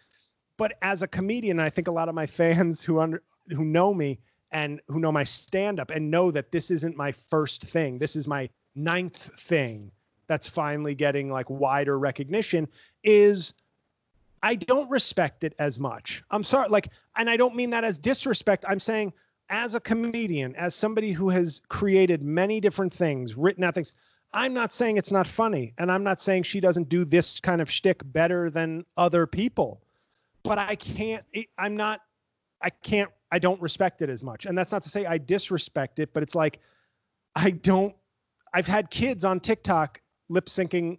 But 0.56 0.74
as 0.82 1.02
a 1.02 1.08
comedian, 1.08 1.60
I 1.60 1.70
think 1.70 1.88
a 1.88 1.92
lot 1.92 2.08
of 2.08 2.14
my 2.14 2.26
fans 2.26 2.82
who 2.84 3.00
under 3.00 3.22
who 3.50 3.64
know 3.64 3.94
me 3.94 4.18
and 4.52 4.80
who 4.88 4.98
know 4.98 5.12
my 5.12 5.24
stand 5.24 5.78
up 5.78 5.90
and 5.90 6.10
know 6.10 6.30
that 6.30 6.50
this 6.52 6.70
isn't 6.70 6.96
my 6.96 7.12
first 7.12 7.62
thing. 7.62 7.98
This 7.98 8.16
is 8.16 8.26
my 8.26 8.48
ninth 8.74 9.30
thing 9.40 9.90
that's 10.28 10.48
finally 10.48 10.94
getting 10.94 11.30
like 11.30 11.50
wider 11.50 11.98
recognition 11.98 12.68
is 13.02 13.54
I 14.42 14.54
don't 14.54 14.88
respect 14.88 15.42
it 15.42 15.54
as 15.58 15.80
much. 15.80 16.22
I'm 16.30 16.44
sorry 16.44 16.68
like 16.68 16.88
and 17.16 17.28
I 17.28 17.36
don't 17.36 17.56
mean 17.56 17.70
that 17.70 17.82
as 17.84 17.98
disrespect. 17.98 18.64
I'm 18.68 18.78
saying 18.78 19.12
as 19.50 19.74
a 19.74 19.80
comedian, 19.80 20.54
as 20.56 20.74
somebody 20.74 21.10
who 21.12 21.30
has 21.30 21.62
created 21.68 22.22
many 22.22 22.60
different 22.60 22.92
things, 22.92 23.36
written 23.36 23.64
out 23.64 23.74
things, 23.74 23.94
I'm 24.32 24.52
not 24.52 24.72
saying 24.72 24.98
it's 24.98 25.12
not 25.12 25.26
funny, 25.26 25.72
and 25.78 25.90
I'm 25.90 26.04
not 26.04 26.20
saying 26.20 26.42
she 26.42 26.60
doesn't 26.60 26.88
do 26.88 27.04
this 27.04 27.40
kind 27.40 27.62
of 27.62 27.70
shtick 27.70 28.00
better 28.12 28.50
than 28.50 28.84
other 28.96 29.26
people, 29.26 29.80
but 30.42 30.58
I 30.58 30.74
can't. 30.76 31.24
I'm 31.56 31.76
not. 31.76 32.00
I 32.60 32.70
can't. 32.70 33.10
I 33.32 33.38
don't 33.38 33.60
respect 33.60 34.02
it 34.02 34.10
as 34.10 34.22
much, 34.22 34.44
and 34.44 34.56
that's 34.56 34.70
not 34.70 34.82
to 34.82 34.90
say 34.90 35.06
I 35.06 35.16
disrespect 35.16 35.98
it, 35.98 36.12
but 36.12 36.22
it's 36.22 36.34
like 36.34 36.60
I 37.34 37.50
don't. 37.50 37.94
I've 38.52 38.66
had 38.66 38.90
kids 38.90 39.24
on 39.24 39.40
TikTok 39.40 40.00
lip 40.28 40.46
syncing 40.46 40.98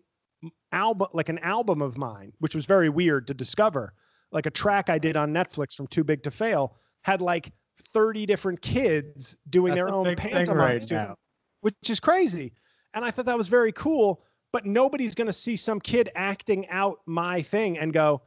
album, 0.72 1.08
like 1.14 1.30
an 1.30 1.40
album 1.40 1.82
of 1.82 1.98
mine, 1.98 2.34
which 2.40 2.56
was 2.56 2.66
very 2.66 2.90
weird 2.90 3.28
to 3.28 3.34
discover. 3.34 3.94
Like 4.32 4.46
a 4.46 4.52
track 4.52 4.90
I 4.90 5.00
did 5.00 5.18
on 5.18 5.34
Netflix 5.34 5.76
from 5.76 5.88
Too 5.88 6.04
Big 6.04 6.24
to 6.24 6.32
Fail 6.32 6.76
had 7.04 7.22
like 7.22 7.52
30 7.82 8.26
different 8.26 8.62
kids 8.62 9.38
doing 9.50 9.74
That's 9.74 9.78
their 9.78 9.90
own 9.90 10.16
pantomimes 10.16 10.92
right 10.92 11.16
which 11.62 11.76
is 11.90 12.00
crazy. 12.00 12.54
And 12.94 13.04
I 13.04 13.12
thought 13.12 13.26
that 13.26 13.38
was 13.38 13.48
very 13.48 13.72
cool. 13.72 14.24
But 14.52 14.66
nobody's 14.66 15.14
going 15.14 15.28
to 15.28 15.34
see 15.34 15.56
some 15.56 15.80
kid 15.80 16.10
acting 16.16 16.68
out 16.70 17.02
my 17.06 17.42
thing 17.42 17.78
and 17.78 17.94
go, 17.94 18.22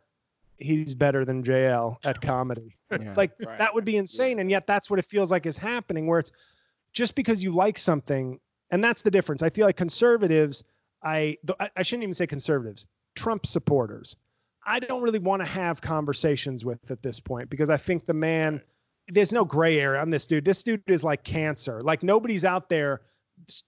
he's 0.58 0.94
better 0.94 1.24
than 1.24 1.42
JL 1.42 1.96
at 2.04 2.20
comedy. 2.22 2.76
Yeah. 2.90 3.14
Like 3.16 3.32
Right. 3.44 3.58
that 3.58 3.74
would 3.74 3.84
be 3.84 3.96
insane. 3.96 4.38
And 4.38 4.48
yet 4.50 4.66
that's 4.66 4.88
what 4.88 4.98
it 5.00 5.04
feels 5.04 5.32
like 5.32 5.46
is 5.46 5.56
happening, 5.56 6.06
where 6.06 6.20
it's 6.20 6.30
just 6.92 7.16
because 7.16 7.42
you 7.42 7.50
like 7.50 7.76
something, 7.76 8.38
and 8.70 8.84
that's 8.84 9.02
the 9.02 9.10
difference. 9.10 9.42
I 9.42 9.50
feel 9.50 9.66
like 9.66 9.76
conservatives, 9.76 10.62
I 11.04 11.36
I- 11.60 11.70
I 11.76 11.82
shouldn't 11.82 12.04
even 12.04 12.14
say 12.14 12.26
conservatives, 12.26 12.86
Trump 13.14 13.46
supporters. 13.46 14.16
I 14.64 14.78
don't 14.78 15.02
really 15.02 15.18
want 15.18 15.44
to 15.44 15.48
have 15.50 15.80
conversations 15.80 16.64
with 16.64 16.90
at 16.90 17.02
this 17.02 17.18
point 17.18 17.50
because 17.50 17.68
I 17.70 17.76
think 17.76 18.04
the 18.04 18.14
man, 18.14 18.62
there's 19.08 19.32
no 19.32 19.44
gray 19.44 19.80
area 19.80 20.00
on 20.00 20.10
this 20.10 20.26
dude. 20.26 20.44
This 20.44 20.62
dude 20.62 20.82
is 20.86 21.02
like 21.02 21.24
cancer. 21.24 21.80
Like 21.80 22.02
nobody's 22.04 22.44
out 22.44 22.68
there 22.68 23.00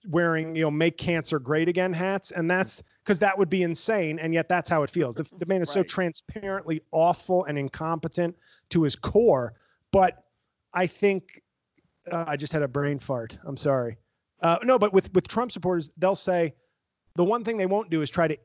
wearing, 0.06 0.54
you 0.54 0.62
know, 0.62 0.70
make 0.70 0.96
cancer 0.96 1.40
great 1.40 1.68
again 1.68 1.92
hats. 1.92 2.30
And 2.30 2.48
that's 2.48 2.80
because 3.02 3.18
that 3.18 3.36
would 3.36 3.50
be 3.50 3.64
insane. 3.64 4.20
And 4.20 4.32
yet 4.32 4.48
that's 4.48 4.68
how 4.68 4.84
it 4.84 4.90
feels. 4.90 5.16
The, 5.16 5.28
the 5.38 5.46
man 5.46 5.62
is 5.62 5.68
so 5.70 5.82
transparently 5.82 6.80
awful 6.92 7.44
and 7.46 7.58
incompetent 7.58 8.36
to 8.70 8.82
his 8.84 8.94
core. 8.94 9.54
But 9.90 10.22
I 10.74 10.86
think 10.86 11.42
uh, 12.12 12.24
I 12.28 12.36
just 12.36 12.52
had 12.52 12.62
a 12.62 12.68
brain 12.68 13.00
fart. 13.00 13.36
I'm 13.44 13.56
sorry. 13.56 13.96
Uh, 14.42 14.58
no, 14.62 14.78
but 14.78 14.92
with 14.92 15.12
with 15.12 15.26
Trump 15.26 15.50
supporters, 15.50 15.90
they'll 15.98 16.14
say 16.14 16.54
the 17.16 17.24
one 17.24 17.44
thing 17.44 17.56
they 17.56 17.66
won't 17.66 17.90
do 17.90 18.00
is 18.02 18.10
try 18.10 18.28
to 18.28 18.36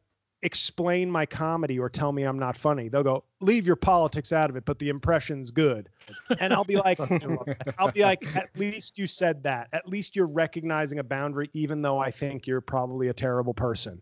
explain 0.41 1.11
my 1.11 1.25
comedy 1.25 1.77
or 1.77 1.89
tell 1.89 2.11
me 2.11 2.23
I'm 2.23 2.39
not 2.39 2.55
funny. 2.55 2.87
They'll 2.87 3.03
go, 3.03 3.23
leave 3.41 3.67
your 3.67 3.75
politics 3.75 4.31
out 4.31 4.49
of 4.49 4.55
it, 4.55 4.63
but 4.65 4.79
the 4.79 4.89
impression's 4.89 5.51
good. 5.51 5.89
And 6.39 6.53
I'll 6.53 6.63
be 6.63 6.77
like, 6.77 6.97
I'll 7.77 7.91
be 7.91 8.03
like, 8.03 8.25
at 8.35 8.49
least 8.55 8.97
you 8.97 9.05
said 9.05 9.43
that. 9.43 9.67
At 9.73 9.87
least 9.89 10.15
you're 10.15 10.31
recognizing 10.33 10.99
a 10.99 11.03
boundary, 11.03 11.49
even 11.53 11.81
though 11.81 11.99
I 11.99 12.09
think 12.11 12.47
you're 12.47 12.61
probably 12.61 13.09
a 13.09 13.13
terrible 13.13 13.53
person. 13.53 14.01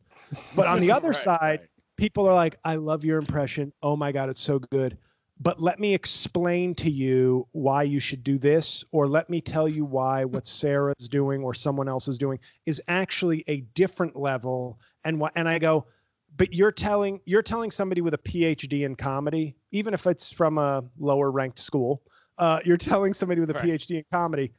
But 0.56 0.68
on 0.68 0.80
the 0.80 0.92
other 0.96 1.08
Right, 1.08 1.16
side, 1.16 1.40
right. 1.42 1.70
people 1.98 2.28
are 2.28 2.36
like, 2.36 2.58
I 2.64 2.76
love 2.76 3.04
your 3.04 3.18
impression. 3.18 3.74
Oh 3.82 3.96
my 3.96 4.12
God, 4.12 4.30
it's 4.30 4.42
so 4.42 4.60
good. 4.60 4.98
But 5.40 5.62
let 5.62 5.80
me 5.80 5.94
explain 5.94 6.74
to 6.76 6.90
you 6.90 7.48
why 7.52 7.84
you 7.84 8.00
should 8.00 8.24
do 8.24 8.38
this, 8.38 8.84
or 8.92 9.08
let 9.08 9.30
me 9.30 9.40
tell 9.40 9.70
you 9.70 9.86
why 9.86 10.26
what 10.26 10.48
Sarah's 10.60 11.08
doing 11.10 11.44
or 11.44 11.54
someone 11.54 11.88
else 11.88 12.08
is 12.08 12.18
doing 12.18 12.40
is 12.66 12.82
actually 12.88 13.44
a 13.48 13.62
different 13.76 14.16
level. 14.16 14.80
And 15.04 15.20
what 15.20 15.34
and 15.36 15.48
I 15.48 15.60
go, 15.60 15.86
but 16.38 16.54
you're 16.54 16.72
telling 16.72 17.22
you're 17.26 17.44
telling 17.44 17.72
somebody 17.72 18.02
with 18.02 18.14
a 18.14 18.20
PhD 18.20 18.84
in 18.84 18.96
comedy, 18.96 19.56
even 19.72 19.94
if 19.94 20.08
it's 20.08 20.32
from 20.32 20.58
a 20.58 20.84
lower 20.98 21.32
ranked 21.32 21.60
school, 21.60 22.02
uh, 22.38 22.60
you're 22.66 22.78
telling 22.78 23.14
somebody 23.14 23.40
with 23.40 23.52
a 23.52 23.54
Right. 23.54 23.64
PhD 23.64 23.98
in 23.98 24.06
comedy 24.12 24.52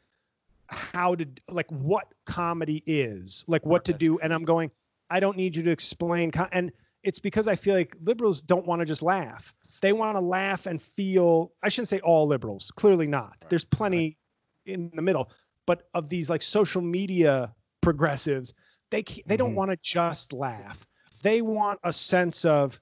how 0.70 1.14
to 1.14 1.26
like 1.48 1.70
what 1.70 2.12
comedy 2.26 2.82
is, 2.86 3.44
like 3.48 3.64
what 3.64 3.84
to 3.86 3.92
do. 3.92 4.18
And 4.18 4.32
I'm 4.32 4.44
going, 4.44 4.70
I 5.10 5.20
don't 5.20 5.36
need 5.36 5.56
you 5.56 5.62
to 5.62 5.70
explain. 5.70 6.30
And 6.52 6.72
it's 7.02 7.18
because 7.18 7.48
I 7.48 7.54
feel 7.54 7.74
like 7.74 7.96
liberals 8.02 8.42
don't 8.42 8.66
want 8.66 8.80
to 8.80 8.86
just 8.86 9.02
laugh. 9.02 9.54
They 9.80 9.92
want 9.92 10.16
to 10.16 10.20
laugh 10.20 10.66
and 10.66 10.80
feel. 10.82 11.52
I 11.62 11.68
shouldn't 11.68 11.88
say 11.88 12.00
all 12.00 12.26
liberals. 12.26 12.70
Clearly 12.72 13.06
not. 13.06 13.36
Right, 13.42 13.50
There's 13.50 13.64
plenty 13.64 14.18
in 14.66 14.90
the 14.94 15.02
middle, 15.02 15.30
but 15.66 15.88
of 15.94 16.08
these 16.08 16.28
like 16.28 16.42
social 16.42 16.82
media 16.82 17.54
progressives, 17.80 18.52
they 18.90 19.04
they 19.26 19.36
don't 19.36 19.52
Mhm. 19.52 19.56
want 19.56 19.70
to 19.70 19.76
just 19.82 20.32
laugh. 20.32 20.86
They 21.22 21.42
want 21.42 21.80
a 21.84 21.92
sense 21.92 22.44
of 22.44 22.80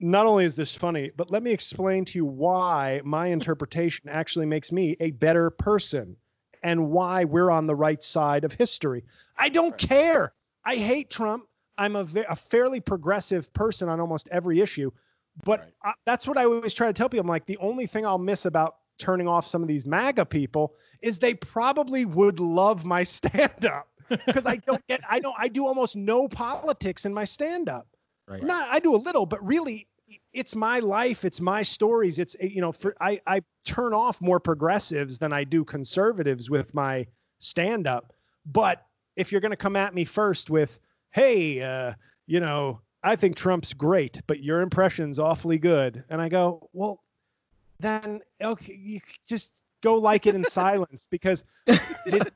not 0.00 0.26
only 0.26 0.44
is 0.44 0.56
this 0.56 0.74
funny, 0.74 1.10
but 1.16 1.30
let 1.30 1.42
me 1.42 1.50
explain 1.50 2.04
to 2.06 2.18
you 2.18 2.24
why 2.24 3.00
my 3.04 3.26
interpretation 3.38 4.08
actually 4.08 4.46
makes 4.46 4.72
me 4.72 4.96
a 5.00 5.10
better 5.12 5.50
person 5.50 6.16
and 6.62 6.90
why 6.90 7.24
we're 7.24 7.50
on 7.50 7.66
the 7.66 7.74
right 7.74 8.02
side 8.02 8.44
of 8.44 8.52
history. 8.52 9.04
I 9.38 9.48
don't 9.48 9.72
Right. 9.72 9.78
care. 9.78 10.34
I 10.64 10.76
hate 10.76 11.10
Trump. 11.10 11.44
I'm 11.80 11.96
a, 11.96 12.06
a 12.28 12.36
fairly 12.36 12.78
progressive 12.78 13.52
person 13.54 13.88
on 13.88 14.00
almost 14.00 14.28
every 14.30 14.60
issue. 14.60 14.90
But 15.44 15.60
Right. 15.60 15.72
I, 15.82 15.92
that's 16.04 16.28
what 16.28 16.36
I 16.36 16.44
always 16.44 16.74
try 16.74 16.86
to 16.86 16.92
tell 16.92 17.08
people. 17.08 17.22
I'm 17.22 17.28
like, 17.28 17.46
the 17.46 17.56
only 17.56 17.86
thing 17.86 18.04
I'll 18.04 18.18
miss 18.18 18.44
about 18.44 18.76
turning 18.98 19.26
off 19.26 19.46
some 19.46 19.62
of 19.62 19.68
these 19.68 19.86
MAGA 19.86 20.26
people 20.26 20.74
is 21.00 21.18
they 21.18 21.32
probably 21.32 22.04
would 22.04 22.38
love 22.38 22.84
my 22.84 23.02
stand 23.16 23.64
up 23.64 23.88
because 24.26 24.44
I 24.44 24.56
don't 24.56 24.86
get, 24.88 25.00
I 25.08 25.20
don't, 25.20 25.34
I 25.38 25.48
do 25.48 25.66
almost 25.66 25.96
no 25.96 26.28
politics 26.28 27.06
in 27.06 27.14
my 27.14 27.24
stand 27.24 27.70
up. 27.70 27.88
Right. 28.28 28.42
Not, 28.42 28.68
I 28.68 28.78
do 28.78 28.94
a 28.94 28.98
little, 28.98 29.24
but 29.24 29.44
really, 29.44 29.88
it's 30.32 30.54
my 30.54 30.80
life. 30.80 31.24
It's 31.24 31.40
my 31.40 31.62
stories. 31.62 32.18
It's 32.18 32.36
eh, 32.40 32.46
you 32.46 32.60
know, 32.60 32.72
for 32.72 32.94
I 33.00 33.20
I 33.26 33.42
turn 33.64 33.94
off 33.94 34.20
more 34.20 34.40
progressives 34.40 35.18
than 35.18 35.32
I 35.32 35.44
do 35.44 35.64
conservatives 35.64 36.50
with 36.50 36.74
my 36.74 37.06
stand 37.38 37.86
up. 37.86 38.12
But 38.46 38.86
if 39.16 39.32
you're 39.32 39.40
going 39.40 39.50
to 39.50 39.56
come 39.56 39.76
at 39.76 39.94
me 39.94 40.04
first 40.04 40.50
with, 40.50 40.80
hey, 41.10 41.62
uh, 41.62 41.94
you 42.26 42.40
know, 42.40 42.80
I 43.02 43.16
think 43.16 43.36
Trump's 43.36 43.72
great, 43.72 44.20
but 44.26 44.42
your 44.42 44.60
impression's 44.60 45.18
awfully 45.18 45.58
good, 45.58 46.04
and 46.10 46.20
I 46.20 46.28
go, 46.28 46.68
well, 46.72 47.02
then 47.78 48.20
okay, 48.42 48.74
you 48.74 49.00
just 49.26 49.62
go 49.82 49.94
like 49.96 50.26
it 50.26 50.34
in 50.34 50.44
silence 50.44 51.08
because 51.10 51.44
this, 51.66 52.30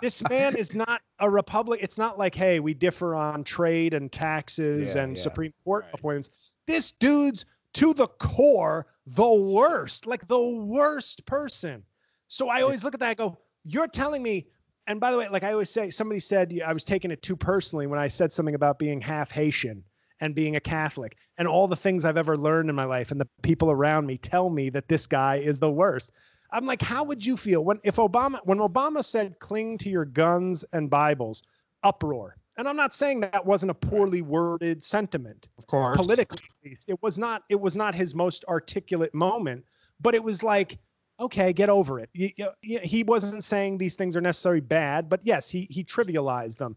this 0.00 0.28
man 0.28 0.56
is 0.56 0.74
not 0.74 1.00
a 1.20 1.30
republic. 1.30 1.78
It's 1.82 1.96
not 1.98 2.18
like, 2.18 2.34
hey, 2.34 2.58
we 2.58 2.74
differ 2.74 3.14
on 3.14 3.44
trade 3.44 3.94
and 3.94 4.10
taxes 4.10 4.94
Yeah, 4.94 5.02
and 5.02 5.16
yeah. 5.16 5.22
Supreme 5.22 5.54
Court 5.62 5.84
Right. 5.84 5.94
appointments. 5.94 6.30
This 6.66 6.90
dude's 6.92 7.46
to 7.74 7.94
the 7.94 8.08
core 8.08 8.86
the 9.06 9.32
worst, 9.32 10.06
like 10.06 10.26
the 10.26 10.40
worst 10.40 11.24
person. 11.26 11.84
So 12.26 12.48
I 12.48 12.62
always 12.62 12.82
look 12.82 12.94
at 12.94 13.00
that. 13.00 13.10
I 13.10 13.14
go, 13.14 13.38
you're 13.64 13.88
telling 13.88 14.22
me. 14.22 14.46
And 14.90 14.98
by 14.98 15.12
the 15.12 15.18
way, 15.18 15.28
like 15.28 15.44
I 15.44 15.52
always 15.52 15.70
say, 15.70 15.88
somebody 15.88 16.18
said 16.18 16.52
I 16.66 16.72
was 16.72 16.82
taking 16.82 17.12
it 17.12 17.22
too 17.22 17.36
personally 17.36 17.86
when 17.86 18.00
I 18.00 18.08
said 18.08 18.32
something 18.32 18.56
about 18.56 18.76
being 18.76 19.00
half 19.00 19.30
Haitian 19.30 19.84
and 20.20 20.34
being 20.34 20.56
a 20.56 20.60
Catholic 20.60 21.16
and 21.38 21.46
all 21.46 21.68
the 21.68 21.76
things 21.76 22.04
I've 22.04 22.16
ever 22.16 22.36
learned 22.36 22.68
in 22.68 22.74
my 22.74 22.86
life 22.86 23.12
and 23.12 23.20
the 23.20 23.28
people 23.42 23.70
around 23.70 24.06
me 24.06 24.18
tell 24.18 24.50
me 24.50 24.68
that 24.70 24.88
this 24.88 25.06
guy 25.06 25.36
is 25.36 25.60
the 25.60 25.70
worst. 25.70 26.10
I'm 26.50 26.66
like, 26.66 26.82
how 26.82 27.04
would 27.04 27.24
you 27.24 27.36
feel 27.36 27.64
when 27.64 27.78
if 27.84 27.96
Obama 27.96 28.40
when 28.42 28.58
Obama 28.58 29.04
said 29.04 29.38
cling 29.38 29.78
to 29.78 29.88
your 29.88 30.04
guns 30.04 30.64
and 30.72 30.90
Bibles, 30.90 31.44
uproar. 31.84 32.36
And 32.58 32.68
I'm 32.68 32.76
not 32.76 32.92
saying 32.92 33.20
that 33.20 33.46
wasn't 33.46 33.70
a 33.70 33.74
poorly 33.74 34.22
worded 34.22 34.82
sentiment 34.82 35.50
Of 35.56 35.68
course. 35.68 35.98
politically. 35.98 36.40
It 36.64 37.00
was 37.00 37.16
not 37.16 37.44
it 37.48 37.60
was 37.60 37.76
not 37.76 37.94
his 37.94 38.16
most 38.16 38.44
articulate 38.48 39.14
moment, 39.14 39.64
but 40.00 40.16
it 40.16 40.24
was 40.24 40.42
like, 40.42 40.78
okay, 41.20 41.52
get 41.52 41.68
over 41.68 42.00
it. 42.00 42.10
Y- 42.18 42.34
He 42.62 43.02
wasn't 43.04 43.44
saying 43.44 43.78
these 43.78 43.94
things 43.94 44.16
are 44.16 44.20
necessarily 44.20 44.60
bad, 44.60 45.08
but 45.08 45.20
yes, 45.22 45.48
he 45.50 45.66
he 45.70 45.84
trivialized 45.84 46.56
them. 46.58 46.76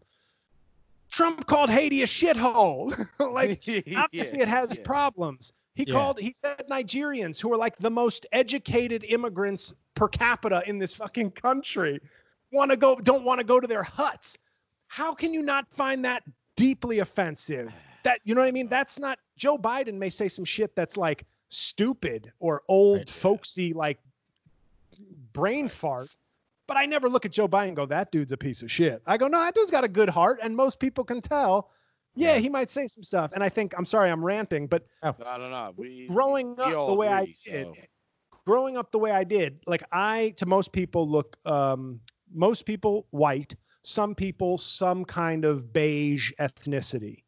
Trump 1.10 1.46
called 1.46 1.70
Haiti 1.70 2.02
a 2.02 2.06
shithole. 2.06 2.90
like 3.32 3.62
obviously 3.96 4.40
it 4.40 4.48
has 4.48 4.76
yeah. 4.76 4.84
problems. 4.84 5.52
He 5.74 5.84
Yeah. 5.86 5.94
called 5.94 6.18
he 6.18 6.34
said 6.38 6.62
Nigerians 6.70 7.40
who 7.40 7.52
are 7.52 7.56
like 7.56 7.76
the 7.78 7.90
most 7.90 8.26
educated 8.32 9.04
immigrants 9.04 9.72
per 9.94 10.08
capita 10.08 10.62
in 10.66 10.78
this 10.78 10.94
fucking 10.94 11.30
country 11.32 12.00
want 12.52 12.70
to 12.70 12.76
go 12.76 12.96
don't 12.96 13.24
want 13.24 13.40
to 13.40 13.44
go 13.46 13.60
to 13.60 13.66
their 13.66 13.82
huts. 13.82 14.38
How 14.88 15.14
can 15.14 15.32
you 15.34 15.42
not 15.42 15.68
find 15.70 16.04
that 16.04 16.22
deeply 16.56 17.00
offensive? 17.00 17.72
That 18.04 18.20
you 18.24 18.34
know 18.34 18.42
what 18.42 18.48
I 18.48 18.52
mean? 18.52 18.68
That's 18.68 18.98
not 18.98 19.18
Joe 19.36 19.56
Biden 19.58 19.94
may 19.94 20.08
say 20.10 20.28
some 20.28 20.44
shit 20.44 20.74
that's 20.76 20.96
like 20.96 21.24
stupid 21.48 22.32
or 22.40 22.62
old 22.68 23.08
folksy 23.08 23.72
like 23.72 23.98
brain 25.34 25.68
fart. 25.68 26.08
But 26.66 26.78
I 26.78 26.86
never 26.86 27.10
look 27.10 27.26
at 27.26 27.32
Joe 27.32 27.46
Biden 27.46 27.68
and 27.68 27.76
go, 27.76 27.84
that 27.84 28.10
dude's 28.10 28.32
a 28.32 28.38
piece 28.38 28.62
of 28.62 28.70
shit. 28.70 29.02
I 29.06 29.18
go, 29.18 29.28
no, 29.28 29.38
that 29.38 29.54
dude's 29.54 29.70
got 29.70 29.84
a 29.84 29.88
good 29.88 30.08
heart, 30.08 30.38
and 30.42 30.56
most 30.56 30.80
people 30.80 31.04
can 31.04 31.20
tell. 31.20 31.70
Yeah, 32.14 32.34
Yeah. 32.34 32.38
he 32.38 32.48
might 32.48 32.70
say 32.70 32.86
some 32.86 33.02
stuff. 33.02 33.32
And 33.34 33.44
I 33.44 33.50
think 33.50 33.74
I'm 33.76 33.84
sorry, 33.84 34.10
I'm 34.10 34.24
ranting, 34.24 34.66
but 34.66 34.86
I 35.02 35.12
don't 35.12 35.50
know. 35.50 35.74
We 35.76 36.06
growing 36.08 36.54
we 36.56 36.62
up 36.62 36.70
the 36.70 36.76
all 36.78 36.96
way 36.96 37.08
I 37.08 37.26
did, 37.44 37.66
so. 37.66 37.74
growing 38.46 38.78
up 38.78 38.92
the 38.92 38.98
way 38.98 39.10
I 39.10 39.24
did, 39.24 39.60
like 39.66 39.82
I 39.92 40.32
to 40.36 40.46
most 40.46 40.72
people 40.72 41.06
look 41.06 41.36
um 41.44 42.00
most 42.32 42.64
people 42.64 43.06
white, 43.10 43.54
some 43.82 44.14
people 44.14 44.56
some 44.56 45.04
kind 45.04 45.44
of 45.44 45.70
beige 45.72 46.32
ethnicity. 46.40 47.24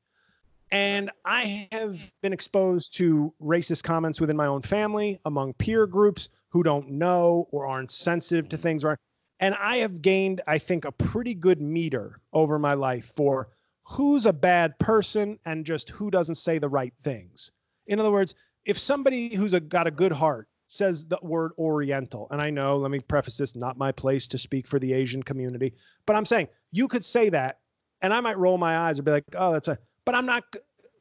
And 0.73 1.11
I 1.25 1.69
have 1.73 2.13
been 2.23 2.33
exposed 2.33 2.95
to 2.97 3.33
racist 3.41 3.85
comments 3.85 4.21
within 4.21 4.37
my 4.37 4.47
own 4.47 4.63
family, 4.63 5.19
among 5.25 5.53
peer 5.55 5.87
groups 5.87 6.29
who 6.57 6.63
don't 6.63 6.89
know 6.89 7.47
or 7.51 7.67
aren't 7.67 7.91
sensitive 7.91 8.49
to 8.49 8.57
mm. 8.57 8.63
things. 8.63 8.83
Or, 8.83 8.99
and 9.41 9.55
I 9.57 9.77
have 9.77 10.01
gained, 10.01 10.41
I 10.47 10.57
think, 10.57 10.87
a 10.87 10.93
pretty 10.93 11.35
good 11.35 11.61
meter 11.61 12.19
over 12.33 12.59
my 12.59 12.73
life 12.73 13.05
for 13.05 13.51
who's 13.85 14.25
a 14.25 14.33
bad 14.33 14.79
person 14.79 15.39
and 15.45 15.67
just 15.67 15.91
who 15.91 16.11
doesn't 16.11 16.37
say 16.37 16.59
the 16.59 16.71
right 16.71 16.95
things. 17.03 17.53
In 17.89 18.01
other 18.01 18.11
words, 18.11 18.35
if 18.65 18.79
somebody 18.79 19.35
who's 19.35 19.53
a, 19.53 19.61
got 19.61 19.87
a 19.87 19.91
good 19.91 20.13
heart 20.13 20.49
says 20.69 21.07
the 21.07 21.19
word 21.21 21.53
Oriental, 21.59 22.27
and 22.31 22.41
I 22.41 22.49
know, 22.49 22.79
let 22.79 22.91
me 22.91 23.01
preface 23.01 23.37
this, 23.37 23.55
not 23.55 23.77
my 23.77 23.93
place 23.93 24.27
to 24.29 24.39
speak 24.39 24.67
for 24.67 24.79
the 24.79 24.95
Asian 24.95 25.23
community, 25.23 25.75
but 26.07 26.17
I'm 26.17 26.25
saying 26.25 26.49
you 26.73 26.89
could 26.89 27.05
say 27.05 27.29
that, 27.29 27.59
and 28.01 28.15
I 28.15 28.21
might 28.23 28.39
roll 28.39 28.57
my 28.57 28.79
eyes 28.79 28.99
or 28.99 29.03
be 29.03 29.11
like, 29.11 29.25
oh, 29.37 29.53
that's 29.53 29.69
a, 29.69 29.79
but 30.07 30.15
I'm 30.15 30.25
not, 30.25 30.43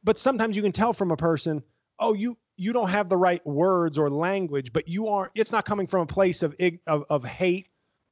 but 0.04 0.18
sometimes 0.18 0.54
you 0.54 0.62
can 0.62 0.70
tell 0.70 0.92
from 0.92 1.12
a 1.12 1.16
person, 1.16 1.62
oh, 1.98 2.12
you, 2.12 2.36
you 2.56 2.72
don't 2.72 2.88
have 2.90 3.08
the 3.08 3.16
right 3.16 3.44
words 3.46 3.98
or 3.98 4.10
language, 4.10 4.72
but 4.72 4.88
you 4.88 5.08
are, 5.08 5.30
it's 5.34 5.52
not 5.52 5.64
coming 5.64 5.86
from 5.86 6.00
a 6.02 6.06
place 6.06 6.42
of, 6.42 6.54
of, 6.86 7.04
of 7.10 7.24
hate 7.24 7.68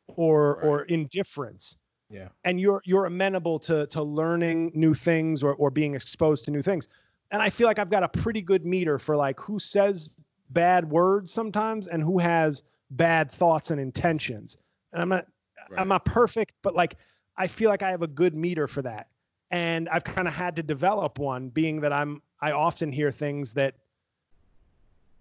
or, 0.09 0.59
or 0.63 0.83
indifference 0.85 1.77
Yeah. 2.09 2.29
and 2.45 2.61
you're 2.61 2.83
you're 2.85 3.07
amenable 3.07 3.59
to 3.61 3.87
to 3.89 4.03
learning 4.03 4.73
new 4.75 4.95
things 4.95 5.43
or 5.43 5.55
or 5.55 5.71
being 5.71 5.95
exposed 5.95 6.45
to 6.47 6.51
new 6.51 6.63
things. 6.63 6.89
And 7.31 7.43
I 7.43 7.51
feel 7.51 7.67
like 7.67 7.79
I've 7.79 7.91
got 7.91 8.03
a 8.03 8.09
pretty 8.09 8.43
good 8.43 8.65
meter 8.67 8.99
for 8.99 9.17
like 9.17 9.41
who 9.41 9.59
says 9.59 10.15
bad 10.51 10.91
words 10.91 11.33
sometimes 11.33 11.89
and 11.89 12.03
who 12.03 12.19
has 12.19 12.63
bad 12.91 13.31
thoughts 13.31 13.71
and 13.71 13.81
intentions. 13.81 14.59
And 14.93 15.03
I'm 15.03 15.09
not 15.09 15.27
Right. 15.69 15.81
I'm 15.81 15.89
not 15.89 16.05
perfect, 16.05 16.55
but 16.63 16.75
like 16.75 16.97
I 17.37 17.47
feel 17.47 17.71
like 17.71 17.83
I 17.83 17.91
have 17.91 18.03
a 18.03 18.07
good 18.09 18.35
meter 18.35 18.69
for 18.69 18.83
that. 18.83 19.09
And 19.51 19.89
I've 19.89 20.05
kind 20.05 20.29
of 20.29 20.35
had 20.35 20.57
to 20.57 20.63
develop 20.63 21.19
one 21.19 21.49
being 21.49 21.81
that 21.81 21.93
I'm 21.93 22.23
I 22.41 22.53
often 22.53 22.93
hear 22.93 23.11
things 23.11 23.55
that 23.55 23.77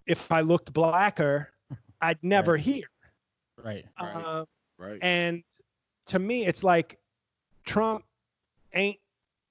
if 0.06 0.30
I 0.30 0.40
looked 0.40 0.72
blacker, 0.72 1.50
I'd 2.00 2.18
never 2.22 2.56
hear. 2.56 2.84
Right. 3.62 3.84
Right. 4.00 4.14
Uh, 4.14 4.44
right. 4.78 4.98
and 5.02 5.42
to 6.06 6.18
me, 6.18 6.46
it's 6.46 6.62
like 6.62 6.98
Trump 7.64 8.04
ain't 8.74 8.98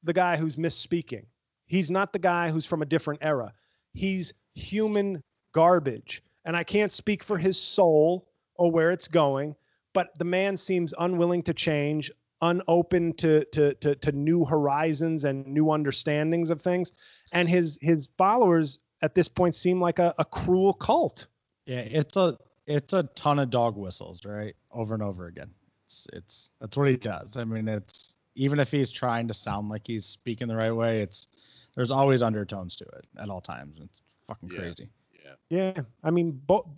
the 0.04 0.14
guy 0.14 0.38
who's 0.38 0.56
misspeaking. 0.56 1.26
He's 1.66 1.90
not 1.90 2.14
the 2.14 2.20
guy 2.20 2.50
who's 2.50 2.66
from 2.66 2.82
a 2.82 2.86
different 2.86 3.24
era. 3.24 3.54
He's 3.94 4.34
human 4.54 5.24
garbage. 5.54 6.22
And 6.46 6.56
I 6.56 6.64
can't 6.64 6.92
speak 6.92 7.24
for 7.24 7.38
his 7.38 7.58
soul 7.58 8.28
or 8.56 8.70
where 8.70 8.92
it's 8.92 9.08
going, 9.08 9.56
but 9.94 10.18
the 10.20 10.26
man 10.26 10.58
seems 10.58 10.94
unwilling 11.00 11.42
to 11.44 11.54
change, 11.54 12.12
unopen 12.42 13.14
to 13.14 13.46
to 13.46 13.74
to, 13.76 13.96
to 13.96 14.12
new 14.12 14.44
horizons 14.46 15.24
and 15.24 15.48
new 15.48 15.72
understandings 15.72 16.50
of 16.50 16.62
things. 16.62 16.92
And 17.32 17.48
his 17.48 17.80
his 17.82 18.10
followers 18.18 18.80
at 19.04 19.14
this 19.14 19.28
point 19.28 19.54
seem 19.54 19.80
like 19.80 20.00
a, 20.00 20.16
a 20.18 20.26
cruel 20.26 20.74
cult. 20.74 21.28
Yeah, 21.68 21.82
it's 21.82 22.18
a 22.18 22.38
it's 22.66 22.94
a 22.94 23.04
ton 23.16 23.38
of 23.40 23.50
dog 23.52 23.76
whistles, 23.78 24.26
right? 24.26 24.56
Over 24.72 24.96
and 24.96 25.04
over 25.04 25.28
again. 25.28 25.52
It's 25.86 26.08
it's 26.14 26.52
that's 26.60 26.76
what 26.78 26.88
he 26.88 26.98
does. 26.98 27.38
I 27.38 27.44
mean, 27.44 27.68
it's 27.68 28.18
even 28.36 28.60
if 28.60 28.72
he's 28.72 28.90
trying 28.90 29.28
to 29.28 29.34
sound 29.34 29.70
like 29.70 29.86
he's 29.86 30.06
speaking 30.06 30.48
the 30.48 30.56
right 30.56 30.72
way, 30.72 31.02
it's 31.02 31.28
there's 31.76 31.92
always 31.92 32.24
undertones 32.24 32.76
to 32.78 32.86
it 32.86 33.06
at 33.20 33.30
all 33.30 33.42
times. 33.42 33.78
It's 33.82 34.02
fucking 34.28 34.50
Yeah. 34.50 34.58
crazy. 34.58 34.88
yeah. 35.24 35.34
Yeah, 35.50 35.82
I 36.04 36.10
mean, 36.12 36.32
bo- 36.48 36.74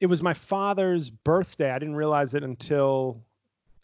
it 0.00 0.06
was 0.06 0.22
my 0.22 0.34
father's 0.34 1.10
birthday. 1.10 1.70
I 1.70 1.78
didn't 1.78 1.96
realize 1.96 2.34
it 2.34 2.44
until 2.44 3.22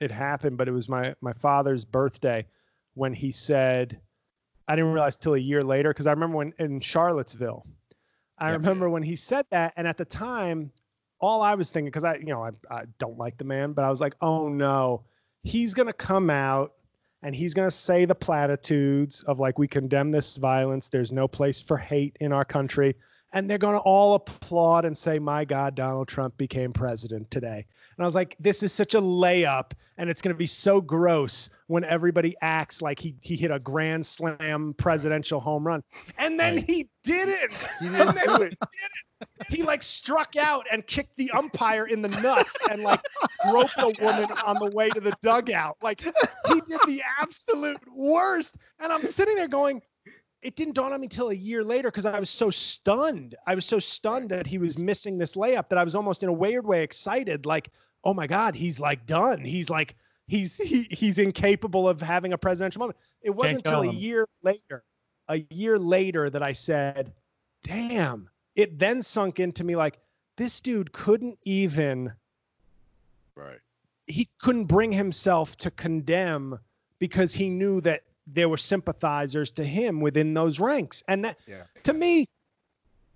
it 0.01 0.11
happened, 0.11 0.57
but 0.59 0.69
it 0.69 0.73
was 0.73 0.89
my 0.89 1.15
my 1.21 1.33
father's 1.33 1.85
birthday 1.85 2.47
when 2.95 3.13
he 3.15 3.31
said, 3.33 4.01
I 4.69 4.77
didn't 4.77 4.93
realize 4.93 5.17
till 5.17 5.35
a 5.35 5.39
year 5.39 5.63
later 5.65 5.91
because 5.91 6.07
I 6.07 6.13
remember 6.13 6.37
when 6.39 6.53
in 6.59 6.81
Charlottesville, 6.81 7.67
I 8.39 8.51
Yep. 8.51 8.61
remember 8.61 8.91
when 8.91 9.03
he 9.03 9.17
said 9.17 9.47
that, 9.51 9.73
and 9.77 9.87
at 9.87 9.97
the 9.97 10.05
time, 10.05 10.71
all 11.21 11.43
I 11.43 11.55
was 11.55 11.71
thinking 11.71 11.87
because 11.87 12.05
I, 12.05 12.17
you 12.17 12.27
know, 12.27 12.43
I, 12.43 12.51
I 12.71 12.85
don't 12.99 13.19
like 13.19 13.39
the 13.39 13.45
man, 13.45 13.73
but 13.73 13.85
I 13.85 13.91
was 13.91 14.01
like, 14.01 14.15
oh 14.21 14.49
no, 14.49 15.05
he's 15.43 15.73
gonna 15.75 15.93
come 15.93 16.29
out 16.29 16.73
and 17.23 17.35
he's 17.35 17.55
going 17.55 17.69
to 17.69 17.75
say 17.75 18.05
the 18.05 18.15
platitudes 18.15 19.23
of 19.25 19.41
like 19.41 19.59
we 19.59 19.67
condemn 19.67 20.11
this 20.11 20.37
violence. 20.37 20.89
There's 20.89 21.13
no 21.13 21.27
place 21.27 21.61
for 21.61 21.77
hate 21.77 22.17
in 22.21 22.33
our 22.33 22.45
country 22.45 22.95
and 23.33 23.51
they're 23.51 23.59
going 23.59 23.75
to 23.75 23.81
all 23.81 24.15
applaud 24.15 24.85
and 24.85 24.97
say 24.97 25.19
my 25.19 25.45
god 25.45 25.75
donald 25.75 26.09
trump 26.09 26.37
became 26.37 26.73
president 26.73 27.31
today 27.31 27.65
and 27.97 28.03
i 28.03 28.05
was 28.05 28.15
like 28.15 28.37
this 28.39 28.63
is 28.63 28.73
such 28.73 28.95
a 28.95 29.01
layup 29.01 29.73
and 29.99 30.09
it's 30.11 30.21
going 30.23 30.35
to 30.35 30.39
be 30.39 30.47
so 30.47 30.81
gross 30.81 31.49
when 31.69 31.83
everybody 31.85 32.35
acts 32.43 32.81
like 32.83 32.99
he 32.99 33.15
he 33.23 33.37
hit 33.37 33.51
a 33.51 33.59
grand 33.59 34.05
slam 34.05 34.75
presidential 34.79 35.41
home 35.41 35.67
run 35.67 35.83
and 36.19 36.39
then 36.39 36.57
Right. 36.57 36.65
he 36.65 36.89
didn't 37.05 37.53
He 37.81 37.89
didn't 37.89 38.15
then 38.15 38.29
he 38.29 38.37
didn't. 38.39 38.59
he 39.49 39.63
like 39.63 39.83
struck 39.83 40.37
out 40.37 40.67
and 40.71 40.87
kicked 40.87 41.17
the 41.17 41.31
umpire 41.33 41.87
in 41.87 42.03
the 42.03 42.09
nuts 42.09 42.57
and 42.71 42.83
like 42.83 43.01
groped 43.49 43.73
a 43.79 43.93
woman 44.03 44.27
on 44.45 44.57
the 44.57 44.71
way 44.75 44.91
to 44.91 45.01
the 45.01 45.13
dugout. 45.23 45.77
Like 45.83 46.01
he 46.03 46.61
did 46.61 46.81
the 46.87 47.01
absolute 47.21 47.81
worst. 47.95 48.57
And 48.81 48.93
I'm 48.93 49.05
sitting 49.05 49.35
there 49.37 49.49
going, 49.49 49.81
it 50.43 50.57
didn't 50.57 50.75
dawn 50.75 50.93
on 50.93 51.01
me 51.01 51.09
till 51.09 51.31
a 51.31 51.35
year 51.35 51.65
later 51.65 51.89
because 51.89 52.07
I 52.07 52.19
was 52.19 52.31
so 52.31 52.51
stunned. 52.51 53.35
I 53.47 53.55
was 53.55 53.65
so 53.65 53.79
stunned 53.79 54.31
that 54.31 54.47
he 54.47 54.59
was 54.59 54.79
missing 54.79 55.19
this 55.19 55.35
layup 55.35 55.69
that 55.69 55.79
I 55.79 55.85
was 55.85 55.95
almost 55.95 56.23
in 56.23 56.29
a 56.29 56.33
weird 56.33 56.67
way 56.67 56.83
excited. 56.83 57.47
Like, 57.47 57.71
oh 58.05 58.15
my 58.15 58.27
God, 58.27 58.55
he's 58.55 58.79
like 58.79 59.07
done. 59.07 59.45
He's 59.45 59.71
like, 59.71 59.97
he's 60.29 60.57
he, 60.57 60.87
he's 60.91 61.19
incapable 61.19 61.89
of 61.89 62.01
having 62.01 62.33
a 62.33 62.39
presidential 62.39 62.81
moment. 62.81 62.99
It 63.23 63.31
wasn't 63.31 63.67
until 63.67 63.83
a 63.83 63.93
year 63.93 64.29
later, 64.43 64.85
a 65.29 65.45
year 65.51 65.79
later 65.79 66.31
that 66.31 66.43
I 66.43 66.53
said, 66.53 67.13
damn. 67.65 68.29
It 68.55 68.79
then 68.79 69.03
sunk 69.03 69.41
into 69.41 69.65
me 69.65 69.77
like, 69.77 69.99
this 70.37 70.61
dude 70.61 70.93
couldn't 70.93 71.39
even 71.45 72.13
Right. 73.35 73.59
he 74.07 74.29
couldn't 74.39 74.65
bring 74.65 74.93
himself 74.93 75.57
to 75.59 75.71
condemn 75.71 76.59
because 76.99 77.35
he 77.35 77.51
knew 77.51 77.81
that 77.83 78.03
there 78.27 78.49
were 78.49 78.57
sympathizers 78.57 79.51
to 79.53 79.65
him 79.65 80.01
within 80.01 80.35
those 80.35 80.59
ranks 80.61 81.03
and 81.09 81.25
that 81.25 81.39
Yeah. 81.47 81.63
to 81.85 81.93
me 81.93 82.27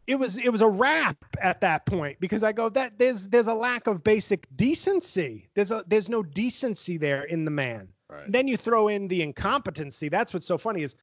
it 0.07 0.19
was 0.19 0.39
it 0.39 0.49
was 0.51 0.63
a 0.63 0.69
wrap 0.69 1.17
at 1.41 1.61
that 1.61 1.87
point 1.87 2.19
because 2.21 2.43
I 2.43 2.53
go 2.53 2.69
that 2.71 2.99
there's 2.99 3.29
there's 3.29 3.47
a 3.47 3.55
lack 3.55 3.87
of 3.87 4.03
basic 4.03 4.47
decency. 4.57 5.49
There's 5.55 5.71
a 5.71 5.85
there's 5.87 6.09
no 6.09 6.23
decency 6.23 6.97
there 6.97 7.25
in 7.25 7.45
the 7.45 7.51
man. 7.51 7.89
Right. 8.09 8.25
Then 8.31 8.49
you 8.49 8.57
throw 8.57 8.89
in 8.89 9.07
the 9.07 9.23
incompetency. 9.23 10.09
That's 10.09 10.35
what's 10.35 10.47
so 10.47 10.59
funny 10.59 10.83
is, 10.83 10.97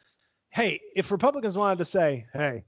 hey, 0.50 0.82
if 0.94 1.10
Republicans 1.10 1.58
wanted 1.58 1.78
to 1.78 1.86
say, 1.86 2.26
hey, 2.34 2.66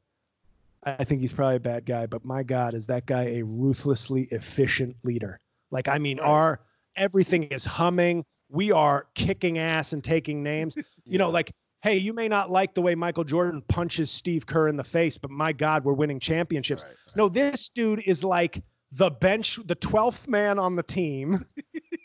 I 0.84 1.04
think 1.04 1.20
he's 1.20 1.34
probably 1.34 1.58
a 1.58 1.60
bad 1.60 1.86
guy, 1.86 2.06
but 2.06 2.24
my 2.24 2.42
God, 2.44 2.74
is 2.74 2.88
that 2.88 3.06
guy 3.06 3.24
a 3.24 3.42
ruthlessly 3.44 4.24
efficient 4.32 4.96
leader? 5.04 5.42
Like, 5.72 5.90
I 5.90 5.98
mean, 5.98 6.20
Right. 6.20 6.28
our 6.28 6.62
everything 6.96 7.44
is 7.46 7.66
humming. 7.66 8.24
We 8.50 8.72
are 8.72 9.08
kicking 9.16 9.58
ass 9.58 9.94
and 9.94 10.04
taking 10.04 10.44
names. 10.44 10.78
You 11.06 11.18
know, 11.18 11.32
like, 11.32 11.52
hey, 11.82 11.98
you 11.98 12.14
may 12.14 12.28
not 12.28 12.52
like 12.52 12.76
the 12.76 12.84
way 12.84 12.94
Michael 12.94 13.24
Jordan 13.24 13.64
punches 13.68 14.12
Steve 14.12 14.46
Kerr 14.46 14.68
in 14.68 14.78
the 14.78 14.84
face, 14.84 15.18
but 15.18 15.32
my 15.32 15.52
God, 15.52 15.84
we're 15.84 15.94
winning 15.94 16.20
championships. 16.20 16.84
Right. 16.84 16.94
No, 17.16 17.28
this 17.28 17.68
dude 17.70 18.04
is 18.06 18.24
like 18.24 18.62
the 18.92 19.10
bench, 19.10 19.60
the 19.66 19.76
12th 19.76 20.28
man 20.28 20.60
on 20.60 20.76
the 20.76 20.84
team, 20.84 21.48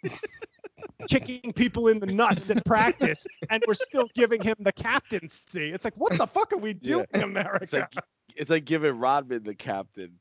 kicking 1.09 1.53
people 1.53 1.89
in 1.89 1.99
the 1.99 2.07
nuts 2.07 2.49
in 2.49 2.63
practice, 2.65 3.27
and 3.51 3.63
we're 3.67 3.75
still 3.75 4.09
giving 4.15 4.41
him 4.41 4.57
the 4.61 4.73
captaincy. 4.73 5.71
It's 5.71 5.85
like, 5.85 5.97
what 5.99 6.17
the 6.17 6.27
fuck 6.27 6.55
are 6.55 6.59
we 6.59 6.73
doing, 6.73 7.07
America? 7.15 7.59
It's 7.63 7.73
like 7.75 7.95
it's 8.37 8.51
like 8.51 8.65
giving 8.65 8.99
Rodman 8.99 9.43
the 9.45 9.55
captain. 9.55 10.19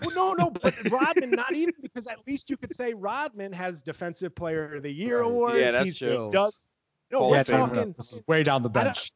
Well, 0.00 0.10
no, 0.14 0.32
no, 0.34 0.50
but 0.50 0.74
Rodman, 0.90 1.30
not 1.30 1.54
even 1.54 1.74
because 1.82 2.06
at 2.06 2.18
least 2.26 2.50
you 2.50 2.56
could 2.56 2.74
say 2.74 2.92
Rodman 2.94 3.52
has 3.52 3.82
Defensive 3.82 4.34
Player 4.34 4.74
of 4.74 4.82
the 4.82 4.92
Year 4.92 5.20
Right. 5.22 5.30
awards. 5.30 5.56
Yeah, 5.56 5.70
that's 5.70 5.84
He's, 5.84 5.98
true. 5.98 6.24
He 6.26 6.30
does. 6.30 6.66
No, 7.10 7.20
Hall 7.20 7.30
we're 7.30 7.44
talking 7.44 7.94
way 8.26 8.42
down 8.42 8.62
the 8.62 8.68
bench. 8.68 9.12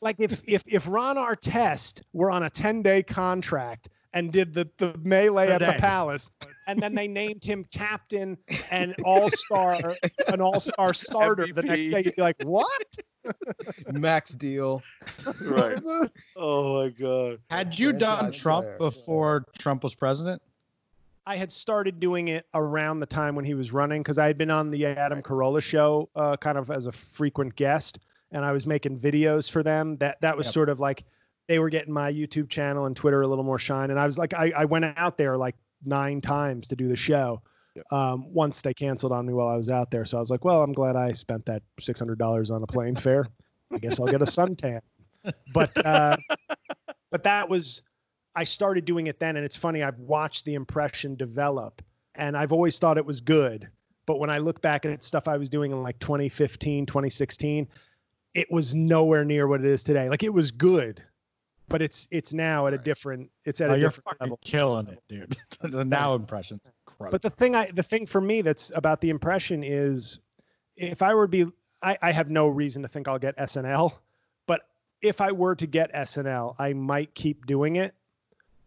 like 0.00 0.16
if 0.18 0.42
if 0.46 0.62
if 0.66 0.86
Ron 0.86 1.16
Artest 1.16 2.02
were 2.12 2.30
on 2.30 2.42
a 2.42 2.50
10 2.50 2.82
day 2.82 3.02
contract 3.02 3.88
and 4.14 4.32
did 4.32 4.54
the 4.54 4.68
the 4.78 4.98
melee 5.02 5.48
at 5.48 5.60
the 5.60 5.74
palace, 5.78 6.30
and 6.66 6.80
then 6.80 6.94
they 6.94 7.08
named 7.08 7.44
him 7.44 7.64
captain 7.72 8.36
and 8.70 8.94
all 9.04 9.28
star, 9.28 9.94
an 10.28 10.40
all 10.40 10.60
star 10.60 10.92
starter 10.94 11.46
the 11.52 11.62
next 11.62 11.88
day, 11.90 12.02
you'd 12.04 12.16
be 12.16 12.22
like, 12.22 12.36
what? 12.42 12.86
Max 13.92 14.32
deal. 14.32 14.82
Right. 15.42 15.80
oh 16.36 16.82
my 16.82 16.88
god. 16.90 17.38
Had 17.50 17.78
you 17.78 17.92
done 17.92 18.32
Trump 18.32 18.64
player. 18.64 18.78
before 18.78 19.44
Trump 19.58 19.82
was 19.84 19.94
president? 19.94 20.42
I 21.24 21.36
had 21.36 21.52
started 21.52 22.00
doing 22.00 22.28
it 22.28 22.46
around 22.54 22.98
the 22.98 23.06
time 23.06 23.36
when 23.36 23.44
he 23.44 23.54
was 23.54 23.72
running 23.72 24.02
because 24.02 24.18
I 24.18 24.26
had 24.26 24.36
been 24.36 24.50
on 24.50 24.70
the 24.70 24.86
Adam 24.86 25.22
Carolla 25.22 25.62
show, 25.62 26.08
uh, 26.16 26.36
kind 26.36 26.58
of 26.58 26.68
as 26.68 26.86
a 26.86 26.92
frequent 26.92 27.54
guest, 27.54 28.00
and 28.32 28.44
I 28.44 28.50
was 28.50 28.66
making 28.66 28.98
videos 28.98 29.48
for 29.48 29.62
them. 29.62 29.96
That 29.98 30.20
that 30.20 30.36
was 30.36 30.46
Yep. 30.46 30.52
sort 30.54 30.68
of 30.68 30.80
like 30.80 31.04
they 31.52 31.58
were 31.58 31.68
getting 31.68 31.92
my 31.92 32.10
YouTube 32.10 32.48
channel 32.48 32.86
and 32.86 32.96
Twitter 32.96 33.20
a 33.20 33.26
little 33.26 33.44
more 33.44 33.58
shine, 33.58 33.90
and 33.90 34.00
I 34.00 34.06
was 34.06 34.16
like, 34.16 34.32
I, 34.32 34.50
I 34.56 34.64
went 34.64 34.86
out 34.96 35.18
there 35.18 35.36
like 35.36 35.54
nine 35.84 36.22
times 36.22 36.66
to 36.68 36.76
do 36.76 36.88
the 36.88 36.96
show. 36.96 37.42
Yep. 37.74 37.92
Um, 37.92 38.32
once 38.32 38.62
they 38.62 38.72
canceled 38.72 39.12
on 39.12 39.26
me 39.26 39.34
while 39.34 39.48
I 39.48 39.56
was 39.56 39.68
out 39.68 39.90
there, 39.90 40.06
so 40.06 40.16
I 40.16 40.20
was 40.20 40.30
like, 40.30 40.46
well, 40.46 40.62
I'm 40.62 40.72
glad 40.72 40.96
I 40.96 41.12
spent 41.12 41.44
that 41.44 41.62
six 41.78 42.00
hundred 42.00 42.18
dollars 42.18 42.50
on 42.50 42.62
a 42.62 42.66
plane 42.66 42.96
fare. 42.96 43.26
I 43.70 43.76
guess 43.76 44.00
I'll 44.00 44.06
get 44.06 44.22
a 44.22 44.24
suntan. 44.24 44.80
But 45.52 45.86
uh, 45.86 46.16
but 47.10 47.22
that 47.22 47.50
was 47.50 47.82
I 48.34 48.44
started 48.44 48.86
doing 48.86 49.08
it 49.08 49.20
then, 49.20 49.36
and 49.36 49.44
it's 49.44 49.56
funny. 49.56 49.82
I've 49.82 49.98
watched 49.98 50.46
the 50.46 50.54
impression 50.54 51.16
develop, 51.16 51.82
and 52.14 52.34
I've 52.34 52.54
always 52.54 52.78
thought 52.78 52.96
it 52.96 53.04
was 53.04 53.20
good. 53.20 53.68
But 54.06 54.18
when 54.20 54.30
I 54.30 54.38
look 54.38 54.62
back 54.62 54.86
at 54.86 55.02
stuff 55.02 55.28
I 55.28 55.36
was 55.36 55.50
doing 55.50 55.70
in 55.70 55.82
like 55.82 55.98
2015, 55.98 56.86
2016, 56.86 57.68
it 58.34 58.50
was 58.50 58.74
nowhere 58.74 59.24
near 59.24 59.46
what 59.46 59.60
it 59.60 59.66
is 59.66 59.84
today. 59.84 60.08
Like 60.08 60.22
it 60.22 60.32
was 60.32 60.50
good, 60.50 61.02
but 61.72 61.82
it's 61.82 62.06
it's 62.10 62.32
now 62.32 62.66
at 62.68 62.74
a 62.74 62.78
different. 62.78 63.28
It's 63.44 63.60
at 63.60 63.70
Oh, 63.70 63.74
a 63.74 63.80
different 63.80 64.20
level. 64.20 64.38
killing 64.44 64.86
it, 64.88 65.02
dude. 65.08 65.36
the 65.72 65.84
now 65.84 66.14
impressions. 66.14 66.70
Incredible. 66.86 67.10
But 67.12 67.22
the 67.22 67.30
thing 67.30 67.56
I 67.56 67.70
the 67.72 67.82
thing 67.82 68.06
for 68.06 68.20
me 68.20 68.42
that's 68.42 68.70
about 68.76 69.00
the 69.00 69.10
impression 69.10 69.64
is 69.64 70.20
if 70.76 71.02
I 71.02 71.14
were 71.14 71.26
to 71.26 71.30
be 71.46 71.52
I, 71.82 71.96
I 72.02 72.12
have 72.12 72.30
no 72.30 72.46
reason 72.46 72.82
to 72.82 72.88
think 72.88 73.08
I'll 73.08 73.18
get 73.18 73.36
SNL, 73.38 73.92
but 74.46 74.68
if 75.00 75.20
I 75.20 75.32
were 75.32 75.56
to 75.56 75.66
get 75.66 75.92
SNL, 75.92 76.54
I 76.60 76.72
might 76.74 77.12
keep 77.14 77.46
doing 77.46 77.76
it. 77.76 77.94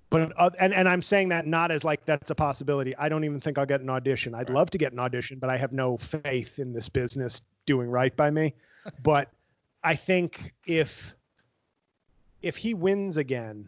But 0.10 0.34
uh, 0.38 0.50
and 0.60 0.74
and 0.74 0.88
I'm 0.90 1.02
saying 1.02 1.30
that 1.30 1.48
not 1.48 1.72
as 1.72 1.84
like 1.84 2.06
that's 2.06 2.32
a 2.32 2.36
possibility. 2.36 2.96
I 2.98 3.08
don't 3.10 3.24
even 3.24 3.40
think 3.40 3.58
I'll 3.58 3.66
get 3.66 3.82
an 3.82 3.90
audition. 3.90 4.34
I'd 4.36 4.50
Right. 4.50 4.56
love 4.56 4.70
to 4.72 4.78
get 4.78 4.94
an 4.94 5.00
audition, 5.00 5.40
but 5.40 5.50
I 5.50 5.58
have 5.58 5.72
no 5.72 5.98
faith 5.98 6.60
in 6.60 6.74
this 6.74 6.90
business 6.90 7.42
doing 7.66 7.90
right 7.90 8.16
by 8.16 8.30
me. 8.32 8.54
but 9.04 9.30
I 9.84 9.96
think 9.96 10.54
if 10.68 11.14
if 12.46 12.56
he 12.56 12.76
wins 12.76 13.18
again, 13.18 13.68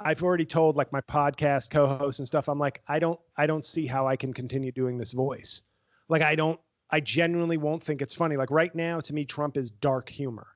I've 0.00 0.24
already 0.24 0.44
told 0.44 0.76
like 0.76 0.92
my 0.92 1.00
podcast 1.02 1.70
co-hosts 1.70 2.18
and 2.18 2.26
stuff. 2.26 2.48
I'm 2.48 2.58
like, 2.58 2.82
I 2.88 2.98
don't, 2.98 3.18
I 3.36 3.46
don't 3.46 3.64
see 3.64 3.86
how 3.86 4.08
I 4.08 4.16
can 4.16 4.34
continue 4.34 4.72
doing 4.72 4.98
this 4.98 5.12
voice. 5.12 5.62
Like, 6.08 6.22
I 6.22 6.34
don't, 6.34 6.58
I 6.90 6.98
genuinely 6.98 7.58
won't 7.58 7.82
think 7.82 8.02
it's 8.02 8.14
funny. 8.14 8.36
Like 8.36 8.50
right 8.50 8.74
now, 8.74 8.98
to 8.98 9.14
me, 9.14 9.24
Trump 9.24 9.56
is 9.56 9.70
dark 9.70 10.08
humor 10.08 10.48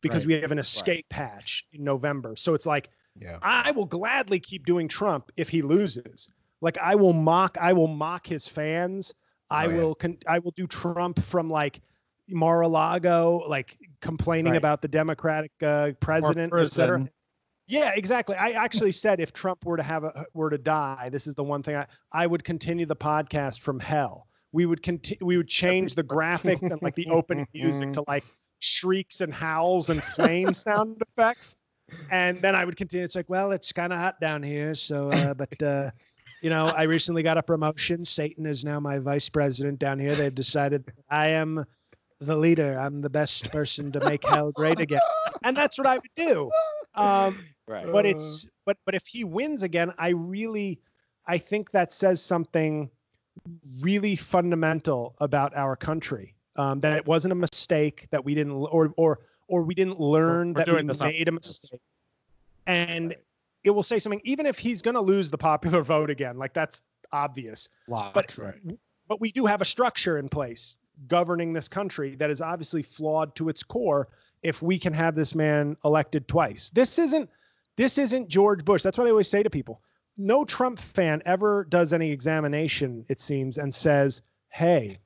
because 0.00 0.26
Right. 0.26 0.34
we 0.36 0.40
have 0.42 0.50
an 0.52 0.58
escape 0.58 1.08
patch 1.08 1.66
in 1.72 1.84
November. 1.84 2.34
So 2.36 2.52
it's 2.52 2.66
like, 2.66 2.90
Yeah. 3.20 3.38
I 3.42 3.70
will 3.70 3.84
gladly 3.86 4.40
keep 4.40 4.66
doing 4.66 4.88
Trump 4.88 5.30
if 5.36 5.48
he 5.48 5.62
loses. 5.62 6.30
Like 6.60 6.78
I 6.78 6.96
will 6.96 7.12
mock, 7.12 7.56
I 7.60 7.72
will 7.72 7.86
mock 7.86 8.26
his 8.26 8.48
fans. 8.48 9.14
I 9.50 9.66
Oh, 9.66 9.70
yeah. 9.70 9.76
will, 9.76 9.94
con- 9.94 10.18
I 10.26 10.40
will 10.40 10.50
do 10.52 10.66
Trump 10.66 11.22
from 11.22 11.48
like 11.48 11.80
Mar-a-Lago, 12.28 13.42
like 13.48 13.76
complaining 14.04 14.52
Right. 14.52 14.58
about 14.58 14.82
the 14.82 14.88
Democratic 14.88 15.50
uh, 15.62 15.92
president, 15.98 16.52
et 16.54 16.70
cetera. 16.70 17.08
Yeah, 17.66 17.92
exactly. 17.96 18.36
I 18.36 18.50
actually 18.50 18.92
said 18.92 19.20
if 19.20 19.32
Trump 19.32 19.64
were 19.64 19.78
to 19.78 19.82
have 19.82 20.04
a 20.04 20.26
were 20.34 20.50
to 20.50 20.58
die, 20.58 21.08
this 21.10 21.26
is 21.26 21.34
the 21.34 21.42
one 21.42 21.62
thing 21.62 21.74
I 21.76 21.86
I 22.12 22.26
would 22.26 22.44
continue 22.44 22.84
the 22.86 22.94
podcast 22.94 23.60
from 23.62 23.80
hell. 23.80 24.28
We 24.52 24.66
would 24.66 24.82
continue. 24.82 25.24
We 25.26 25.36
would 25.38 25.48
change 25.48 25.94
the 25.94 26.02
graphic 26.02 26.60
and 26.62 26.80
like 26.82 26.94
the 26.94 27.06
opening 27.10 27.48
music 27.54 27.94
to 27.94 28.04
like 28.06 28.24
shrieks 28.60 29.20
and 29.22 29.32
howls 29.34 29.88
and 29.90 30.02
flame 30.02 30.52
sound 30.66 31.02
effects, 31.08 31.56
and 32.10 32.40
then 32.42 32.54
I 32.54 32.66
would 32.66 32.76
continue. 32.76 33.02
It's 33.04 33.16
like, 33.16 33.30
well, 33.30 33.50
it's 33.50 33.72
kind 33.72 33.92
of 33.94 33.98
hot 33.98 34.20
down 34.20 34.42
here, 34.42 34.74
so 34.74 35.10
uh, 35.10 35.32
but 35.32 35.62
uh, 35.62 35.90
you 36.42 36.50
know, 36.50 36.66
I 36.66 36.82
recently 36.82 37.22
got 37.22 37.38
a 37.38 37.42
promotion. 37.42 38.04
Satan 38.04 38.44
is 38.44 38.62
now 38.62 38.78
my 38.78 38.98
vice 38.98 39.30
president 39.30 39.78
down 39.78 39.98
here. 39.98 40.14
They've 40.14 40.34
decided 40.34 40.92
I 41.08 41.28
am 41.28 41.64
the 42.20 42.36
leader. 42.36 42.78
I'm 42.78 43.00
the 43.00 43.10
best 43.10 43.50
person 43.50 43.90
to 43.92 44.00
make 44.04 44.24
hell 44.24 44.52
great 44.52 44.80
again, 44.80 45.00
and 45.42 45.56
that's 45.56 45.78
what 45.78 45.86
I 45.86 45.96
would 45.96 46.10
do. 46.16 46.50
Um, 46.94 47.38
Right. 47.66 47.90
but 47.90 48.04
it's 48.04 48.46
but 48.66 48.76
but 48.84 48.94
if 48.94 49.06
he 49.06 49.24
wins 49.24 49.62
again 49.62 49.90
i 49.96 50.08
really 50.10 50.78
i 51.26 51.38
think 51.38 51.70
that 51.70 51.90
says 51.94 52.20
something 52.22 52.90
really 53.80 54.14
fundamental 54.16 55.16
about 55.18 55.56
our 55.56 55.74
country 55.74 56.34
um, 56.56 56.80
that 56.80 56.98
it 56.98 57.06
wasn't 57.06 57.32
a 57.32 57.34
mistake 57.34 58.06
that 58.10 58.22
we 58.22 58.34
didn't 58.34 58.52
or 58.52 58.92
or 58.98 59.20
or 59.48 59.62
we 59.62 59.74
didn't 59.74 59.98
learn 59.98 60.48
we're 60.48 60.58
that 60.58 60.66
we 60.68 60.74
doing 60.74 60.86
this 60.86 61.00
on 61.00 61.08
made 61.08 61.26
a 61.26 61.32
mistake 61.32 61.80
and 62.66 63.08
Right. 63.08 63.18
it 63.64 63.70
will 63.70 63.82
say 63.82 63.98
something 63.98 64.20
even 64.24 64.44
if 64.44 64.58
he's 64.58 64.82
going 64.82 64.94
to 64.94 65.00
lose 65.00 65.30
the 65.30 65.38
popular 65.38 65.80
vote 65.94 66.10
again 66.10 66.36
like 66.36 66.52
that's 66.52 66.82
obvious 67.12 67.70
Lock, 67.88 68.12
But- 68.12 68.36
right. 68.36 68.54
but 69.08 69.22
we 69.22 69.32
do 69.32 69.46
have 69.46 69.62
a 69.62 69.64
structure 69.64 70.18
in 70.18 70.28
place 70.28 70.76
governing 71.08 71.52
this 71.52 71.68
country 71.68 72.14
that 72.16 72.30
is 72.30 72.40
obviously 72.40 72.82
flawed 72.82 73.34
to 73.36 73.48
its 73.48 73.62
core 73.62 74.08
if 74.42 74.62
we 74.62 74.78
can 74.78 74.92
have 74.92 75.14
this 75.14 75.34
man 75.34 75.76
elected 75.84 76.28
twice. 76.28 76.70
This 76.70 76.98
isn't 76.98 77.28
this 77.76 77.98
isn't 77.98 78.28
george 78.28 78.64
bush. 78.64 78.82
That's 78.82 78.98
what 78.98 79.06
i 79.06 79.10
always 79.10 79.28
say 79.28 79.42
to 79.42 79.50
people. 79.50 79.80
No 80.16 80.44
trump 80.44 80.78
fan 80.78 81.22
ever 81.24 81.64
does 81.64 81.92
any 81.92 82.10
examination 82.10 83.04
it 83.08 83.20
seems 83.20 83.58
and 83.58 83.74
says 83.74 84.22
hey 84.48 84.96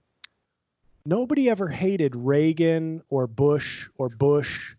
nobody 1.07 1.49
ever 1.49 1.69
hated 1.69 2.15
reagan 2.15 3.03
or 3.09 3.27
bush 3.27 3.89
or 3.97 4.09
bush 4.11 4.75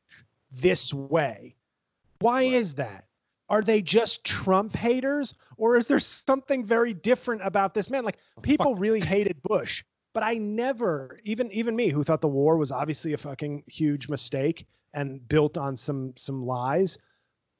this 0.52 0.94
way. 0.94 1.56
Why 2.20 2.44
is 2.44 2.76
that? 2.76 3.06
Are 3.50 3.64
they 3.64 3.82
just 3.82 4.24
trump 4.24 4.76
haters? 4.76 5.34
Or 5.58 5.76
is 5.76 5.88
there 5.88 6.00
something 6.00 6.64
very 6.64 6.94
different 6.94 7.42
about 7.44 7.74
this 7.74 7.90
man? 7.90 8.06
Like 8.06 8.20
people 8.44 8.76
really 8.76 9.00
hated 9.00 9.42
bush 9.42 9.84
but 10.14 10.24
i 10.24 10.36
never 10.36 11.20
even 11.24 11.52
even 11.52 11.76
me 11.76 11.90
who 11.90 12.04
thought 12.04 12.22
the 12.22 12.28
war 12.28 12.58
was 12.58 12.72
obviously 12.72 13.14
a 13.14 13.18
fucking 13.18 13.64
huge 13.68 14.10
mistake 14.10 14.66
and 14.94 15.28
built 15.30 15.58
on 15.58 15.76
some 15.78 16.14
some 16.16 16.46
lies 16.46 16.98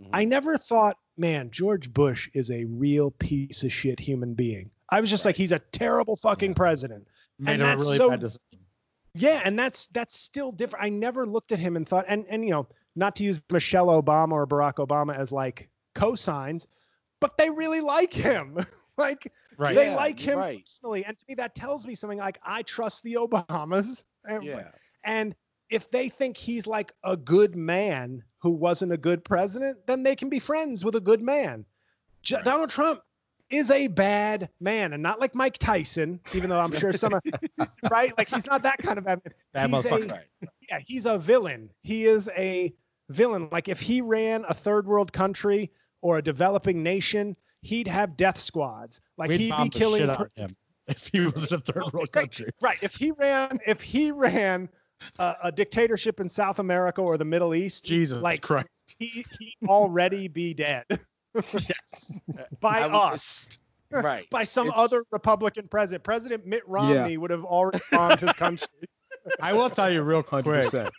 Mhm. 0.02 0.10
i 0.14 0.24
never 0.26 0.58
thought 0.58 0.98
man 1.18 1.52
george 1.52 1.92
bush 1.94 2.30
is 2.34 2.50
a 2.52 2.66
real 2.66 3.12
piece 3.12 3.64
of 3.64 3.72
shit 3.74 4.00
human 4.00 4.34
being 4.34 4.72
i 4.90 5.02
was 5.02 5.10
just 5.10 5.26
like 5.26 5.36
he's 5.36 5.52
a 5.52 5.60
terrible 5.60 6.16
fucking 6.16 6.52
Yeah. 6.52 6.56
president 6.56 7.08
Made 7.40 7.54
and 7.54 7.62
a 7.62 7.66
that's 7.66 7.84
really 7.84 7.98
so- 7.98 8.10
bad 8.10 8.20
decision. 8.22 8.66
yeah, 9.14 9.42
and 9.46 9.58
that's 9.58 9.88
that's 9.88 10.18
still 10.20 10.52
different. 10.52 10.84
I 10.86 10.90
never 10.90 11.26
looked 11.26 11.52
at 11.52 11.60
him 11.60 11.76
and 11.78 11.88
thought, 11.88 12.06
and 12.08 12.26
and 12.30 12.44
you 12.44 12.52
know, 12.52 12.68
not 12.96 13.16
to 13.18 13.24
use 13.24 13.42
Michelle 13.50 13.88
Obama 13.88 14.34
or 14.34 14.46
Barack 14.46 14.76
Obama 14.76 15.16
as 15.18 15.32
like 15.32 15.70
cosigns, 15.96 16.68
but 17.22 17.38
they 17.38 17.50
really 17.50 17.80
like 17.82 18.14
him. 18.14 18.58
like 19.08 19.32
Right. 19.58 19.76
they 19.76 19.88
Yeah, 19.90 19.96
like 19.96 20.20
him 20.20 20.38
right. 20.40 20.60
personally, 20.62 21.04
and 21.06 21.18
to 21.18 21.26
me 21.28 21.36
that 21.36 21.56
tells 21.56 21.86
me 21.88 21.96
something. 21.96 22.20
Like 22.20 22.40
I 22.44 22.62
trust 22.64 23.04
the 23.04 23.16
Obamas, 23.16 24.04
and, 24.26 24.44
Yeah. 24.44 24.70
and 25.06 25.36
if 25.70 25.90
they 25.92 26.10
think 26.10 26.38
he's 26.38 26.66
like 26.68 26.94
a 27.04 27.16
good 27.18 27.56
man 27.56 28.24
who 28.40 28.52
wasn't 28.52 28.92
a 28.94 28.98
good 28.98 29.24
president, 29.24 29.78
then 29.88 30.02
they 30.04 30.16
can 30.16 30.30
be 30.30 30.40
friends 30.40 30.84
with 30.86 30.96
a 30.96 31.00
good 31.02 31.22
man. 31.22 31.66
J- 32.22 32.36
Right. 32.36 32.46
Donald 32.46 32.70
Trump 32.70 33.02
is 33.50 33.70
a 33.72 33.88
bad 33.88 34.50
man, 34.60 34.94
and 34.94 35.02
not 35.04 35.20
like 35.20 35.34
Mike 35.36 35.58
Tyson, 35.58 36.20
even 36.34 36.50
though 36.50 36.60
I'm 36.60 36.72
sure 36.72 36.94
some, 36.94 37.14
are- 37.16 37.22
right? 37.92 38.16
Like 38.18 38.30
he's 38.30 38.46
not 38.46 38.64
that 38.64 38.78
kind 38.78 38.98
of 38.98 39.06
bad. 39.06 39.22
Bad 39.54 39.70
He's 39.72 39.86
a- 39.86 39.90
Right. 39.90 40.12
Yeah, 40.70 40.80
he's 40.86 41.06
a 41.06 41.18
villain. 41.18 41.70
He 41.82 42.06
is 42.06 42.30
a 42.38 42.74
villain. 43.10 43.50
Like 43.52 43.68
if 43.68 43.80
he 43.82 44.02
ran 44.02 44.46
a 44.48 44.54
third 44.54 44.86
world 44.88 45.12
country 45.12 45.72
or 46.02 46.18
a 46.20 46.22
developing 46.22 46.82
nation, 46.84 47.36
he'd 47.62 47.88
have 47.88 48.16
death 48.18 48.38
squads. 48.38 49.02
Like 49.18 49.30
We'd 49.30 49.40
he'd 49.42 49.50
bomb 49.50 49.64
be 49.64 49.70
the 49.70 49.80
killing. 49.80 50.00
shit 50.02 50.10
out 50.10 50.18
per- 50.18 50.26
of 50.26 50.32
him 50.36 50.56
if 50.88 51.10
he 51.12 51.20
was 51.22 51.48
in 51.48 51.54
a 51.56 51.60
third 51.62 51.78
world 51.78 51.94
Right. 51.94 52.12
country. 52.12 52.50
Right. 52.62 52.78
If 52.82 52.96
he 52.96 53.12
ran, 53.12 53.60
if 53.68 53.82
he 53.82 54.12
ran 54.12 54.70
a, 55.20 55.36
a 55.46 55.52
dictatorship 55.52 56.20
in 56.20 56.28
South 56.30 56.60
America 56.60 57.02
or 57.02 57.18
the 57.18 57.26
Middle 57.26 57.54
East, 57.56 57.86
Jesus 57.86 58.22
like 58.22 58.42
Christ. 58.42 58.68
he 58.98 59.26
he 59.40 59.56
already 59.68 60.28
be 60.28 60.54
dead 60.54 60.86
yes. 61.36 62.12
by 62.60 62.86
was- 62.88 62.96
us, 62.96 63.60
Right. 63.92 64.30
by 64.30 64.44
some 64.44 64.68
It's- 64.68 64.80
other 64.80 65.04
Republican 65.12 65.68
president. 65.68 66.04
President 66.04 66.46
Mitt 66.46 66.62
Romney 66.68 67.18
would 67.18 67.32
have 67.32 67.44
already 67.44 67.80
bombed 67.92 68.20
his 68.22 68.34
country. 68.34 68.68
I 69.42 69.52
will 69.54 69.70
tell 69.70 69.92
you 69.92 70.02
real 70.04 70.24
quick. 70.24 70.46
100%. 70.46 70.90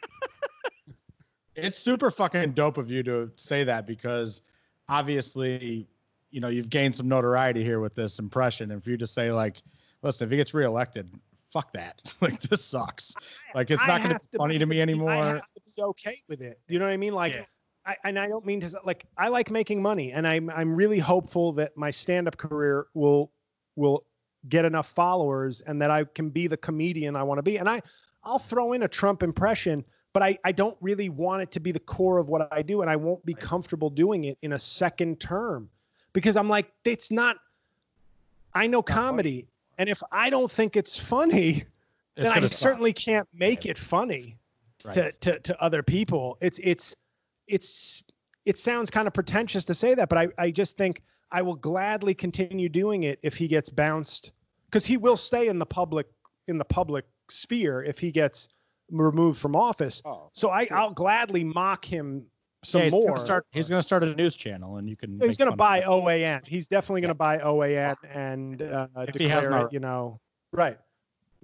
it's 1.57 1.79
super 1.79 2.11
fucking 2.11 2.53
dope 2.53 2.79
of 2.79 2.91
you 2.91 3.03
to 3.05 3.31
say 3.37 3.65
that 3.65 3.87
because 3.87 4.43
obviously, 4.89 5.87
you 6.31 6.41
know, 6.41 6.49
you've 6.49 6.71
gained 6.71 6.95
some 6.95 7.09
notoriety 7.09 7.63
here 7.63 7.81
with 7.81 7.95
this 7.95 8.19
impression. 8.19 8.71
And 8.71 8.83
for 8.83 8.91
you 8.91 8.97
to 8.99 9.07
say 9.07 9.33
like, 9.33 9.63
listen, 10.03 10.27
if 10.27 10.31
he 10.31 10.37
gets 10.37 10.55
reelected, 10.55 11.11
fuck 11.53 11.73
that. 11.73 12.15
like 12.21 12.41
this 12.43 12.65
sucks. 12.65 13.15
Like 13.55 13.71
it's 13.71 13.83
I 13.83 13.87
not 13.87 14.03
gonna 14.03 14.15
be 14.15 14.39
funny 14.39 14.59
to 14.59 14.67
me 14.67 14.81
anymore. 14.81 15.11
I 15.11 15.27
have 15.27 15.41
to 15.41 15.61
be 15.77 15.83
okay 15.83 16.23
with 16.29 16.43
it. 16.43 16.61
You 16.69 16.79
know 16.79 16.85
what 16.87 16.93
I 16.93 16.97
mean? 16.97 17.15
Like, 17.15 17.35
Yeah. 17.35 17.45
I, 17.87 17.97
and 18.05 18.19
I 18.19 18.29
don't 18.29 18.45
mean 18.45 18.61
to 18.61 18.81
like 18.85 19.07
I 19.17 19.29
like 19.29 19.51
making 19.51 19.81
money, 19.81 20.13
and 20.13 20.27
I'm 20.27 20.51
I'm 20.51 20.75
really 20.75 20.99
hopeful 20.99 21.53
that 21.55 21.77
my 21.77 21.91
stand-up 21.91 22.37
career 22.37 22.87
will 22.93 23.33
will 23.75 24.05
get 24.49 24.67
enough 24.67 24.87
followers, 24.87 25.63
and 25.63 25.81
that 25.81 25.91
I 25.91 26.05
can 26.05 26.29
be 26.29 26.47
the 26.47 26.59
comedian 26.59 27.17
I 27.17 27.23
want 27.23 27.39
to 27.39 27.43
be. 27.43 27.57
And 27.57 27.69
I 27.69 27.81
I'll 28.23 28.39
throw 28.39 28.75
in 28.75 28.83
a 28.83 28.89
Trump 28.89 29.23
impression, 29.23 29.83
but 30.13 30.23
I 30.23 30.39
I 30.45 30.53
don't 30.53 30.77
really 30.83 31.09
want 31.09 31.43
it 31.43 31.51
to 31.53 31.61
be 31.61 31.73
the 31.73 31.81
core 31.81 32.19
of 32.19 32.29
what 32.29 32.53
I 32.53 32.61
do, 32.61 32.83
and 32.83 32.91
I 32.91 32.97
won't 32.97 33.25
be 33.25 33.33
comfortable 33.33 33.89
doing 33.89 34.25
it 34.25 34.37
in 34.43 34.53
a 34.53 34.59
second 34.59 35.19
term 35.19 35.71
because 36.13 36.37
I'm 36.37 36.49
like 36.49 36.73
it's 36.85 37.11
not. 37.11 37.37
I 38.55 38.67
know 38.67 38.83
funny. 38.83 38.95
comedy, 39.01 39.47
and 39.79 39.89
if 39.89 40.03
I 40.11 40.29
don't 40.31 40.51
think 40.51 40.77
it's 40.77 40.97
funny, 40.99 41.51
It's 41.51 41.65
then 42.17 42.33
I 42.33 42.35
gonna 42.37 42.49
certainly 42.49 42.93
can't 42.93 43.29
make 43.33 43.67
it 43.67 43.79
funny 43.79 44.37
Right. 44.85 44.95
to, 44.95 45.13
to 45.13 45.39
to 45.41 45.63
other 45.63 45.83
people. 45.83 46.39
It's 46.41 46.59
it's 46.61 46.97
it's 47.47 48.03
it 48.47 48.57
sounds 48.59 48.91
kind 48.91 49.07
of 49.07 49.13
pretentious 49.15 49.65
to 49.67 49.75
say 49.75 49.95
that, 49.95 50.09
but 50.09 50.19
I 50.19 50.29
I 50.39 50.51
just 50.51 50.77
think 50.79 51.03
I 51.33 51.43
will 51.43 51.55
gladly 51.57 52.15
continue 52.15 52.69
doing 52.69 53.05
it 53.05 53.19
if 53.23 53.37
he 53.37 53.47
gets 53.47 53.69
bounced 53.69 54.33
because 54.67 54.87
he 54.87 54.97
will 54.97 55.17
stay 55.19 55.49
in 55.49 55.59
the 55.59 55.67
public 55.67 56.07
in 56.49 56.57
the 56.59 56.65
public 56.65 57.05
sphere 57.29 57.83
if 57.83 57.99
he 57.99 58.11
gets 58.11 58.49
removed 58.91 59.39
from 59.39 59.55
office. 59.55 60.03
Oh, 60.05 60.31
So 60.33 60.51
I 60.51 60.67
I'll 60.73 60.93
gladly 60.93 61.45
mock 61.45 61.85
him 61.85 62.25
some 62.63 62.81
Yeah, 62.81 62.85
he's 62.85 62.93
more. 62.93 63.07
Gonna 63.09 63.21
start, 63.21 63.47
he's 63.51 63.69
going 63.69 63.81
to 63.81 63.87
start 63.87 64.03
a 64.03 64.15
news 64.15 64.35
channel, 64.35 64.77
and 64.77 64.89
you 64.89 64.97
can. 64.97 65.19
he's 65.21 65.37
going 65.37 65.51
to 65.51 65.57
buy. 65.57 65.81
OAN. 65.81 66.47
He's 66.47 66.67
definitely 66.67 67.01
going 67.01 67.11
to 67.11 67.15
buy 67.15 67.39
OAN 67.39 67.97
and 68.13 68.63
uh, 68.63 68.87
If 69.09 69.17
he 69.17 69.29
hasn't 69.29 69.53
declare 69.53 69.67
it, 69.67 69.73
you 69.73 69.81
know. 69.81 70.21
Right. 70.53 70.79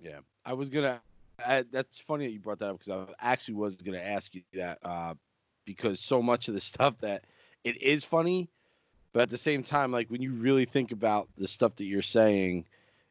yeah. 0.02 0.18
I 0.44 0.52
was 0.52 0.68
gonna. 0.68 1.00
I, 1.44 1.64
that's 1.70 1.98
funny 1.98 2.26
that 2.26 2.32
you 2.32 2.40
brought 2.40 2.60
that 2.60 2.70
up 2.70 2.78
because 2.78 3.06
I 3.20 3.32
actually 3.32 3.54
was 3.54 3.76
gonna 3.76 3.98
ask 3.98 4.34
you 4.34 4.42
that 4.54 4.78
uh, 4.82 5.14
because 5.64 6.00
so 6.00 6.22
much 6.22 6.48
of 6.48 6.54
the 6.54 6.60
stuff 6.72 6.94
that 7.00 7.24
it 7.64 7.82
is 7.82 8.04
funny, 8.04 8.48
but 9.12 9.22
at 9.22 9.30
the 9.30 9.38
same 9.38 9.62
time, 9.62 9.90
like 9.90 10.08
when 10.08 10.22
you 10.22 10.32
really 10.32 10.64
think 10.64 10.92
about 10.92 11.28
the 11.36 11.48
stuff 11.48 11.74
that 11.76 11.84
you're 11.84 12.00
saying, 12.00 12.64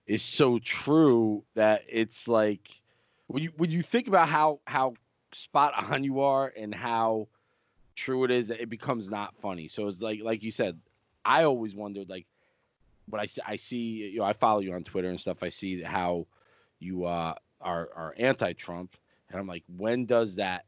is 0.08 0.22
so 0.22 0.60
true 0.60 1.44
that 1.56 1.84
it's 1.90 2.28
like 2.28 2.82
when 3.28 3.44
you 3.44 3.52
when 3.58 3.70
you 3.70 3.84
think 3.84 4.08
about 4.08 4.30
how 4.30 4.60
how 4.66 4.94
spot 5.34 5.74
on 5.92 6.04
you 6.04 6.22
are 6.22 6.54
and 6.56 6.74
how 6.74 7.28
true 7.96 8.24
it 8.24 8.32
is 8.32 8.48
that 8.50 8.62
it 8.62 8.70
becomes 8.70 9.10
not 9.10 9.34
funny. 9.42 9.68
So 9.68 9.88
it's 9.88 10.02
like 10.02 10.20
like 10.22 10.44
you 10.44 10.52
said, 10.52 10.80
I 11.24 11.44
always 11.44 11.74
wondered 11.76 12.10
like 12.10 12.26
when 13.10 13.22
I 13.22 13.26
see 13.26 13.42
I 13.46 13.56
see 13.56 13.78
you 13.78 14.20
know 14.20 14.26
I 14.26 14.34
follow 14.34 14.60
you 14.60 14.74
on 14.74 14.84
Twitter 14.84 15.10
and 15.10 15.20
stuff. 15.20 15.44
I 15.44 15.50
see 15.50 15.82
how 15.82 16.28
you 16.80 17.06
uh, 17.06 17.34
are 17.62 17.90
are 17.96 18.14
anti-Trump, 18.18 18.96
and 19.30 19.40
I'm 19.40 19.48
like, 19.48 19.64
when 19.78 20.06
does 20.06 20.36
that 20.36 20.66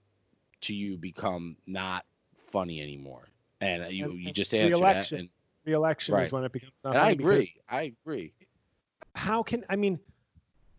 to 0.61 0.73
you 0.73 0.97
become 0.97 1.57
not 1.67 2.05
funny 2.51 2.81
anymore? 2.81 3.27
And 3.61 3.83
uh, 3.83 3.87
you 3.87 4.11
And- 4.11 4.19
you 4.19 4.31
just 4.33 4.53
answer 4.53 4.69
that, 4.69 4.77
re-election. 4.79 5.19
and, 5.19 5.29
Re-election 5.65 6.17
is 6.19 6.31
when 6.31 6.45
it 6.45 6.51
becomes. 6.53 6.71
not 6.83 6.95
and 6.95 6.99
I 7.03 7.09
agree. 7.11 7.53
I 7.69 7.93
agree. 8.05 8.33
how 9.15 9.43
can 9.43 9.65
I 9.69 9.75
mean 9.75 9.99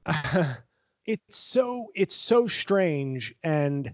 it's 1.06 1.36
so 1.36 1.88
it's 1.94 2.14
so 2.14 2.46
strange 2.46 3.34
and 3.44 3.92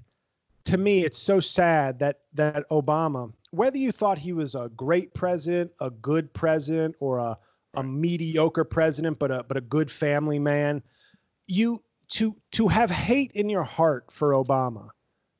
to 0.65 0.79
me 0.79 1.05
it's 1.05 1.19
so 1.19 1.41
sad 1.41 1.99
that 1.99 2.21
that 2.33 2.69
Obama 2.71 3.33
whether 3.51 3.79
you 3.79 3.93
thought 3.93 4.19
he 4.19 4.33
was 4.33 4.57
a 4.57 4.69
great 4.77 5.15
president, 5.15 5.71
a 5.81 5.91
good 5.91 6.33
president 6.33 6.97
or 7.01 7.19
a 7.19 7.39
a 7.75 7.83
mediocre 7.83 8.65
president 8.65 9.19
but 9.19 9.31
a 9.31 9.45
but 9.45 9.57
a 9.57 9.61
good 9.61 9.91
family 9.91 10.39
man 10.39 10.83
you 11.47 11.83
to 12.09 12.37
to 12.53 12.69
have 12.69 12.91
hate 12.91 13.33
in 13.33 13.49
your 13.49 13.65
heart 13.65 14.05
for 14.11 14.33
Obama 14.33 14.89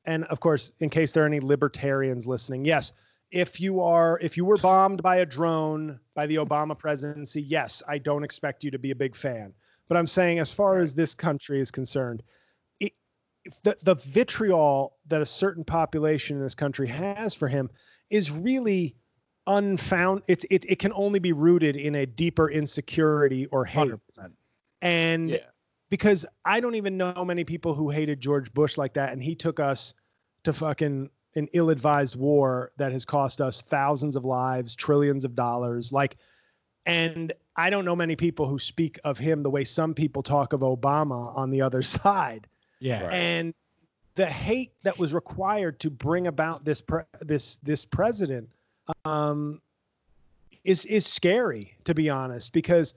and 0.05 0.23
of 0.25 0.39
course 0.39 0.71
in 0.79 0.89
case 0.89 1.11
there 1.11 1.23
are 1.23 1.27
any 1.27 1.39
libertarians 1.39 2.27
listening 2.27 2.65
yes 2.65 2.91
if 3.31 3.59
you 3.59 3.81
are 3.81 4.19
if 4.21 4.37
you 4.37 4.45
were 4.45 4.57
bombed 4.57 5.01
by 5.03 5.17
a 5.17 5.25
drone 5.25 5.99
by 6.13 6.25
the 6.25 6.35
Obama 6.35 6.77
presidency, 6.77 7.41
yes, 7.41 7.83
I 7.87 7.97
don't 7.97 8.23
expect 8.23 8.63
you 8.63 8.71
to 8.71 8.79
be 8.79 8.91
a 8.91 8.95
big 8.95 9.15
fan. 9.15 9.53
But 9.87 9.97
I'm 9.97 10.07
saying 10.07 10.39
as 10.39 10.51
far 10.51 10.79
as 10.79 10.95
this 10.95 11.13
country 11.13 11.59
is 11.59 11.69
concerned, 11.69 12.23
the 13.63 13.75
the 13.83 13.95
vitriol 13.95 14.95
that 15.07 15.21
a 15.21 15.25
certain 15.25 15.63
population 15.63 16.37
in 16.37 16.43
this 16.43 16.55
country 16.55 16.87
has 16.87 17.33
for 17.35 17.47
him 17.47 17.69
is 18.09 18.31
really 18.31 18.95
unfound 19.47 20.23
it's 20.27 20.43
it, 20.49 20.65
it 20.67 20.79
can 20.79 20.91
only 20.95 21.19
be 21.19 21.31
rooted 21.31 21.75
in 21.75 21.95
a 21.95 22.05
deeper 22.05 22.49
insecurity 22.49 23.45
or 23.47 23.63
hate 23.63 23.91
100%. 24.17 24.31
and 24.81 25.29
Yeah. 25.29 25.37
because 25.89 26.25
I 26.45 26.59
don't 26.59 26.75
even 26.75 26.97
know 26.97 27.23
many 27.23 27.43
people 27.43 27.73
who 27.75 27.89
hated 27.89 28.19
George 28.19 28.51
Bush 28.53 28.77
like 28.77 28.93
that, 28.95 29.13
and 29.13 29.21
he 29.21 29.35
took 29.35 29.59
us 29.59 29.93
to 30.43 30.51
fucking 30.53 31.09
an 31.35 31.47
ill-advised 31.53 32.15
war 32.15 32.71
that 32.77 32.91
has 32.93 33.03
cost 33.05 33.41
us 33.41 33.61
thousands 33.61 34.15
of 34.15 34.25
lives, 34.25 34.73
trillions 34.75 35.25
of 35.25 35.35
dollars. 35.35 35.91
Like, 35.91 36.15
and 36.85 37.33
I 37.57 37.69
don't 37.69 37.83
know 37.85 37.95
many 37.95 38.15
people 38.15 38.47
who 38.47 38.57
speak 38.57 38.97
of 39.03 39.17
him 39.17 39.43
the 39.43 39.49
way 39.49 39.63
some 39.63 39.93
people 39.93 40.23
talk 40.23 40.53
of 40.53 40.61
Obama 40.61 41.35
on 41.35 41.49
the 41.51 41.61
other 41.61 41.81
side. 41.97 42.47
Yeah. 42.79 43.03
Right. 43.03 43.13
And 43.13 43.53
the 44.15 44.25
hate 44.25 44.71
that 44.83 44.97
was 44.97 45.13
required 45.13 45.79
to 45.81 45.89
bring 45.89 46.27
about 46.27 46.63
this 46.65 46.81
pre- 46.81 47.03
this 47.21 47.57
this 47.63 47.85
president 47.85 48.49
um, 49.03 49.61
is 50.63 50.85
is 50.85 51.05
scary 51.05 51.73
to 51.83 51.93
be 51.93 52.09
honest 52.09 52.53
because 52.53 52.93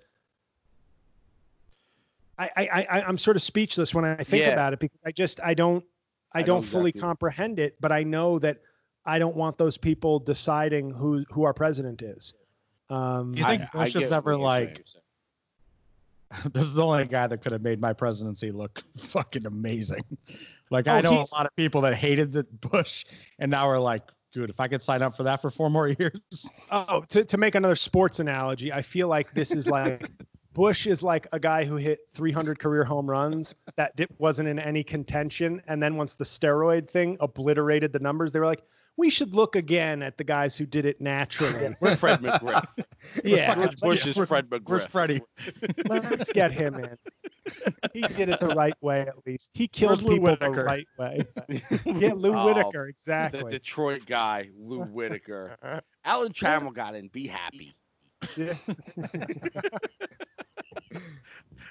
I, 2.38 2.50
I, 2.56 2.86
I 2.90 3.02
I'm 3.02 3.18
sort 3.18 3.36
of 3.36 3.42
speechless 3.42 3.94
when 3.94 4.04
I 4.04 4.16
think 4.16 4.42
Yeah. 4.44 4.50
about 4.50 4.72
it 4.72 4.78
because 4.78 4.98
I 5.04 5.10
just 5.10 5.40
I 5.42 5.54
don't 5.54 5.84
I, 6.32 6.40
I 6.40 6.42
don't 6.42 6.58
know 6.58 6.62
fully 6.62 6.90
exactly. 6.90 7.00
comprehend 7.08 7.58
it, 7.58 7.76
but 7.80 7.90
I 7.90 8.02
know 8.04 8.38
that 8.38 8.58
I 9.06 9.18
don't 9.18 9.34
want 9.34 9.58
those 9.58 9.76
people 9.78 10.18
deciding 10.18 10.90
who 10.92 11.24
who 11.32 11.42
our 11.44 11.54
president 11.54 12.02
is. 12.02 12.34
Um, 12.90 13.34
You 13.34 13.44
think 13.44 13.62
Bush 13.72 13.94
get 13.94 14.02
is 14.04 14.12
ever, 14.12 14.36
like- 14.36 14.82
saying. 14.86 15.02
this 16.52 16.64
is 16.64 16.74
the 16.74 16.84
only 16.84 17.06
guy 17.06 17.26
that 17.26 17.38
could 17.38 17.52
have 17.52 17.62
made 17.62 17.80
my 17.80 17.92
presidency 17.92 18.50
look 18.50 18.82
fucking 18.98 19.46
amazing. 19.46 20.02
Like 20.70 20.86
Oh, 20.88 20.92
I 20.92 21.00
know 21.00 21.24
a 21.32 21.34
lot 21.34 21.46
of 21.46 21.54
people 21.56 21.80
that 21.82 21.94
hated 21.94 22.32
the 22.32 22.44
Bush, 22.60 23.04
and 23.38 23.50
now 23.50 23.68
are 23.68 23.78
like, 23.78 24.02
dude, 24.32 24.50
if 24.50 24.60
I 24.60 24.68
could 24.68 24.82
sign 24.82 25.02
up 25.02 25.16
for 25.16 25.22
that 25.22 25.40
for 25.40 25.50
four 25.50 25.70
more 25.70 25.88
years, 25.88 26.48
Oh, 26.70 27.04
to, 27.08 27.24
to 27.24 27.36
make 27.38 27.54
another 27.54 27.76
sports 27.76 28.20
analogy, 28.20 28.72
I 28.72 28.82
feel 28.82 29.08
like 29.08 29.32
this 29.32 29.52
is 29.52 29.66
like 29.66 30.10
Bush 30.52 30.86
is 30.86 31.02
like 31.02 31.26
a 31.32 31.38
guy 31.38 31.64
who 31.64 31.76
hit 31.76 32.00
300 32.14 32.58
career 32.58 32.84
home 32.84 33.08
runs 33.08 33.54
that 33.76 33.92
wasn't 34.18 34.48
in 34.48 34.58
any 34.58 34.82
contention. 34.82 35.62
And 35.68 35.82
then 35.82 35.96
once 35.96 36.16
the 36.16 36.24
steroid 36.24 36.90
thing 36.90 37.16
obliterated 37.20 37.92
the 37.92 38.00
numbers, 38.00 38.32
they 38.32 38.40
were 38.40 38.46
like, 38.46 38.62
we 38.98 39.08
should 39.08 39.32
look 39.34 39.54
again 39.56 40.02
at 40.02 40.18
the 40.18 40.24
guys 40.24 40.56
who 40.56 40.66
did 40.66 40.84
it 40.84 41.00
naturally. 41.00 41.74
We're 41.80 41.94
Fred 41.96 42.20
McGriff. 42.20 42.66
yeah, 43.24 43.54
George 43.54 43.76
Bush 43.80 44.04
yeah, 44.04 44.10
is 44.10 44.16
where's- 44.16 44.28
Fred 44.28 44.46
where's 44.50 44.62
McGriff. 44.86 44.90
Freddie? 44.90 45.20
let's 45.88 46.32
get 46.32 46.50
him 46.52 46.74
in. 46.74 46.98
He 47.94 48.00
did 48.02 48.28
it 48.28 48.40
the 48.40 48.48
right 48.48 48.74
way, 48.82 49.02
at 49.02 49.14
least. 49.24 49.52
He 49.54 49.68
killed 49.68 50.02
Lou 50.02 50.16
people 50.16 50.30
Whitaker? 50.32 50.52
the 50.52 50.64
right 50.64 50.86
way. 50.98 51.22
Yeah, 51.86 52.12
Lou 52.14 52.34
Oh, 52.34 52.44
Whitaker, 52.44 52.88
exactly. 52.88 53.44
The. 53.44 53.50
Detroit 53.50 54.04
guy, 54.04 54.50
Lou 54.58 54.82
Whitaker. 54.82 55.56
Alan 56.04 56.32
Trammell 56.32 56.74
got 56.74 56.94
in. 56.96 57.08
Be 57.08 57.26
happy. 57.28 57.74
Yeah. 58.36 58.54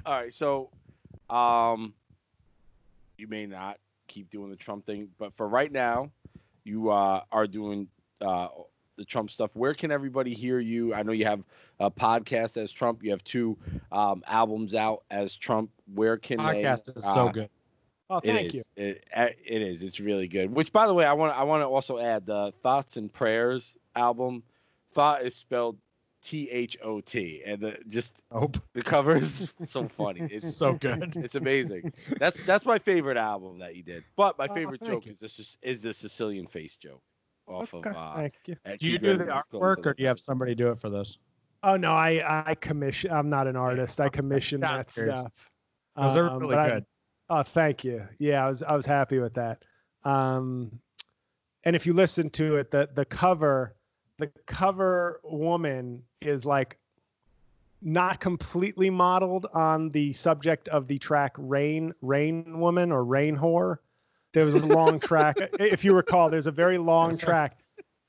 All 0.06 0.14
right, 0.14 0.34
so 0.34 0.70
um 1.30 1.94
you 3.18 3.28
may 3.28 3.46
not 3.46 3.80
keep 4.08 4.30
doing 4.32 4.50
the 4.50 4.56
Trump 4.56 4.86
thing, 4.86 5.10
but 5.18 5.36
for 5.36 5.48
right 5.48 5.72
now, 5.72 6.10
you 6.68 6.90
uh 6.90 7.22
are 7.32 7.48
doing 7.48 7.88
uh 8.22 8.50
the 8.98 9.06
Trump 9.06 9.30
stuff. 9.30 9.52
Where 9.54 9.74
can 9.74 9.92
everybody 9.92 10.34
hear 10.34 10.60
you? 10.60 10.94
I 10.94 11.04
know 11.04 11.12
you 11.12 11.26
have 11.26 11.44
a 11.80 11.90
podcast 11.90 12.58
as 12.58 12.72
Trump. 12.72 13.04
You 13.04 13.12
have 13.12 13.24
two 13.24 13.58
um, 13.92 14.24
albums 14.28 14.76
out 14.76 15.04
as 15.12 15.36
Trump. 15.36 15.70
Where 15.94 16.18
can 16.18 16.40
Podcast 16.40 16.86
they? 16.86 16.94
is 16.94 17.04
so 17.04 17.28
uh, 17.28 17.32
good. 17.32 17.50
Oh, 18.10 18.20
thank 18.20 18.48
is. 18.48 18.56
you. 18.56 18.64
It, 18.76 19.06
uh, 19.16 19.28
it 19.46 19.62
is. 19.62 19.84
It's 19.84 20.00
really 20.00 20.28
good. 20.28 20.52
Which, 20.52 20.72
by 20.72 20.88
the 20.88 20.94
way, 20.94 21.06
I 21.06 21.14
want 21.14 21.38
I 21.38 21.44
want 21.44 21.62
to 21.62 21.68
also 21.68 22.00
add 22.00 22.26
the 22.26 22.54
Thoughts 22.64 22.98
and 22.98 23.12
Prayers 23.14 23.78
album. 23.96 24.44
Thought 24.94 25.24
is 25.24 25.36
spelled 25.36 25.78
T 26.28 26.50
H 26.52 26.76
O 26.84 27.00
T, 27.00 27.42
and 27.46 27.62
the, 27.62 27.78
just 27.88 28.22
Nope. 28.34 28.58
the 28.74 28.82
cover 28.82 29.16
is 29.16 29.54
so 29.66 29.88
funny. 29.88 30.28
It's 30.30 30.56
so 30.58 30.74
good. 30.74 31.16
It's 31.16 31.36
amazing. 31.36 31.94
That's 32.20 32.42
that's 32.44 32.66
my 32.66 32.78
favorite 32.78 33.16
album 33.16 33.60
that 33.60 33.78
you 33.78 33.84
did. 33.84 34.04
But 34.18 34.38
my 34.38 34.48
Oh, 34.50 34.54
favorite 34.54 34.82
thank 34.82 34.92
joke 34.92 35.06
you. 35.06 35.14
is 35.14 35.20
this 35.20 35.58
is 35.62 35.82
the 35.82 35.94
Sicilian 35.94 36.46
face 36.46 36.76
joke 36.76 37.02
off 37.48 37.74
Okay, 37.74 37.90
of. 37.92 37.96
Uh, 37.96 38.16
thank 38.18 38.34
you. 38.46 38.56
Do 38.78 38.88
you 38.88 38.98
do 39.00 39.14
the 39.18 39.26
Reynolds' 39.28 39.46
artwork 39.54 39.86
or 39.86 39.94
do 39.94 40.04
you 40.04 40.08
have 40.10 40.20
somebody 40.20 40.54
do 40.54 40.68
it 40.70 40.78
for 40.82 40.90
this? 40.90 41.18
Oh 41.64 41.78
no, 41.78 41.94
I 41.94 42.44
I 42.50 42.56
commission. 42.56 43.10
I'm 43.12 43.30
not 43.30 43.48
an 43.48 43.56
artist. 43.56 44.02
I 44.02 44.10
commission 44.10 44.60
that 44.60 44.94
curious. 44.94 45.22
stuff. 45.22 45.32
Those 45.96 46.18
are 46.18 46.30
Um, 46.30 46.40
really 46.40 46.56
but 46.56 46.60
I- 46.60 46.70
good. 46.72 46.86
Oh, 47.30 47.44
thank 47.44 47.86
you. 47.86 48.06
Yeah, 48.20 48.46
I 48.46 48.50
was 48.50 48.64
I 48.64 48.76
was 48.76 48.86
happy 48.86 49.20
with 49.20 49.34
that. 49.36 49.64
Um, 50.04 50.78
and 51.64 51.74
if 51.74 51.86
you 51.86 51.94
listen 51.94 52.30
to 52.32 52.58
it, 52.58 52.70
the 52.70 52.90
the 52.94 53.06
cover, 53.06 53.77
the 54.18 54.28
cover 54.46 55.22
woman 55.24 56.04
is 56.22 56.46
like 56.46 56.78
not 57.82 58.20
completely 58.20 58.90
modeled 58.90 59.46
on 59.54 59.90
the 59.90 60.12
subject 60.14 60.68
of 60.70 60.88
the 60.88 60.98
track 60.98 61.36
"Rain 61.38 61.94
Rain 62.02 62.60
Woman" 62.60 62.92
or 62.92 63.06
"Rain 63.06 63.38
Whore." 63.38 63.78
There 64.34 64.46
was 64.46 64.56
a 64.56 64.66
long 64.66 65.00
track. 65.10 65.40
If 65.60 65.86
you 65.86 65.94
recall, 65.94 66.30
there's 66.30 66.48
a 66.48 66.52
very 66.52 66.78
long 66.78 67.18
track. 67.18 67.60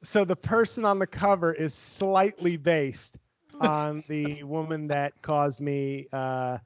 So 0.03 0.25
the 0.25 0.37
person 0.37 0.85
on 0.85 0.99
the 0.99 1.07
cover 1.07 1.53
is 1.53 1.75
slightly 1.75 2.57
based 2.57 3.19
on 3.61 4.03
the 4.09 4.43
woman 4.45 4.87
that 4.89 5.21
caused 5.23 5.61
me 5.61 6.07
uh, 6.13 6.59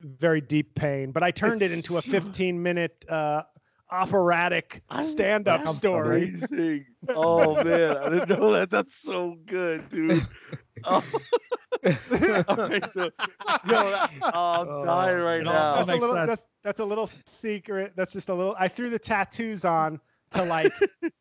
very 0.00 0.40
deep 0.40 0.74
pain. 0.74 1.10
But 1.10 1.22
I 1.22 1.30
turned 1.30 1.62
it 1.62 1.72
into 1.72 1.98
a 1.98 2.02
15 2.02 2.62
minute 2.62 3.04
uh, 3.08 3.42
operatic 3.90 4.82
stand 5.00 5.48
up 5.48 5.64
that's 5.64 5.76
story. 5.76 6.34
Amazing. 6.34 6.86
Oh 7.08 7.62
man, 7.62 7.96
I 7.98 8.08
didn't 8.08 8.28
know 8.30 8.52
that. 8.52 8.68
That's 8.68 8.96
so 8.96 9.36
good, 9.46 9.88
dude. 9.90 10.26
Oh. 10.84 11.02
All 12.48 12.56
right, 12.56 12.92
so, 12.92 13.10
yo, 13.66 13.96
oh, 14.22 14.30
I'm 14.34 14.84
dying 14.84 15.18
right 15.18 15.40
it 15.40 15.44
now. 15.44 15.76
That's 15.76 15.90
a 15.90 15.96
little. 15.96 16.14
That's, 16.14 16.42
that's 16.62 16.80
a 16.80 16.84
little 16.84 17.08
secret. 17.24 17.92
That's 17.96 18.12
just 18.12 18.28
a 18.28 18.34
little. 18.34 18.54
I 18.58 18.68
threw 18.68 18.90
the 18.90 18.98
tattoos 18.98 19.64
on 19.64 19.98
to 20.32 20.44
like 20.44 20.72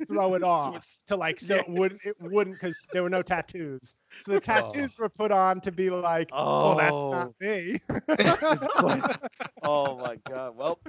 throw 0.07 0.33
it 0.35 0.43
off 0.43 0.87
to 1.07 1.15
like 1.15 1.39
so 1.39 1.57
it 1.57 1.69
wouldn't 1.69 2.03
it 2.05 2.15
wouldn't 2.19 2.55
because 2.55 2.87
there 2.93 3.03
were 3.03 3.09
no 3.09 3.21
tattoos. 3.21 3.95
So 4.21 4.33
the 4.33 4.39
tattoos 4.39 4.97
were 4.97 5.09
put 5.09 5.31
on 5.31 5.61
to 5.61 5.71
be 5.71 5.89
like, 5.89 6.29
oh, 6.31 6.75
that's 6.75 6.91
not 6.91 7.33
me. 7.41 7.79
oh 9.63 9.97
my 9.97 10.17
god. 10.27 10.55
Well, 10.55 10.79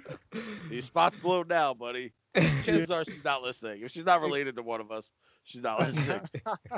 your 0.70 0.82
spot's 0.82 1.16
blown 1.16 1.48
now, 1.48 1.74
buddy. 1.74 2.12
Chances 2.34 2.90
are 2.90 3.04
she's 3.04 3.24
not 3.24 3.42
listening. 3.42 3.82
If 3.82 3.90
she's 3.90 4.04
not 4.04 4.22
related 4.22 4.56
to 4.56 4.62
one 4.62 4.80
of 4.80 4.90
us, 4.92 5.10
she's 5.44 5.62
not 5.62 5.80
listening. 5.80 6.20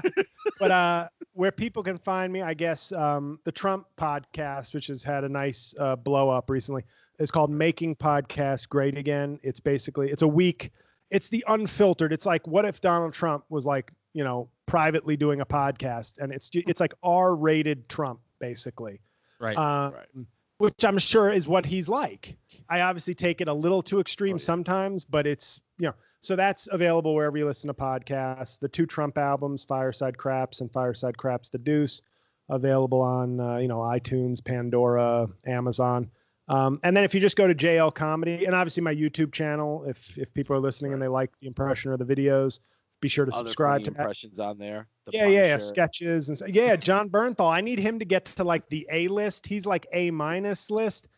but 0.60 0.70
uh 0.70 1.08
where 1.32 1.52
people 1.52 1.82
can 1.82 1.96
find 1.96 2.32
me 2.32 2.42
i 2.42 2.54
guess 2.54 2.92
um 2.92 3.38
the 3.44 3.52
trump 3.52 3.86
podcast 3.96 4.74
which 4.74 4.86
has 4.86 5.02
had 5.02 5.24
a 5.24 5.28
nice 5.28 5.74
uh 5.78 5.96
blow 5.96 6.28
up 6.28 6.50
recently 6.50 6.82
is 7.18 7.30
called 7.30 7.50
making 7.50 7.96
podcast 7.96 8.68
great 8.68 8.96
again 8.96 9.38
it's 9.42 9.60
basically 9.60 10.10
it's 10.10 10.22
a 10.22 10.28
week 10.28 10.70
it's 11.10 11.28
the 11.28 11.44
unfiltered 11.48 12.12
it's 12.12 12.26
like 12.26 12.46
what 12.46 12.64
if 12.64 12.80
donald 12.80 13.12
trump 13.12 13.44
was 13.48 13.64
like 13.66 13.90
you 14.14 14.22
know 14.24 14.48
privately 14.66 15.16
doing 15.16 15.40
a 15.40 15.46
podcast 15.46 16.18
and 16.18 16.32
it's 16.32 16.50
it's 16.52 16.80
like 16.80 16.92
r 17.02 17.34
rated 17.34 17.88
trump 17.88 18.20
basically 18.40 19.00
Right. 19.40 19.56
uh, 19.56 19.92
Right. 19.94 20.26
which 20.58 20.84
I'm 20.84 20.98
sure 20.98 21.30
is 21.30 21.46
what 21.46 21.64
he's 21.64 21.88
like. 21.88 22.36
I 22.68 22.80
obviously 22.80 23.14
take 23.14 23.40
it 23.40 23.46
a 23.46 23.54
little 23.54 23.80
too 23.82 24.00
extreme 24.00 24.34
Oh, 24.34 24.38
yeah. 24.38 24.44
sometimes, 24.44 25.04
but 25.04 25.26
it's 25.28 25.60
you 25.78 25.86
know 25.86 25.94
so 26.20 26.34
that's 26.34 26.66
available 26.72 27.14
wherever 27.14 27.38
you 27.38 27.46
listen 27.46 27.68
to 27.68 27.74
podcasts. 27.74 28.58
The 28.58 28.68
two 28.68 28.84
Trump 28.84 29.16
albums, 29.16 29.62
Fireside 29.62 30.18
Craps 30.18 30.60
and 30.60 30.72
Fireside 30.72 31.16
Craps 31.16 31.48
the 31.50 31.58
Deuce, 31.58 32.02
available 32.48 33.00
on 33.00 33.38
uh, 33.38 33.58
you 33.58 33.68
know 33.68 33.78
iTunes, 33.78 34.44
Pandora, 34.44 35.28
Amazon. 35.46 36.10
Um, 36.48 36.80
and 36.82 36.96
then 36.96 37.04
if 37.04 37.14
you 37.14 37.20
just 37.20 37.36
go 37.36 37.46
to 37.46 37.54
JL 37.54 37.94
Comedy 37.94 38.46
and 38.46 38.54
obviously 38.54 38.82
my 38.82 38.94
YouTube 38.94 39.32
channel, 39.32 39.84
if 39.86 40.16
if 40.16 40.32
people 40.32 40.56
are 40.56 40.60
listening 40.60 40.92
and 40.92 41.02
they 41.02 41.08
like 41.08 41.36
the 41.38 41.46
impression 41.46 41.92
or 41.92 41.96
the 41.96 42.04
videos, 42.04 42.60
be 43.00 43.08
sure 43.08 43.24
to 43.24 43.32
Other 43.32 43.48
subscribe 43.48 43.84
to 43.84 43.90
impressions 43.90 44.40
on 44.40 44.58
there. 44.58 44.88
The 45.06 45.16
Yeah, 45.16 45.26
yeah, 45.26 45.46
yeah, 45.46 45.56
sketches 45.58 46.28
and 46.28 46.54
yeah, 46.54 46.76
Jon 46.76 47.10
Bernthal. 47.10 47.52
I 47.52 47.60
need 47.60 47.78
him 47.78 47.98
to 47.98 48.04
get 48.04 48.24
to 48.26 48.44
like 48.44 48.68
the 48.68 48.86
A 48.90 49.08
list. 49.08 49.46
He's 49.46 49.66
like 49.66 49.86
A 49.92 50.10
minus 50.10 50.70
list. 50.70 51.08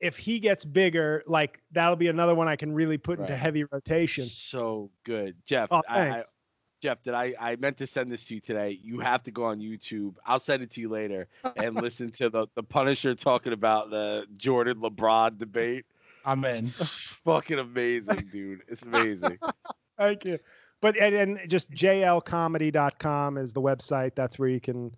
If 0.00 0.16
he 0.16 0.38
gets 0.38 0.64
bigger, 0.64 1.22
like 1.26 1.60
that'll 1.72 1.96
be 1.96 2.08
another 2.08 2.34
one 2.34 2.48
I 2.48 2.56
can 2.56 2.72
really 2.72 2.98
put 2.98 3.18
into 3.18 3.36
heavy 3.36 3.64
rotation. 3.64 4.24
So 4.24 4.90
good, 5.04 5.36
Jeff. 5.44 5.68
Oh, 5.72 5.82
I, 5.88 6.10
I. 6.10 6.22
Jeff, 6.80 7.02
did 7.02 7.14
I? 7.14 7.34
I 7.40 7.56
meant 7.56 7.76
to 7.78 7.86
send 7.86 8.10
this 8.10 8.24
to 8.26 8.34
you 8.34 8.40
today. 8.40 8.78
You 8.82 9.00
have 9.00 9.22
to 9.24 9.30
go 9.30 9.44
on 9.44 9.58
YouTube. 9.58 10.14
I'll 10.26 10.38
send 10.38 10.62
it 10.62 10.70
to 10.72 10.80
you 10.80 10.88
later 10.88 11.26
and 11.56 11.74
listen 11.82 12.10
to 12.12 12.30
the 12.30 12.46
the 12.54 12.62
Punisher 12.62 13.14
talking 13.14 13.52
about 13.52 13.90
the 13.90 14.26
Jordan 14.36 14.78
LeBron 14.80 15.38
debate. 15.38 15.86
I'm 16.24 16.44
in. 16.44 16.66
Fucking 16.66 17.58
amazing, 17.58 18.20
dude. 18.30 18.60
It's 18.68 18.82
amazing. 18.82 19.38
Thank 19.98 20.24
you. 20.24 20.38
But 20.80 21.00
and, 21.00 21.14
and 21.14 21.50
just 21.50 21.70
jlcomedy.com 21.72 23.38
is 23.38 23.52
the 23.52 23.62
website. 23.62 24.14
That's 24.14 24.38
where 24.38 24.48
you 24.48 24.60
can 24.60 24.94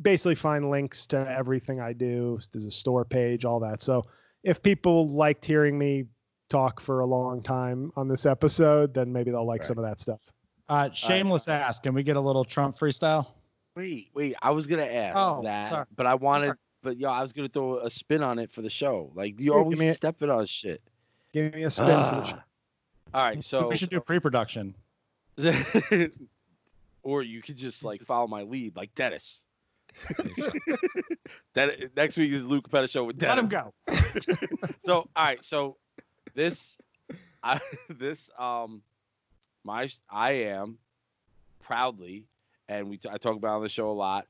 basically 0.00 0.34
find 0.34 0.70
links 0.70 1.06
to 1.08 1.28
everything 1.30 1.80
I 1.80 1.92
do. 1.92 2.38
There's 2.52 2.66
a 2.66 2.70
store 2.70 3.04
page, 3.04 3.44
all 3.44 3.58
that. 3.60 3.82
So 3.82 4.04
if 4.44 4.62
people 4.62 5.08
liked 5.08 5.44
hearing 5.44 5.78
me 5.78 6.04
talk 6.48 6.78
for 6.78 7.00
a 7.00 7.06
long 7.06 7.42
time 7.42 7.90
on 7.96 8.06
this 8.06 8.26
episode, 8.26 8.94
then 8.94 9.12
maybe 9.12 9.30
they'll 9.32 9.46
like 9.46 9.64
some 9.64 9.78
of 9.78 9.84
that 9.84 9.98
stuff. 9.98 10.30
Uh, 10.68 10.90
shameless 10.90 11.48
ask. 11.48 11.82
Can 11.82 11.94
we 11.94 12.02
get 12.02 12.16
a 12.16 12.20
little 12.20 12.44
Trump 12.44 12.76
freestyle? 12.76 13.26
Wait, 13.76 14.08
wait. 14.14 14.34
I 14.42 14.50
was 14.50 14.66
gonna 14.66 14.82
ask 14.84 15.16
Oh, 15.16 15.42
that, 15.44 15.68
sorry. 15.68 15.86
but 15.94 16.06
I 16.06 16.14
wanted, 16.14 16.54
but 16.82 16.96
yo, 16.98 17.10
I 17.10 17.20
was 17.20 17.32
gonna 17.32 17.48
throw 17.48 17.78
a 17.78 17.90
spin 17.90 18.22
on 18.22 18.38
it 18.38 18.50
for 18.50 18.62
the 18.62 18.70
show. 18.70 19.12
Like 19.14 19.38
you 19.38 19.52
Here, 19.52 19.60
always 19.60 19.78
me 19.78 19.88
a- 19.88 19.94
stepping 19.94 20.30
on 20.30 20.46
shit. 20.46 20.82
Give 21.32 21.54
me 21.54 21.62
a 21.64 21.70
spin 21.70 21.86
for 21.86 21.92
the 22.16 22.24
show. 22.24 22.38
All 23.14 23.24
right, 23.24 23.44
so 23.44 23.68
we 23.68 23.76
should 23.76 23.90
do 23.90 24.00
pre-production. 24.00 24.74
or 27.02 27.22
you 27.22 27.42
could 27.42 27.56
just 27.56 27.84
like 27.84 28.02
follow 28.02 28.26
my 28.26 28.42
lead, 28.42 28.74
like 28.76 28.94
Dennis. 28.94 29.42
that 31.54 31.70
next 31.96 32.16
week 32.16 32.32
is 32.32 32.44
Lou 32.44 32.60
Capetta 32.60 32.88
show 32.88 33.04
with 33.04 33.18
Dennis. 33.18 33.50
Let 33.52 33.94
him 33.94 34.12
go. 34.18 34.66
so 34.84 34.94
all 34.94 35.24
right 35.24 35.42
so 35.44 35.76
this 36.34 36.76
i 37.42 37.58
this 37.88 38.28
um 38.38 38.82
my 39.66 39.90
i 40.08 40.32
am 40.32 40.78
proudly 41.60 42.24
and 42.68 42.88
we 42.88 42.96
t- 42.96 43.08
i 43.12 43.18
talk 43.18 43.36
about 43.36 43.54
it 43.54 43.56
on 43.56 43.62
the 43.62 43.68
show 43.68 43.90
a 43.90 43.92
lot. 43.92 44.26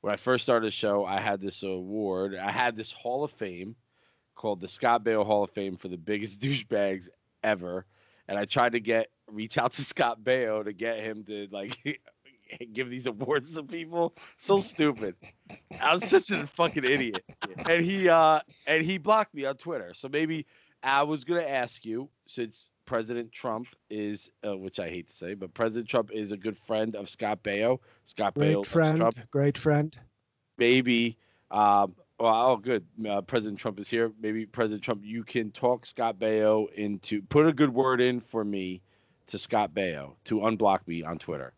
When 0.00 0.12
i 0.12 0.16
first 0.16 0.44
started 0.44 0.66
the 0.66 0.72
show 0.72 1.04
i 1.04 1.20
had 1.20 1.40
this 1.40 1.62
award 1.62 2.34
i 2.36 2.50
had 2.50 2.76
this 2.76 2.92
hall 2.92 3.24
of 3.24 3.30
fame 3.32 3.76
called 4.34 4.60
the 4.60 4.68
scott 4.68 5.04
Baio 5.04 5.24
hall 5.24 5.44
of 5.44 5.50
fame 5.50 5.76
for 5.76 5.88
the 5.88 5.96
biggest 5.96 6.40
douchebags 6.42 7.08
ever 7.44 7.86
and 8.28 8.38
i 8.38 8.44
tried 8.44 8.72
to 8.72 8.80
get 8.80 9.08
reach 9.28 9.58
out 9.58 9.72
to 9.74 9.84
scott 9.84 10.22
baio 10.22 10.64
to 10.64 10.72
get 10.72 10.98
him 10.98 11.22
to 11.24 11.46
like 11.52 12.00
give 12.72 12.90
these 12.90 13.06
awards 13.06 13.54
to 13.54 13.62
people. 13.62 14.14
So 14.38 14.60
stupid. 14.60 15.14
I 15.80 15.94
was 15.94 16.04
such 16.08 16.30
a 16.30 16.46
fucking 16.48 16.84
idiot. 16.84 17.24
And 17.68 17.84
he 17.84 18.08
uh 18.08 18.40
and 18.66 18.84
he 18.84 18.98
blocked 18.98 19.34
me 19.34 19.44
on 19.44 19.56
Twitter. 19.56 19.94
So 19.94 20.08
maybe 20.08 20.46
I 20.82 21.02
was 21.02 21.24
gonna 21.24 21.42
ask 21.42 21.84
you, 21.84 22.08
since 22.26 22.66
President 22.90 23.30
Trump 23.30 23.68
is, 23.88 24.32
uh, 24.44 24.56
which 24.56 24.80
I 24.80 24.88
hate 24.88 25.06
to 25.06 25.14
say, 25.14 25.34
but 25.34 25.54
President 25.54 25.88
Trump 25.88 26.10
is 26.12 26.32
a 26.32 26.36
good 26.36 26.58
friend 26.58 26.96
of 26.96 27.08
Scott 27.08 27.40
Baio. 27.44 27.78
Scott 28.04 28.34
Baio 28.34 28.38
Great 28.38 28.56
loves 28.56 28.68
friend. 28.68 28.98
Trump. 28.98 29.30
Great 29.30 29.56
friend. 29.56 29.96
Maybe, 30.58 31.16
um, 31.52 31.94
well, 32.18 32.50
oh, 32.50 32.56
good. 32.56 32.84
Uh, 33.08 33.20
President 33.20 33.60
Trump 33.60 33.78
is 33.78 33.88
here. 33.88 34.10
Maybe 34.20 34.44
President 34.44 34.82
Trump, 34.82 35.02
you 35.04 35.22
can 35.22 35.52
talk 35.52 35.86
Scott 35.86 36.18
Baio 36.18 36.68
into 36.72 37.22
put 37.22 37.46
a 37.46 37.52
good 37.52 37.72
word 37.72 38.00
in 38.00 38.18
for 38.18 38.44
me 38.44 38.82
to 39.28 39.38
Scott 39.38 39.72
Baio 39.72 40.14
to 40.24 40.40
unblock 40.40 40.80
me 40.88 41.04
on 41.04 41.16
Twitter. 41.16 41.52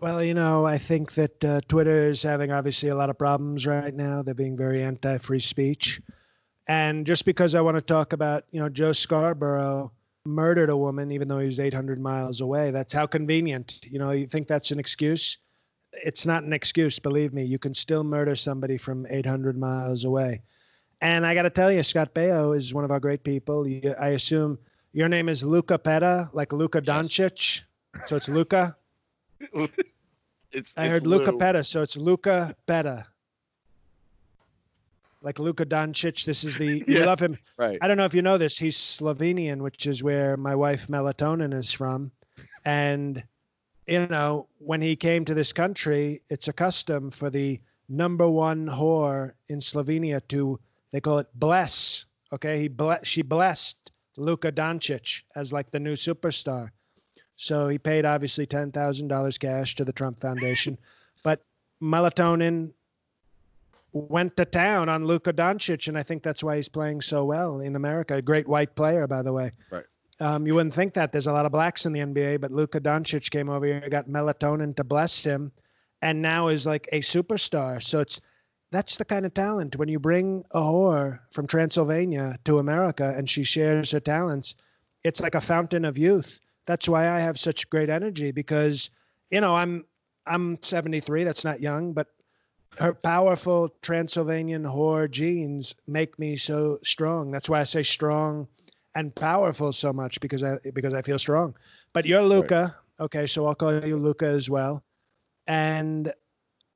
Well, 0.00 0.24
you 0.24 0.32
know, 0.32 0.64
I 0.64 0.78
think 0.78 1.12
that 1.16 1.44
uh, 1.44 1.60
Twitter 1.68 2.08
is 2.08 2.22
having 2.22 2.50
obviously 2.50 2.88
a 2.88 2.94
lot 2.94 3.10
of 3.10 3.18
problems 3.18 3.66
right 3.66 3.92
now. 3.92 4.22
They're 4.22 4.32
being 4.32 4.56
very 4.56 4.82
anti-free 4.82 5.40
speech, 5.40 6.00
and 6.66 7.04
just 7.04 7.26
because 7.26 7.54
I 7.54 7.60
want 7.60 7.76
to 7.76 7.82
talk 7.82 8.14
about, 8.14 8.44
you 8.52 8.58
know, 8.58 8.70
Joe 8.70 8.94
Scarborough 8.94 9.92
murdered 10.28 10.70
a 10.70 10.76
woman 10.76 11.10
even 11.12 11.28
though 11.28 11.38
he 11.38 11.46
was 11.46 11.60
800 11.60 12.00
miles 12.00 12.40
away. 12.40 12.70
That's 12.70 12.92
how 12.92 13.06
convenient. 13.06 13.80
You 13.84 13.98
know, 13.98 14.10
you 14.10 14.26
think 14.26 14.48
that's 14.48 14.70
an 14.70 14.78
excuse? 14.78 15.38
It's 15.92 16.26
not 16.26 16.42
an 16.42 16.52
excuse. 16.52 16.98
Believe 16.98 17.32
me, 17.32 17.44
you 17.44 17.58
can 17.58 17.74
still 17.74 18.02
murder 18.04 18.34
somebody 18.34 18.76
from 18.78 19.06
800 19.10 19.56
miles 19.58 20.04
away. 20.04 20.42
And 21.00 21.26
I 21.26 21.34
got 21.34 21.42
to 21.42 21.50
tell 21.50 21.70
you, 21.70 21.82
Scott 21.82 22.14
Baio 22.14 22.56
is 22.56 22.72
one 22.72 22.84
of 22.84 22.90
our 22.90 23.00
great 23.00 23.22
people. 23.22 23.68
You, 23.68 23.94
I 24.00 24.08
assume 24.08 24.58
your 24.92 25.08
name 25.08 25.28
is 25.28 25.44
Luca 25.44 25.78
Petta, 25.78 26.30
like 26.32 26.52
Luca 26.52 26.82
Yes. 26.84 26.96
Doncic. 27.08 27.62
So 28.06 28.16
it's 28.16 28.28
Luca. 28.28 28.76
It's. 30.56 30.72
I 30.76 30.84
it's 30.84 30.92
heard 30.92 31.06
Luca 31.06 31.32
literal- 31.32 31.38
Petta, 31.40 31.66
so 31.66 31.82
it's 31.82 31.96
Luca 31.96 32.54
Petta. 32.68 33.06
Like 35.24 35.38
Luka 35.38 35.64
Doncic. 35.64 36.24
This 36.26 36.44
is 36.44 36.56
the 36.58 36.84
we 36.88 36.98
Yeah. 36.98 37.06
love 37.06 37.18
him. 37.20 37.36
Right. 37.58 37.78
I 37.80 37.88
don't 37.88 37.96
know 37.96 38.04
if 38.04 38.14
you 38.14 38.22
know 38.22 38.38
this. 38.38 38.58
He's 38.58 38.76
Slovenian, 38.76 39.58
which 39.62 39.86
is 39.86 40.04
where 40.04 40.36
my 40.36 40.54
wife 40.54 40.86
Melatonin 40.88 41.54
is 41.54 41.72
from. 41.72 42.12
And, 42.66 43.24
you 43.86 44.06
know, 44.06 44.48
when 44.58 44.80
he 44.82 44.94
came 44.96 45.24
to 45.24 45.34
this 45.34 45.52
country, 45.52 46.22
it's 46.28 46.48
a 46.48 46.52
custom 46.52 47.10
for 47.10 47.30
the 47.30 47.60
number 47.88 48.28
one 48.28 48.66
whore 48.66 49.32
in 49.48 49.58
Slovenia 49.60 50.20
to, 50.28 50.60
they 50.92 51.00
call 51.00 51.18
it 51.18 51.28
bless. 51.34 52.06
Okay. 52.32 52.60
He 52.60 52.68
ble- 52.68 53.02
she 53.02 53.22
blessed 53.22 53.92
Luka 54.18 54.52
Doncic 54.52 55.22
as 55.36 55.52
like 55.52 55.70
the 55.70 55.80
new 55.80 55.94
superstar. 55.94 56.70
So 57.36 57.68
he 57.68 57.78
paid 57.78 58.04
obviously 58.04 58.46
$10,000 58.46 59.40
cash 59.40 59.74
to 59.76 59.84
the 59.84 59.92
Trump 59.92 60.20
Foundation. 60.20 60.78
But 61.24 61.42
Melatonin 61.82 62.72
went 63.94 64.36
to 64.36 64.44
town 64.44 64.88
on 64.88 65.04
Luka 65.04 65.32
Doncic, 65.32 65.88
and 65.88 65.96
I 65.96 66.02
think 66.02 66.22
that's 66.22 66.42
why 66.42 66.56
he's 66.56 66.68
playing 66.68 67.00
so 67.00 67.24
well 67.24 67.60
in 67.60 67.76
America. 67.76 68.16
A 68.16 68.22
great 68.22 68.48
white 68.48 68.74
player, 68.74 69.06
by 69.06 69.22
the 69.22 69.32
way. 69.32 69.52
Right. 69.70 69.84
Um, 70.20 70.46
you 70.46 70.54
wouldn't 70.54 70.74
think 70.74 70.94
that. 70.94 71.12
There's 71.12 71.28
a 71.28 71.32
lot 71.32 71.46
of 71.46 71.52
blacks 71.52 71.86
in 71.86 71.92
the 71.92 72.00
NBA, 72.00 72.40
but 72.40 72.50
Luka 72.50 72.80
Doncic 72.80 73.30
came 73.30 73.48
over 73.48 73.64
here, 73.64 73.88
got 73.88 74.08
melatonin 74.08 74.74
to 74.76 74.84
bless 74.84 75.22
him, 75.22 75.52
and 76.02 76.20
now 76.20 76.48
is 76.48 76.66
like 76.66 76.88
a 76.92 77.00
superstar. 77.00 77.82
So 77.82 78.00
it's 78.00 78.20
that's 78.70 78.96
the 78.96 79.04
kind 79.04 79.24
of 79.24 79.34
talent. 79.34 79.76
When 79.76 79.88
you 79.88 80.00
bring 80.00 80.44
a 80.50 80.60
whore 80.60 81.20
from 81.30 81.46
Transylvania 81.46 82.36
to 82.44 82.58
America 82.58 83.14
and 83.16 83.30
she 83.30 83.44
shares 83.44 83.92
her 83.92 84.00
talents, 84.00 84.56
it's 85.04 85.20
like 85.20 85.36
a 85.36 85.40
fountain 85.40 85.84
of 85.84 85.96
youth. 85.96 86.40
That's 86.66 86.88
why 86.88 87.08
I 87.08 87.20
have 87.20 87.38
such 87.38 87.70
great 87.70 87.88
energy 87.88 88.32
because, 88.32 88.90
you 89.30 89.40
know, 89.40 89.54
I'm 89.54 89.84
I'm 90.26 90.60
73. 90.62 91.22
That's 91.22 91.44
not 91.44 91.60
young, 91.60 91.92
but 91.92 92.08
her 92.78 92.92
powerful 92.92 93.74
Transylvanian 93.82 94.64
whore 94.64 95.10
genes 95.10 95.74
make 95.86 96.18
me 96.18 96.36
so 96.36 96.78
strong. 96.82 97.30
That's 97.30 97.48
why 97.48 97.60
I 97.60 97.64
say 97.64 97.82
strong 97.82 98.48
and 98.94 99.14
powerful 99.14 99.72
so 99.72 99.92
much 99.92 100.20
because 100.20 100.42
I 100.42 100.58
because 100.72 100.94
I 100.94 101.02
feel 101.02 101.18
strong. 101.18 101.54
But 101.92 102.06
you're 102.06 102.22
Luca, 102.22 102.76
okay? 103.00 103.26
So 103.26 103.46
I'll 103.46 103.54
call 103.54 103.84
you 103.84 103.96
Luca 103.96 104.26
as 104.26 104.50
well, 104.50 104.82
and 105.46 106.12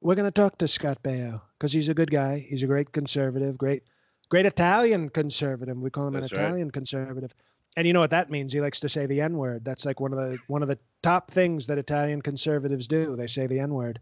we're 0.00 0.14
gonna 0.14 0.30
talk 0.30 0.58
to 0.58 0.68
Scott 0.68 1.02
Baio 1.02 1.40
because 1.58 1.72
he's 1.72 1.88
a 1.88 1.94
good 1.94 2.10
guy. 2.10 2.38
He's 2.38 2.62
a 2.62 2.66
great 2.66 2.92
conservative, 2.92 3.58
great 3.58 3.82
great 4.28 4.46
Italian 4.46 5.08
conservative. 5.08 5.76
We 5.78 5.90
call 5.90 6.08
him 6.08 6.14
That's 6.14 6.32
an 6.32 6.38
right. 6.38 6.44
Italian 6.46 6.70
conservative. 6.70 7.34
And 7.76 7.86
you 7.86 7.92
know 7.92 8.00
what 8.00 8.10
that 8.10 8.30
means? 8.30 8.52
He 8.52 8.60
likes 8.60 8.80
to 8.80 8.88
say 8.88 9.06
the 9.06 9.20
N 9.20 9.36
word. 9.36 9.64
That's 9.64 9.84
like 9.84 10.00
one 10.00 10.12
of 10.12 10.18
the 10.18 10.38
one 10.48 10.62
of 10.62 10.68
the 10.68 10.78
top 11.02 11.30
things 11.30 11.66
that 11.66 11.78
Italian 11.78 12.22
conservatives 12.22 12.88
do. 12.88 13.14
They 13.14 13.26
say 13.26 13.46
the 13.46 13.60
N 13.60 13.74
word. 13.74 14.00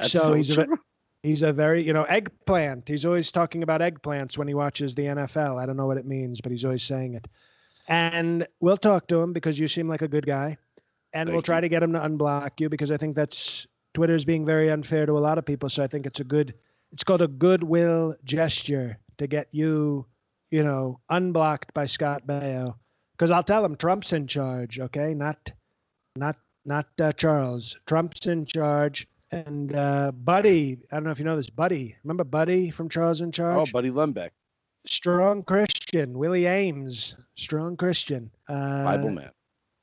So, 0.00 0.06
so 0.06 0.32
he's 0.32 0.54
true. 0.54 0.64
ve- 0.64 0.76
he's 1.22 1.42
a 1.42 1.52
very 1.52 1.84
you 1.84 1.92
know 1.92 2.04
eggplant. 2.04 2.88
He's 2.88 3.04
always 3.04 3.30
talking 3.30 3.62
about 3.62 3.80
eggplants 3.80 4.36
when 4.36 4.48
he 4.48 4.54
watches 4.54 4.94
the 4.94 5.06
NFL. 5.06 5.60
I 5.60 5.66
don't 5.66 5.76
know 5.76 5.86
what 5.86 5.96
it 5.96 6.06
means, 6.06 6.40
but 6.40 6.52
he's 6.52 6.64
always 6.64 6.82
saying 6.82 7.14
it. 7.14 7.26
And 7.88 8.46
we'll 8.60 8.76
talk 8.76 9.08
to 9.08 9.20
him 9.20 9.32
because 9.32 9.58
you 9.58 9.68
seem 9.68 9.88
like 9.88 10.02
a 10.02 10.08
good 10.08 10.26
guy, 10.26 10.56
and 11.12 11.30
we'll 11.30 11.42
try 11.42 11.58
you. 11.58 11.62
to 11.62 11.68
get 11.68 11.82
him 11.82 11.92
to 11.92 12.00
unblock 12.00 12.60
you 12.60 12.68
because 12.68 12.90
I 12.90 12.96
think 12.96 13.16
that's 13.16 13.66
Twitter's 13.94 14.24
being 14.24 14.46
very 14.46 14.70
unfair 14.70 15.06
to 15.06 15.12
a 15.12 15.20
lot 15.20 15.38
of 15.38 15.44
people. 15.44 15.68
So 15.68 15.82
I 15.82 15.86
think 15.86 16.06
it's 16.06 16.20
a 16.20 16.24
good. 16.24 16.54
It's 16.92 17.04
called 17.04 17.22
a 17.22 17.28
goodwill 17.28 18.14
gesture 18.24 18.98
to 19.16 19.26
get 19.26 19.48
you, 19.50 20.06
you 20.50 20.62
know, 20.62 21.00
unblocked 21.08 21.72
by 21.72 21.86
Scott 21.86 22.26
Baio. 22.26 22.74
Because 23.12 23.30
I'll 23.30 23.42
tell 23.42 23.64
him 23.64 23.76
Trump's 23.76 24.12
in 24.12 24.26
charge. 24.26 24.78
Okay, 24.78 25.14
not, 25.14 25.52
not, 26.16 26.36
not 26.66 26.88
uh, 27.00 27.12
Charles. 27.12 27.78
Trump's 27.86 28.26
in 28.26 28.44
charge. 28.44 29.06
And 29.32 29.74
uh, 29.74 30.12
Buddy, 30.12 30.78
I 30.90 30.96
don't 30.96 31.04
know 31.04 31.10
if 31.10 31.18
you 31.18 31.24
know 31.24 31.36
this. 31.36 31.50
Buddy, 31.50 31.96
remember 32.04 32.24
Buddy 32.24 32.70
from 32.70 32.88
Charles 32.88 33.22
in 33.22 33.32
Charge? 33.32 33.68
Oh, 33.68 33.72
Buddy 33.72 33.90
Lembeck, 33.90 34.30
Strong 34.86 35.44
Christian. 35.44 36.18
Willie 36.18 36.42
Aames, 36.42 37.14
strong 37.34 37.76
Christian. 37.76 38.30
Uh, 38.48 38.84
Bible 38.84 39.10
man. 39.10 39.30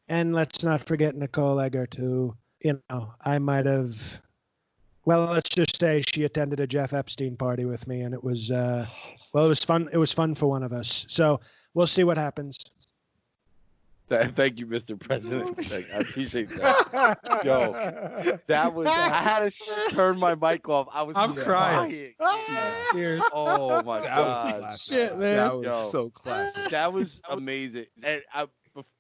and 0.08 0.34
let's 0.34 0.64
not 0.64 0.82
forget 0.82 1.16
Nicole 1.16 1.60
Eggert, 1.60 1.96
who, 1.96 2.36
you 2.64 2.80
know, 2.90 3.14
I 3.26 3.40
might 3.40 3.66
have. 3.66 4.22
Well, 5.06 5.26
let's 5.26 5.50
just 5.50 5.80
say 5.80 6.04
she 6.14 6.26
attended 6.26 6.60
a 6.60 6.68
Jeff 6.68 6.94
Epstein 6.94 7.36
party 7.36 7.66
with 7.66 7.88
me, 7.88 8.02
and 8.02 8.14
it 8.14 8.24
was, 8.24 8.52
uh, 8.52 8.86
well, 9.34 9.46
it 9.46 9.48
was 9.48 9.64
fun. 9.64 9.90
It 9.92 9.98
was 9.98 10.12
fun 10.12 10.36
for 10.36 10.48
one 10.48 10.62
of 10.62 10.74
us. 10.74 11.06
So 11.10 11.40
we'll 11.74 11.88
see 11.88 12.04
what 12.04 12.18
happens. 12.18 12.60
Th- 14.10 14.32
Thank 14.36 14.60
you, 14.60 14.66
Mr. 14.68 15.00
President. 15.00 15.56
Thank- 15.64 15.92
I 15.94 15.98
appreciate 15.98 16.50
that. 16.50 17.42
Yo, 17.46 18.38
that 18.48 18.74
was. 18.74 18.88
I 18.88 19.22
had 19.22 19.52
to 19.52 19.90
turn 19.92 20.20
my 20.20 20.36
mic 20.36 20.68
off. 20.68 20.88
I 20.92 21.04
was 21.04 21.16
I'm 21.16 21.34
crying. 21.36 21.90
Cheers. 22.92 23.22
Ah! 23.24 23.30
Oh 23.34 23.84
my 23.84 24.00
That 24.02 24.16
god. 24.16 24.60
classic. 24.60 24.94
Shit, 24.96 25.18
man. 25.20 25.36
That 25.36 25.56
was 25.58 25.66
Yo. 25.66 25.90
so 25.90 26.10
classic. 26.10 26.70
that 26.72 26.92
was 26.92 27.22
amazing. 27.30 27.86
And 28.04 28.22
I, 28.34 28.48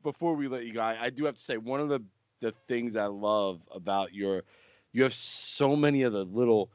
before 0.03 0.36
we 0.36 0.47
let 0.47 0.66
you 0.66 0.74
go, 0.74 0.82
I, 0.82 1.05
I 1.05 1.10
do 1.10 1.26
have 1.26 1.36
to 1.36 1.41
say 1.41 1.57
one 1.57 1.80
of 1.80 1.89
the 1.89 2.01
the 2.41 2.53
things 2.68 2.95
I 2.95 3.07
love 3.07 3.60
about 3.74 4.14
your, 4.14 4.43
you 4.93 5.03
have 5.03 5.14
so 5.14 5.76
many 5.76 6.03
of 6.03 6.14
the 6.14 6.24
little 6.24 6.70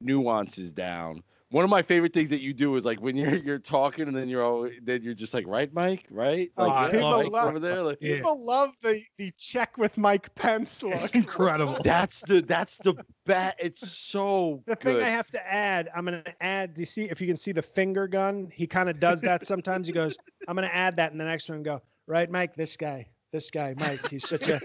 nuances 0.00 0.70
down. 0.70 1.22
One 1.50 1.64
of 1.64 1.70
my 1.70 1.80
favorite 1.80 2.12
things 2.12 2.28
that 2.28 2.42
you 2.42 2.52
do 2.52 2.76
is 2.76 2.84
like 2.84 3.00
when 3.00 3.16
you're 3.16 3.34
you're 3.46 3.58
talking 3.58 4.06
and 4.06 4.14
then 4.14 4.28
you're 4.28 4.42
all 4.44 4.68
then 4.82 5.02
you're 5.02 5.14
just 5.14 5.32
like 5.32 5.46
right, 5.46 5.72
Mike, 5.72 6.04
right, 6.10 6.50
Oh, 6.58 6.66
like 6.66 6.72
I 6.72 6.90
people 6.90 7.10
Mike 7.10 7.30
love- 7.30 7.48
over 7.48 7.58
there, 7.58 7.82
like 7.82 7.98
Yeah. 8.02 8.16
People 8.16 8.44
love 8.44 8.72
the 8.82 9.02
the 9.16 9.32
check 9.38 9.78
with 9.78 9.96
Mike 9.96 10.34
Pence 10.34 10.82
look. 10.82 10.94
It's 11.02 11.12
incredible. 11.12 11.78
that's 11.84 12.20
the 12.28 12.42
that's 12.42 12.76
the 12.84 12.94
bet. 13.24 13.56
It's 13.58 13.88
so 13.90 14.62
The 14.66 14.76
thing. 14.76 14.96
I 15.00 15.08
have 15.08 15.28
to 15.30 15.50
add, 15.52 15.88
I'm 15.96 16.04
going 16.04 16.22
to 16.22 16.42
add. 16.44 16.74
Do 16.74 16.80
you 16.82 16.86
see 16.86 17.04
if 17.04 17.20
you 17.20 17.26
can 17.26 17.36
see 17.38 17.52
the 17.52 17.62
finger 17.62 18.06
gun? 18.06 18.50
He 18.52 18.66
kind 18.66 18.90
of 18.90 19.00
does 19.00 19.22
that 19.22 19.46
sometimes. 19.46 19.86
He 19.86 19.94
goes, 19.94 20.16
"I'm 20.48 20.54
going 20.56 20.68
to 20.68 20.74
add 20.76 20.96
that," 20.96 21.12
in 21.12 21.18
the 21.18 21.24
next 21.24 21.48
one 21.48 21.56
and 21.56 21.64
go, 21.64 21.80
"Right, 22.06 22.30
Mike, 22.30 22.56
this 22.56 22.76
guy, 22.76 23.08
this 23.32 23.50
guy, 23.50 23.74
Mike. 23.78 24.06
He's 24.10 24.28
such 24.28 24.48
a 24.48 24.60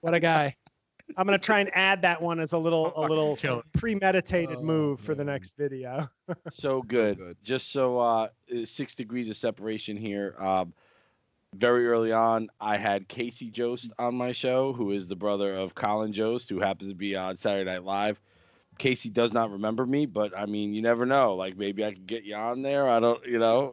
what 0.00 0.14
a 0.14 0.20
guy." 0.20 0.56
I'm 1.16 1.26
going 1.26 1.38
to 1.38 1.44
try 1.44 1.60
and 1.60 1.70
add 1.74 2.02
that 2.02 2.20
one 2.20 2.40
as 2.40 2.52
a 2.52 2.58
little 2.58 2.92
a 2.96 3.02
little 3.06 3.36
kill 3.36 3.62
premeditated 3.72 4.58
Oh, 4.58 4.62
move 4.62 5.00
for 5.00 5.14
the 5.14 5.24
next 5.24 5.56
video. 5.56 6.08
so 6.50 6.82
good. 6.82 7.18
good. 7.18 7.36
Just 7.42 7.72
so 7.72 7.98
uh, 7.98 8.28
six 8.64 8.94
degrees 8.94 9.28
of 9.28 9.36
separation 9.36 9.96
here. 9.96 10.34
Um, 10.38 10.72
very 11.54 11.86
early 11.86 12.12
on, 12.12 12.48
I 12.60 12.78
had 12.78 13.08
Casey 13.08 13.50
Jost 13.50 13.90
on 13.98 14.14
my 14.14 14.32
show, 14.32 14.72
who 14.72 14.92
is 14.92 15.06
the 15.06 15.16
brother 15.16 15.54
of 15.54 15.74
Colin 15.74 16.12
Jost, 16.12 16.48
who 16.48 16.60
happens 16.60 16.88
to 16.90 16.94
be 16.94 17.14
on 17.14 17.36
Saturday 17.36 17.70
Night 17.70 17.84
Live. 17.84 18.20
Casey 18.78 19.10
does 19.10 19.34
not 19.34 19.50
remember 19.50 19.84
me, 19.84 20.06
but 20.06 20.36
I 20.36 20.46
mean, 20.46 20.72
you 20.72 20.80
never 20.80 21.04
know. 21.04 21.34
Like 21.34 21.58
maybe 21.58 21.84
I 21.84 21.92
could 21.92 22.06
get 22.06 22.24
you 22.24 22.34
on 22.36 22.62
there. 22.62 22.88
I 22.88 23.00
don't, 23.00 23.22
you 23.26 23.38
know. 23.38 23.72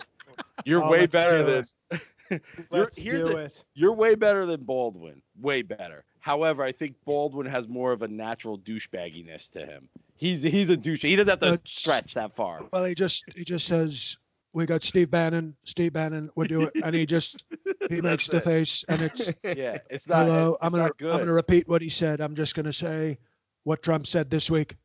You're 0.65 0.83
Oh, 0.83 0.91
way 0.91 1.05
better 1.05 1.39
do 1.39 1.45
than 1.45 1.59
it. 1.59 1.73
You're- 2.31 2.41
Let's 2.69 2.95
do 2.97 3.09
the- 3.23 3.37
it. 3.37 3.63
you're 3.73 3.93
way 3.93 4.13
better 4.13 4.45
than 4.45 4.61
Baldwin. 4.63 5.21
Way 5.41 5.61
better. 5.63 6.03
However, 6.29 6.61
I 6.61 6.71
think 6.71 6.95
Baldwin 7.05 7.47
has 7.47 7.67
more 7.67 7.91
of 7.91 8.03
a 8.03 8.07
natural 8.07 8.59
douchebagginess 8.59 9.49
to 9.53 9.65
him. 9.65 9.89
He's 10.15 10.43
he's 10.43 10.69
a 10.69 10.77
douche. 10.77 11.01
He 11.01 11.15
doesn't 11.15 11.27
have 11.27 11.39
to 11.39 11.45
That's- 11.45 11.61
stretch 11.73 12.13
that 12.13 12.35
far. 12.35 12.61
Well, 12.71 12.85
he 12.85 12.93
just 12.93 13.25
he 13.35 13.43
just 13.43 13.65
says, 13.65 14.15
"We 14.53 14.67
got 14.67 14.83
Steve 14.83 15.09
Bannon. 15.09 15.55
Steve 15.63 15.93
Bannon 15.93 16.29
would 16.35 16.49
do 16.49 16.61
it," 16.65 16.73
and 16.83 16.93
he 16.93 17.07
just 17.07 17.45
he 17.89 17.99
makes 18.09 18.27
the 18.27 18.37
it. 18.37 18.43
face, 18.43 18.83
and 18.87 19.01
it's 19.01 19.31
Yeah, 19.43 19.79
it's 19.89 20.07
not. 20.07 20.27
Hello, 20.27 20.49
it's 20.53 20.63
I'm 20.63 20.71
gonna 20.71 20.91
good. 20.99 21.11
I'm 21.13 21.17
gonna 21.19 21.33
repeat 21.33 21.67
what 21.67 21.81
he 21.81 21.89
said. 21.89 22.21
I'm 22.21 22.35
just 22.35 22.53
gonna 22.53 22.73
say 22.73 23.17
what 23.63 23.81
Trump 23.81 24.05
said 24.05 24.29
this 24.29 24.51
week. 24.51 24.75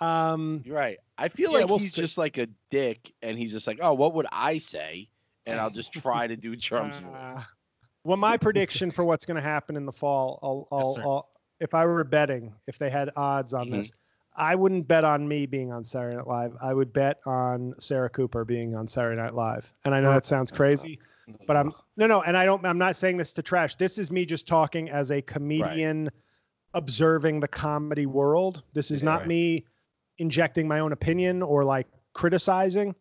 Um, 0.00 0.62
You're 0.64 0.76
right. 0.76 0.98
I 1.18 1.30
feel 1.30 1.50
Yeah, 1.50 1.58
like 1.58 1.68
we'll 1.68 1.78
he's 1.78 1.94
see. 1.94 2.00
just 2.02 2.16
like 2.16 2.36
a 2.38 2.46
dick, 2.70 3.12
and 3.22 3.36
he's 3.36 3.50
just 3.50 3.66
like, 3.66 3.80
oh, 3.82 3.94
what 3.94 4.14
would 4.14 4.26
I 4.30 4.58
say? 4.58 5.08
And 5.46 5.58
I'll 5.58 5.70
just 5.70 5.92
try 5.92 6.28
to 6.28 6.36
do 6.36 6.54
Trump's 6.54 6.98
voice. 6.98 7.42
well, 8.06 8.16
my 8.16 8.36
prediction 8.36 8.90
for 8.90 9.04
what's 9.04 9.26
going 9.26 9.34
to 9.36 9.42
happen 9.42 9.76
in 9.76 9.84
the 9.84 9.92
fall, 9.92 10.38
I'll, 10.42 10.68
I'll, 10.70 10.94
sir. 10.94 11.02
I'll, 11.02 11.28
if 11.60 11.74
I 11.74 11.84
were 11.84 12.04
betting, 12.04 12.54
if 12.68 12.78
they 12.78 12.88
had 12.88 13.10
odds 13.16 13.52
on 13.52 13.68
Mhm. 13.68 13.72
this, 13.72 13.92
I 14.36 14.54
wouldn't 14.54 14.86
bet 14.86 15.02
on 15.04 15.26
me 15.26 15.46
being 15.46 15.72
on 15.72 15.82
Saturday 15.82 16.16
Night 16.16 16.26
Live. 16.26 16.54
I 16.60 16.74
would 16.74 16.92
bet 16.92 17.18
on 17.26 17.74
Sarah 17.78 18.10
Cooper 18.10 18.44
being 18.44 18.74
on 18.76 18.86
Saturday 18.86 19.20
Night 19.20 19.34
Live. 19.34 19.72
And 19.84 19.94
I 19.94 20.00
know 20.00 20.12
that 20.12 20.26
sounds 20.26 20.52
crazy, 20.52 20.98
but 21.46 21.56
I'm 21.56 21.72
no, 21.96 22.06
no, 22.06 22.22
and 22.22 22.36
I 22.36 22.44
don't. 22.44 22.64
I'm 22.66 22.76
not 22.78 22.94
saying 22.96 23.16
this 23.16 23.32
to 23.34 23.42
trash. 23.42 23.76
This 23.76 23.96
is 23.96 24.10
me 24.10 24.26
just 24.26 24.46
talking 24.46 24.90
as 24.90 25.10
a 25.10 25.22
comedian 25.22 26.10
observing 26.74 27.40
the 27.40 27.48
comedy 27.48 28.04
world. 28.04 28.62
This 28.74 28.90
is 28.90 29.02
Yeah. 29.02 29.06
not 29.06 29.18
Right. 29.20 29.28
me 29.28 29.64
injecting 30.18 30.68
my 30.68 30.80
own 30.80 30.92
opinion 30.92 31.42
or 31.42 31.64
like 31.64 31.86
criticizing, 32.12 32.94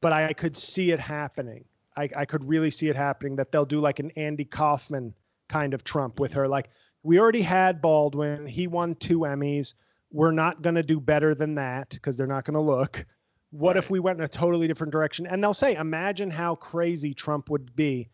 but 0.00 0.14
I 0.14 0.32
could 0.32 0.56
see 0.56 0.92
it 0.92 1.00
happening. 1.00 1.64
I, 1.96 2.08
I 2.16 2.24
could 2.24 2.44
really 2.48 2.70
see 2.70 2.88
it 2.88 2.96
happening 2.96 3.36
that 3.36 3.52
they'll 3.52 3.64
do 3.66 3.80
like 3.80 3.98
an 3.98 4.10
Andy 4.16 4.44
Kaufman 4.44 5.14
kind 5.48 5.74
of 5.74 5.84
Trump 5.84 6.20
with 6.20 6.32
her. 6.34 6.46
Like 6.48 6.70
we 7.02 7.18
already 7.18 7.42
had 7.42 7.80
Baldwin. 7.80 8.46
He 8.46 8.66
won 8.66 8.94
two 8.96 9.20
Emmys. 9.20 9.74
We're 10.12 10.32
not 10.32 10.62
going 10.62 10.74
to 10.74 10.82
do 10.82 11.00
better 11.00 11.34
than 11.34 11.54
that 11.56 11.90
because 11.90 12.16
they're 12.16 12.26
not 12.26 12.44
going 12.44 12.54
to 12.54 12.60
look. 12.60 13.04
What 13.50 13.76
if 13.76 13.90
we 13.90 13.98
went 13.98 14.18
in 14.18 14.24
a 14.24 14.28
totally 14.28 14.66
different 14.66 14.92
direction? 14.92 15.26
And 15.26 15.42
they'll 15.42 15.54
say, 15.54 15.74
imagine 15.74 16.30
how 16.30 16.54
crazy 16.54 17.14
Trump 17.14 17.50
would 17.50 17.74
be 17.74 18.08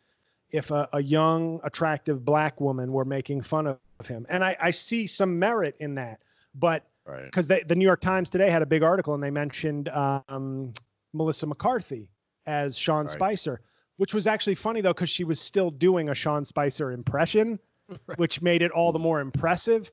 if 0.50 0.70
a, 0.70 0.88
a 0.92 1.02
young, 1.02 1.60
attractive 1.64 2.24
black 2.24 2.60
woman 2.60 2.92
were 2.92 3.04
making 3.04 3.42
fun 3.42 3.66
of 3.66 4.06
him. 4.06 4.26
And 4.30 4.44
I, 4.44 4.56
I 4.60 4.70
see 4.70 5.06
some 5.06 5.38
merit 5.38 5.76
in 5.80 5.94
that. 5.96 6.20
But 6.54 6.86
Right. 7.06 7.24
because 7.24 7.46
the 7.46 7.74
New 7.76 7.84
York 7.84 8.00
Times 8.00 8.28
today 8.28 8.50
had 8.50 8.62
a 8.62 8.66
big 8.66 8.82
article 8.82 9.14
and 9.14 9.22
they 9.22 9.30
mentioned 9.30 9.88
um, 9.90 10.72
Melissa 11.12 11.46
McCarthy 11.46 12.08
as 12.47 12.76
Sean 12.76 13.07
Right. 13.07 13.11
Spicer, 13.11 13.61
which 13.97 14.14
was 14.14 14.26
actually 14.26 14.55
funny 14.55 14.80
though 14.80 14.92
because 14.92 15.11
she 15.11 15.24
was 15.24 15.40
still 15.40 15.70
doing 15.70 16.09
a 16.09 16.14
Sean 16.14 16.44
Spicer 16.44 16.92
impression, 16.92 17.59
which 18.16 18.42
made 18.42 18.62
it 18.62 18.70
all 18.70 18.92
the 18.92 18.99
more 18.99 19.20
impressive. 19.20 19.90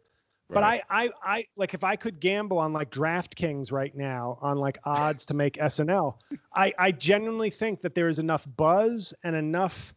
But 0.49 0.62
Right. 0.62 0.82
I, 0.89 1.06
I, 1.06 1.10
I 1.24 1.45
like 1.56 1.74
if 1.74 1.84
I 1.84 1.95
could 1.95 2.20
gamble 2.20 2.60
on 2.60 2.74
like 2.74 2.91
DraftKings 2.91 3.72
right 3.72 3.95
now 3.95 4.38
on 4.41 4.58
like 4.58 4.78
odds 4.86 5.26
to 5.28 5.34
make 5.34 5.56
SNL, 5.56 6.16
I, 6.54 6.74
I 6.78 6.91
genuinely 6.91 7.49
think 7.49 7.82
that 7.82 7.95
there 7.95 8.10
is 8.10 8.20
enough 8.20 8.45
buzz 8.56 9.14
and 9.24 9.36
enough 9.36 9.95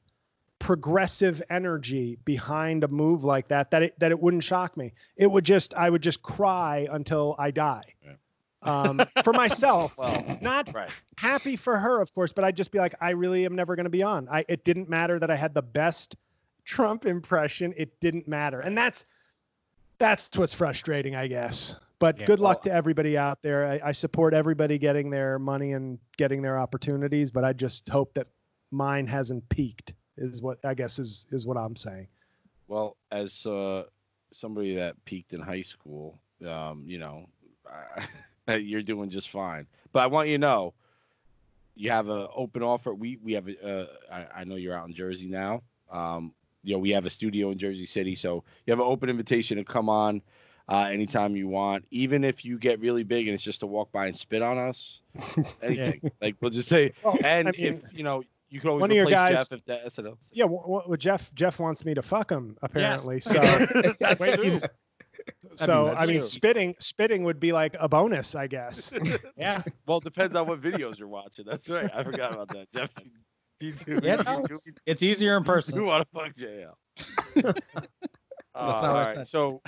progressive 0.58 1.42
energy 1.50 2.16
behind 2.24 2.82
a 2.82 2.88
move 2.88 3.24
like 3.24 3.48
that 3.48 3.70
that 3.70 3.82
it 3.82 3.98
that 3.98 4.10
it 4.10 4.18
wouldn't 4.18 4.42
shock 4.44 4.76
me. 4.76 4.94
It 5.16 5.30
would 5.30 5.44
just 5.44 5.74
I 5.74 5.90
would 5.90 6.02
just 6.02 6.22
cry 6.22 6.88
until 6.90 7.34
I 7.38 7.50
die. 7.50 7.82
Yeah. 8.02 8.12
Um, 8.66 9.06
for 9.22 9.32
myself, 9.32 9.96
Well, 9.98 10.38
not 10.40 10.72
right. 10.74 10.90
happy 11.18 11.56
for 11.56 11.76
her, 11.76 12.00
of 12.00 12.12
course, 12.14 12.32
but 12.32 12.44
I'd 12.44 12.56
just 12.56 12.72
be 12.72 12.78
like, 12.78 12.94
I 13.00 13.10
really 13.10 13.44
am 13.44 13.54
never 13.54 13.76
going 13.76 13.84
to 13.84 13.90
be 13.90 14.02
on. 14.02 14.28
I 14.30 14.44
it 14.48 14.64
didn't 14.64 14.88
matter 14.88 15.18
that 15.18 15.30
I 15.30 15.36
had 15.36 15.54
the 15.54 15.62
best 15.62 16.16
Trump 16.64 17.06
impression. 17.06 17.72
It 17.76 17.98
didn't 18.00 18.26
matter, 18.28 18.60
and 18.60 18.76
that's 18.76 19.04
that's 19.98 20.36
what's 20.36 20.54
frustrating, 20.54 21.14
I 21.14 21.26
guess. 21.26 21.76
But 21.98 22.18
Yeah, 22.18 22.26
good 22.26 22.40
luck 22.40 22.62
to 22.62 22.72
everybody 22.72 23.16
out 23.16 23.42
there. 23.42 23.66
I, 23.66 23.80
I 23.86 23.92
support 23.92 24.34
everybody 24.34 24.76
getting 24.78 25.08
their 25.08 25.38
money 25.38 25.72
and 25.72 25.98
getting 26.18 26.42
their 26.42 26.58
opportunities, 26.58 27.30
but 27.30 27.42
I 27.42 27.54
just 27.54 27.88
hope 27.88 28.12
that 28.14 28.28
mine 28.70 29.06
hasn't 29.06 29.48
peaked. 29.48 29.94
Is 30.18 30.42
what 30.42 30.64
I 30.64 30.74
guess 30.74 30.98
is 30.98 31.26
is 31.30 31.46
what 31.46 31.56
I'm 31.56 31.76
saying. 31.76 32.08
Well, 32.68 32.96
as 33.12 33.46
uh, 33.46 33.84
somebody 34.32 34.74
that 34.74 35.02
peaked 35.04 35.32
in 35.32 35.40
high 35.40 35.62
school, 35.62 36.18
um, 36.46 36.84
you 36.86 36.98
know, 36.98 37.26
you're 38.54 38.82
doing 38.82 39.10
just 39.10 39.30
fine. 39.30 39.66
But 39.92 40.00
I 40.02 40.06
want 40.06 40.28
you 40.28 40.34
to 40.34 40.40
know, 40.40 40.74
you 41.74 41.90
have 41.90 42.08
an 42.08 42.26
open 42.34 42.62
offer. 42.62 42.94
We 42.94 43.18
we 43.22 43.32
have. 43.34 43.48
A, 43.48 43.82
uh, 43.82 43.86
I, 44.10 44.40
I 44.40 44.44
know 44.44 44.54
you're 44.56 44.76
out 44.76 44.88
in 44.88 44.94
Jersey 44.94 45.28
now. 45.28 45.62
Um, 45.90 46.32
you 46.62 46.72
know, 46.74 46.78
we 46.78 46.90
have 46.90 47.04
a 47.04 47.10
studio 47.10 47.50
in 47.50 47.58
Jersey 47.58 47.86
City, 47.86 48.14
so 48.14 48.42
you 48.66 48.72
have 48.72 48.80
an 48.80 48.86
open 48.86 49.08
invitation 49.08 49.56
to 49.58 49.64
come 49.64 49.88
on 49.88 50.20
uh, 50.68 50.84
anytime 50.90 51.36
you 51.36 51.48
want. 51.48 51.84
Even 51.90 52.24
if 52.24 52.44
you 52.44 52.58
get 52.58 52.80
really 52.80 53.02
big 53.04 53.28
and 53.28 53.34
it's 53.34 53.42
just 53.42 53.60
to 53.60 53.66
walk 53.66 53.92
by 53.92 54.06
and 54.06 54.16
spit 54.16 54.42
on 54.42 54.58
us, 54.58 55.00
anything. 55.62 56.10
Like 56.20 56.36
we'll 56.40 56.50
just 56.50 56.68
say. 56.68 56.92
Well, 57.04 57.18
And 57.22 57.48
I 57.48 57.50
mean, 57.52 57.82
if 57.84 57.92
you 57.92 58.02
know, 58.04 58.24
you 58.48 58.60
can 58.60 58.70
always 58.70 58.80
one 58.80 58.90
of 58.90 58.96
your 58.96 59.06
guys- 59.06 59.48
Jeff 59.48 59.58
if 59.58 59.64
that 59.66 59.86
SNL. 59.86 60.16
yeah, 60.32 60.44
w- 60.44 60.62
w- 60.62 60.96
Jeff 60.96 61.32
Jeff 61.34 61.60
wants 61.60 61.84
me 61.84 61.94
to 61.94 62.02
fuck 62.02 62.30
him 62.30 62.56
apparently. 62.62 63.20
So 63.20 63.34
That's 64.00 64.18
Wait, 64.20 64.64
true. 65.40 65.50
you- 65.50 65.56
so 65.56 65.94
I 65.96 66.06
mean, 66.06 66.20
true. 66.20 66.22
spitting 66.22 66.74
spitting 66.78 67.24
would 67.24 67.40
be 67.40 67.52
like 67.52 67.76
a 67.80 67.88
bonus, 67.88 68.34
I 68.34 68.46
guess. 68.46 68.92
Yeah. 69.36 69.62
Well, 69.86 69.98
it 69.98 70.04
depends 70.04 70.34
on 70.34 70.46
what 70.46 70.60
videos 70.60 70.98
you're 70.98 71.08
watching. 71.08 71.44
That's 71.48 71.68
right. 71.68 71.90
I 71.94 72.02
forgot 72.04 72.32
about 72.34 72.48
that. 72.48 72.68
Jeff, 72.74 72.90
you 73.60 73.72
do. 73.72 74.00
Yeah, 74.02 74.16
no, 74.16 74.42
do, 74.42 74.54
it's, 74.54 74.70
it's 74.86 75.02
easier 75.02 75.36
in 75.36 75.42
you 75.42 75.46
person. 75.46 75.84
want 75.84 76.06
to 76.10 76.18
fuck 76.18 76.34
JL. 76.34 76.72
Uh, 77.44 77.52
That's 77.82 78.02
not 78.54 78.56
all 78.56 78.82
what 78.82 78.82
I 78.84 79.02
right. 79.02 79.14
said. 79.14 79.28
So, 79.28 79.60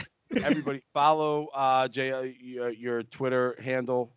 everybody 0.43 0.83
follow 0.95 1.47
uh, 1.55 1.89
JL. 1.89 2.35
Your, 2.41 2.71
your 2.71 3.03
Twitter 3.05 3.57
handle 3.63 4.13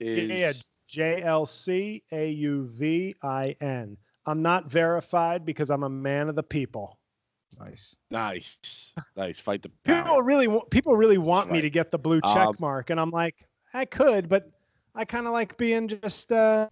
is 0.00 0.30
Yeah, 0.30 0.52
J 0.88 1.22
L 1.22 1.46
C 1.46 2.02
A 2.12 2.28
U 2.30 2.66
V 2.72 3.14
I 3.22 3.54
N. 3.60 3.96
I'm 4.26 4.42
not 4.42 4.68
verified 4.70 5.44
because 5.46 5.70
I'm 5.70 5.84
a 5.84 5.88
man 5.88 6.28
of 6.28 6.34
the 6.34 6.42
people. 6.42 6.95
Nice. 7.58 7.96
nice. 8.10 8.92
Nice. 9.16 9.38
Fight 9.38 9.62
the 9.62 9.70
People 9.84 10.22
really, 10.22 10.46
wa- 10.46 10.64
people 10.70 10.96
really 10.96 11.18
want 11.18 11.50
me 11.50 11.60
to 11.60 11.70
get 11.70 11.90
the 11.90 11.98
blue 11.98 12.20
check 12.20 12.48
Um, 12.48 12.56
mark, 12.58 12.90
and 12.90 13.00
I'm 13.00 13.10
like, 13.10 13.46
I 13.72 13.84
could, 13.84 14.28
but 14.28 14.50
I 14.94 15.04
kind 15.04 15.26
of 15.26 15.32
like 15.32 15.56
being 15.56 15.88
just, 15.88 16.32
uh, 16.32 16.68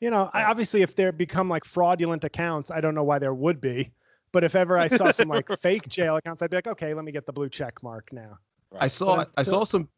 you 0.00 0.10
know, 0.10 0.30
I, 0.32 0.44
obviously 0.44 0.82
if 0.82 0.94
there 0.94 1.12
become 1.12 1.48
like 1.48 1.64
fraudulent 1.64 2.24
accounts, 2.24 2.70
I 2.70 2.80
don't 2.80 2.94
know 2.94 3.02
why 3.04 3.18
there 3.18 3.34
would 3.34 3.60
be, 3.60 3.92
but 4.32 4.44
if 4.44 4.54
ever 4.54 4.76
I 4.76 4.88
saw 4.88 5.10
some 5.10 5.28
like 5.28 5.48
fake 5.58 5.88
JL 5.88 6.18
accounts, 6.18 6.42
I'd 6.42 6.50
be 6.50 6.56
like, 6.56 6.66
okay, 6.66 6.92
let 6.92 7.04
me 7.04 7.12
get 7.12 7.24
the 7.26 7.32
blue 7.32 7.48
check 7.48 7.82
mark 7.82 8.12
now. 8.12 8.38
I 8.78 8.88
saw 8.88 9.20
it's 9.20 9.30
I 9.38 9.42
saw 9.42 9.64
some 9.64 9.88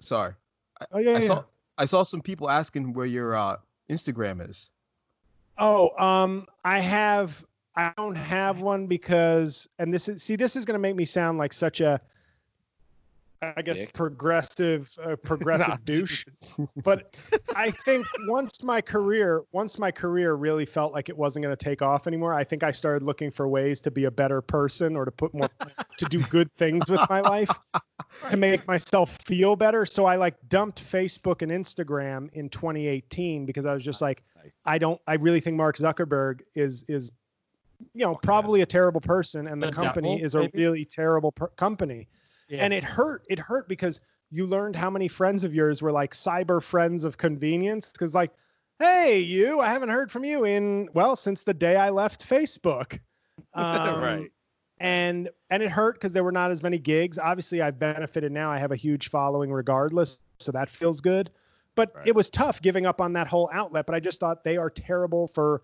sorry. 0.00 0.34
Oh 0.92 0.98
yeah, 0.98 1.12
I 1.12 1.18
yeah. 1.20 1.26
saw 1.26 1.44
I 1.78 1.84
saw 1.84 2.02
some 2.02 2.20
people 2.20 2.50
asking 2.50 2.92
where 2.92 3.06
your 3.06 3.36
uh, 3.36 3.56
Instagram 3.88 4.48
is. 4.48 4.72
Oh, 5.58 5.90
um, 5.98 6.46
I 6.64 6.80
have. 6.80 7.44
I 7.78 7.92
don't 7.96 8.16
have 8.16 8.60
one 8.60 8.88
because, 8.88 9.68
and 9.78 9.94
this 9.94 10.08
is 10.08 10.20
see, 10.20 10.34
this 10.34 10.56
is 10.56 10.64
going 10.64 10.74
to 10.74 10.80
make 10.80 10.96
me 10.96 11.04
sound 11.04 11.38
like 11.38 11.52
such 11.52 11.80
a, 11.80 12.00
I 13.40 13.62
guess, 13.62 13.78
Dick. 13.78 13.92
progressive, 13.92 14.92
uh, 15.00 15.14
progressive 15.24 15.84
douche. 15.84 16.24
But 16.82 17.16
I 17.54 17.70
think 17.70 18.04
once 18.26 18.64
my 18.64 18.80
career, 18.80 19.44
once 19.52 19.78
my 19.78 19.92
career 19.92 20.34
really 20.34 20.66
felt 20.66 20.92
like 20.92 21.08
it 21.08 21.16
wasn't 21.16 21.44
going 21.44 21.56
to 21.56 21.64
take 21.64 21.80
off 21.80 22.08
anymore, 22.08 22.34
I 22.34 22.42
think 22.42 22.64
I 22.64 22.72
started 22.72 23.04
looking 23.04 23.30
for 23.30 23.46
ways 23.46 23.80
to 23.82 23.92
be 23.92 24.06
a 24.06 24.10
better 24.10 24.42
person 24.42 24.96
or 24.96 25.04
to 25.04 25.12
put 25.12 25.32
more, 25.32 25.48
to 25.98 26.04
do 26.06 26.20
good 26.30 26.52
things 26.54 26.90
with 26.90 27.08
my 27.08 27.20
life, 27.20 27.50
to 28.28 28.36
make 28.36 28.66
myself 28.66 29.18
feel 29.24 29.54
better. 29.54 29.86
So 29.86 30.04
I 30.04 30.16
like 30.16 30.34
dumped 30.48 30.82
Facebook 30.82 31.42
and 31.42 31.52
Instagram 31.52 32.28
in 32.32 32.48
2018 32.48 33.46
because 33.46 33.66
I 33.66 33.72
was 33.72 33.84
just 33.84 34.02
like. 34.02 34.24
I 34.64 34.78
don't. 34.78 34.98
I 35.06 35.14
really 35.16 35.40
think 35.40 35.56
Mark 35.56 35.76
Zuckerberg 35.76 36.40
is 36.54 36.84
is, 36.88 37.12
you 37.94 38.04
know, 38.04 38.14
probably 38.16 38.60
a 38.62 38.66
terrible 38.66 39.00
person, 39.00 39.46
and 39.48 39.62
the 39.62 39.68
The 39.68 39.72
company 39.72 40.14
devil, 40.16 40.24
is 40.26 40.34
a 40.34 40.40
maybe? 40.40 40.58
really 40.58 40.84
terrible 40.84 41.32
per- 41.32 41.48
company. 41.48 42.08
Yeah. 42.48 42.64
And 42.64 42.72
it 42.72 42.82
hurt. 42.84 43.22
It 43.28 43.38
hurt 43.38 43.68
because 43.68 44.00
you 44.30 44.46
learned 44.46 44.76
how 44.76 44.90
many 44.90 45.08
friends 45.08 45.44
of 45.44 45.54
yours 45.54 45.80
were 45.82 45.92
like 45.92 46.12
cyber 46.14 46.62
friends 46.62 47.04
of 47.04 47.16
convenience. 47.18 47.92
Because 47.92 48.14
like, 48.14 48.30
hey, 48.78 49.18
you, 49.18 49.60
I 49.60 49.68
haven't 49.68 49.90
heard 49.90 50.10
from 50.10 50.24
you 50.24 50.44
in 50.44 50.88
well 50.94 51.14
since 51.16 51.44
the 51.44 51.54
day 51.54 51.76
I 51.76 51.90
left 51.90 52.28
Facebook. 52.28 52.98
Um, 53.54 54.00
Right. 54.02 54.30
And 54.80 55.28
and 55.50 55.62
it 55.62 55.70
hurt 55.70 55.94
because 55.94 56.12
there 56.12 56.24
were 56.24 56.32
not 56.32 56.50
as 56.50 56.62
many 56.62 56.78
gigs. 56.78 57.18
Obviously, 57.18 57.62
I've 57.62 57.78
benefited 57.78 58.32
now. 58.32 58.50
I 58.50 58.58
have 58.58 58.72
a 58.72 58.76
huge 58.76 59.08
following 59.10 59.52
regardless, 59.52 60.20
so 60.38 60.50
that 60.52 60.68
feels 60.70 61.00
good. 61.00 61.30
But 61.76 61.94
Right. 61.94 62.08
it 62.08 62.14
was 62.16 62.30
tough 62.30 62.60
giving 62.62 62.84
up 62.86 63.00
on 63.00 63.12
that 63.12 63.28
whole 63.28 63.48
outlet. 63.52 63.86
But 63.86 63.94
I 63.94 64.00
just 64.00 64.18
thought 64.20 64.42
they 64.44 64.56
are 64.56 64.70
terrible 64.70 65.28
for 65.28 65.62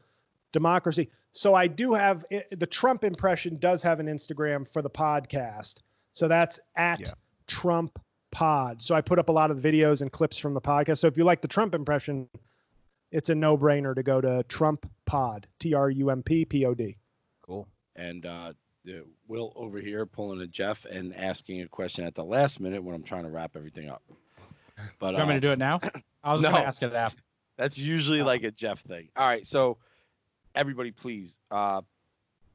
democracy. 0.54 1.10
So 1.32 1.54
I 1.54 1.66
do 1.66 1.92
have 1.92 2.24
the 2.52 2.66
Trump 2.66 3.04
impression 3.04 3.58
does 3.58 3.82
have 3.82 4.00
an 4.00 4.06
Instagram 4.06 4.66
for 4.70 4.80
the 4.80 4.88
podcast. 4.88 5.80
So 6.14 6.28
that's 6.28 6.58
at 6.76 7.00
Yeah. 7.00 7.06
Trump 7.46 8.00
Pod. 8.30 8.82
So 8.82 8.94
I 8.94 9.00
put 9.00 9.18
up 9.18 9.28
a 9.28 9.32
lot 9.32 9.50
of 9.50 9.58
videos 9.60 10.00
and 10.00 10.10
clips 10.10 10.38
from 10.38 10.54
the 10.54 10.60
podcast. 10.60 10.98
So 10.98 11.06
if 11.08 11.16
you 11.18 11.24
like 11.24 11.40
the 11.42 11.48
Trump 11.48 11.74
impression, 11.74 12.28
it's 13.12 13.28
a 13.28 13.34
no-brainer 13.34 13.94
to 13.94 14.02
go 14.02 14.20
to 14.20 14.42
Trump 14.48 14.90
Pod, 15.06 15.46
T 15.60 15.74
R 15.74 15.90
U 15.90 16.10
M 16.10 16.22
P 16.22 16.44
P 16.44 16.64
O 16.64 16.72
D. 16.74 16.96
Cool. 17.42 17.68
and 17.96 18.24
uh, 18.26 18.52
Will 19.28 19.52
over 19.56 19.78
here 19.80 20.04
pulling 20.06 20.40
a 20.40 20.46
Jeff 20.46 20.84
and 20.84 21.14
asking 21.16 21.62
a 21.62 21.68
question 21.68 22.04
at 22.04 22.14
the 22.14 22.24
last 22.24 22.60
minute 22.60 22.82
when 22.82 22.94
I'm 22.94 23.02
trying 23.02 23.22
to 23.24 23.30
wrap 23.30 23.56
everything 23.56 23.88
up. 23.88 24.02
But 24.98 25.12
You 25.12 25.16
want 25.18 25.28
me 25.28 25.34
uh, 25.34 25.36
to 25.36 25.40
do 25.40 25.52
it 25.52 25.58
now? 25.58 25.80
I 26.24 26.32
was 26.32 26.42
No. 26.42 26.50
going 26.50 26.62
to 26.62 26.66
ask 26.66 26.82
it 26.82 26.92
after. 26.92 27.22
That's 27.56 27.78
usually 27.78 28.22
like 28.22 28.42
a 28.42 28.50
Jeff 28.50 28.80
thing. 28.82 29.08
All 29.16 29.26
right, 29.26 29.46
so 29.46 29.78
everybody, 30.54 30.90
please 30.90 31.36
uh, 31.50 31.82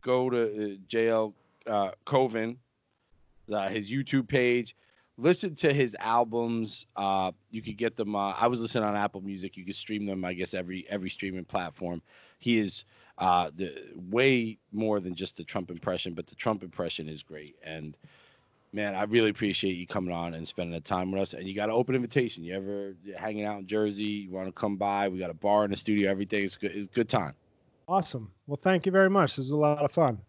go 0.02 0.30
to 0.30 0.44
uh, 0.44 0.76
JL 0.88 1.34
uh, 1.68 1.92
Cauvin, 2.06 2.58
uh, 3.52 3.70
his 3.70 3.92
YouTube 3.92 4.28
page. 4.28 4.76
Listen 5.18 5.54
to 5.56 5.74
his 5.74 5.98
albums. 6.00 6.86
Uh, 6.96 7.32
you 7.52 7.62
could 7.62 7.78
get 7.78 7.98
them. 7.98 8.16
Uh, 8.16 8.32
I 8.32 8.48
was 8.48 8.62
listening 8.62 8.86
on 8.86 8.96
Apple 8.96 9.22
Music. 9.22 9.58
You 9.58 9.66
can 9.66 9.74
stream 9.74 10.06
them. 10.06 10.24
I 10.24 10.34
guess 10.34 10.54
every 10.54 10.86
every 10.90 11.10
streaming 11.10 11.44
platform. 11.44 12.02
He 12.40 12.58
is 12.58 12.86
the 13.18 13.74
way 14.10 14.58
more 14.72 15.02
than 15.02 15.14
just 15.14 15.36
the 15.36 15.44
Trump 15.44 15.72
impression, 15.72 16.14
but 16.14 16.28
the 16.28 16.36
Trump 16.36 16.64
impression 16.64 17.10
is 17.10 17.22
great. 17.22 17.58
And 17.64 17.98
man, 18.72 18.96
I 18.96 19.04
really 19.04 19.30
appreciate 19.30 19.74
you 19.74 19.86
coming 19.86 20.14
on 20.14 20.36
and 20.36 20.48
spending 20.48 20.74
the 20.74 20.80
time 20.80 21.12
with 21.12 21.22
us. 21.22 21.34
And 21.34 21.46
you 21.46 21.54
got 21.54 21.68
an 21.68 21.76
open 21.76 21.96
invitation. 21.96 22.46
You 22.46 22.56
ever 22.56 22.94
hanging 23.18 23.44
out 23.44 23.60
in 23.60 23.68
Jersey? 23.68 24.04
You 24.04 24.32
want 24.32 24.48
to 24.48 24.54
come 24.54 24.78
by? 24.78 25.10
We 25.10 25.20
got 25.20 25.32
a 25.32 25.34
bar 25.34 25.66
in 25.66 25.72
the 25.72 25.78
studio. 25.78 26.10
Everything 26.10 26.46
is 26.46 26.56
good. 26.56 26.72
It's 26.74 26.88
good 26.94 27.10
time. 27.10 27.34
Awesome. 27.90 28.32
Well, 28.46 28.60
thank 28.62 28.86
you 28.86 28.92
very 28.92 29.10
much. 29.10 29.32
This 29.32 29.46
was 29.46 29.50
a 29.50 29.58
lot 29.58 29.80
of 29.80 29.92
fun. 29.92 30.20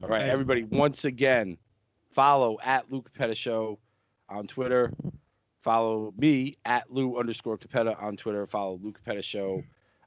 All 0.00 0.08
right, 0.08 0.20
Thanks. 0.20 0.32
everybody. 0.32 0.62
Once 0.62 1.04
again, 1.04 1.58
follow 2.12 2.56
at 2.62 2.90
Lou 2.90 3.02
Capetta 3.02 3.36
Show 3.36 3.80
on 4.28 4.46
Twitter. 4.46 4.92
Follow 5.62 6.14
me 6.16 6.54
at 6.64 6.92
Lou 6.92 7.18
underscore 7.18 7.58
Capetta 7.58 8.00
on 8.00 8.16
Twitter. 8.16 8.46
Follow 8.46 8.78
Lou 8.80 8.92
Capetta 8.92 9.24
Show 9.24 9.64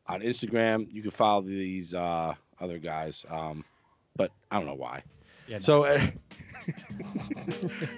on 0.08 0.22
Instagram. 0.22 0.88
You 0.90 1.02
can 1.02 1.12
follow 1.12 1.42
these 1.42 1.94
uh, 1.94 2.36
other 2.62 2.78
guys, 2.78 3.26
um, 3.30 3.66
but 4.16 4.32
I 4.50 4.56
don't 4.56 4.66
know 4.66 4.76
why. 4.76 5.04
Yeah, 5.50 5.58
no. 5.58 5.62
So, 5.62 5.84
uh, 5.84 6.00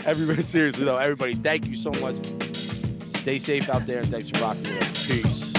everybody, 0.06 0.42
seriously 0.42 0.86
though, 0.86 0.98
everybody, 0.98 1.36
thank 1.36 1.68
you 1.68 1.76
so 1.76 1.92
much. 2.02 2.16
Stay 3.18 3.38
safe 3.38 3.70
out 3.70 3.86
there, 3.86 4.00
and 4.00 4.08
thanks 4.08 4.32
for 4.32 4.44
rocking 4.44 4.64
with 4.64 4.82
us. 4.82 5.08
Peace. 5.08 5.53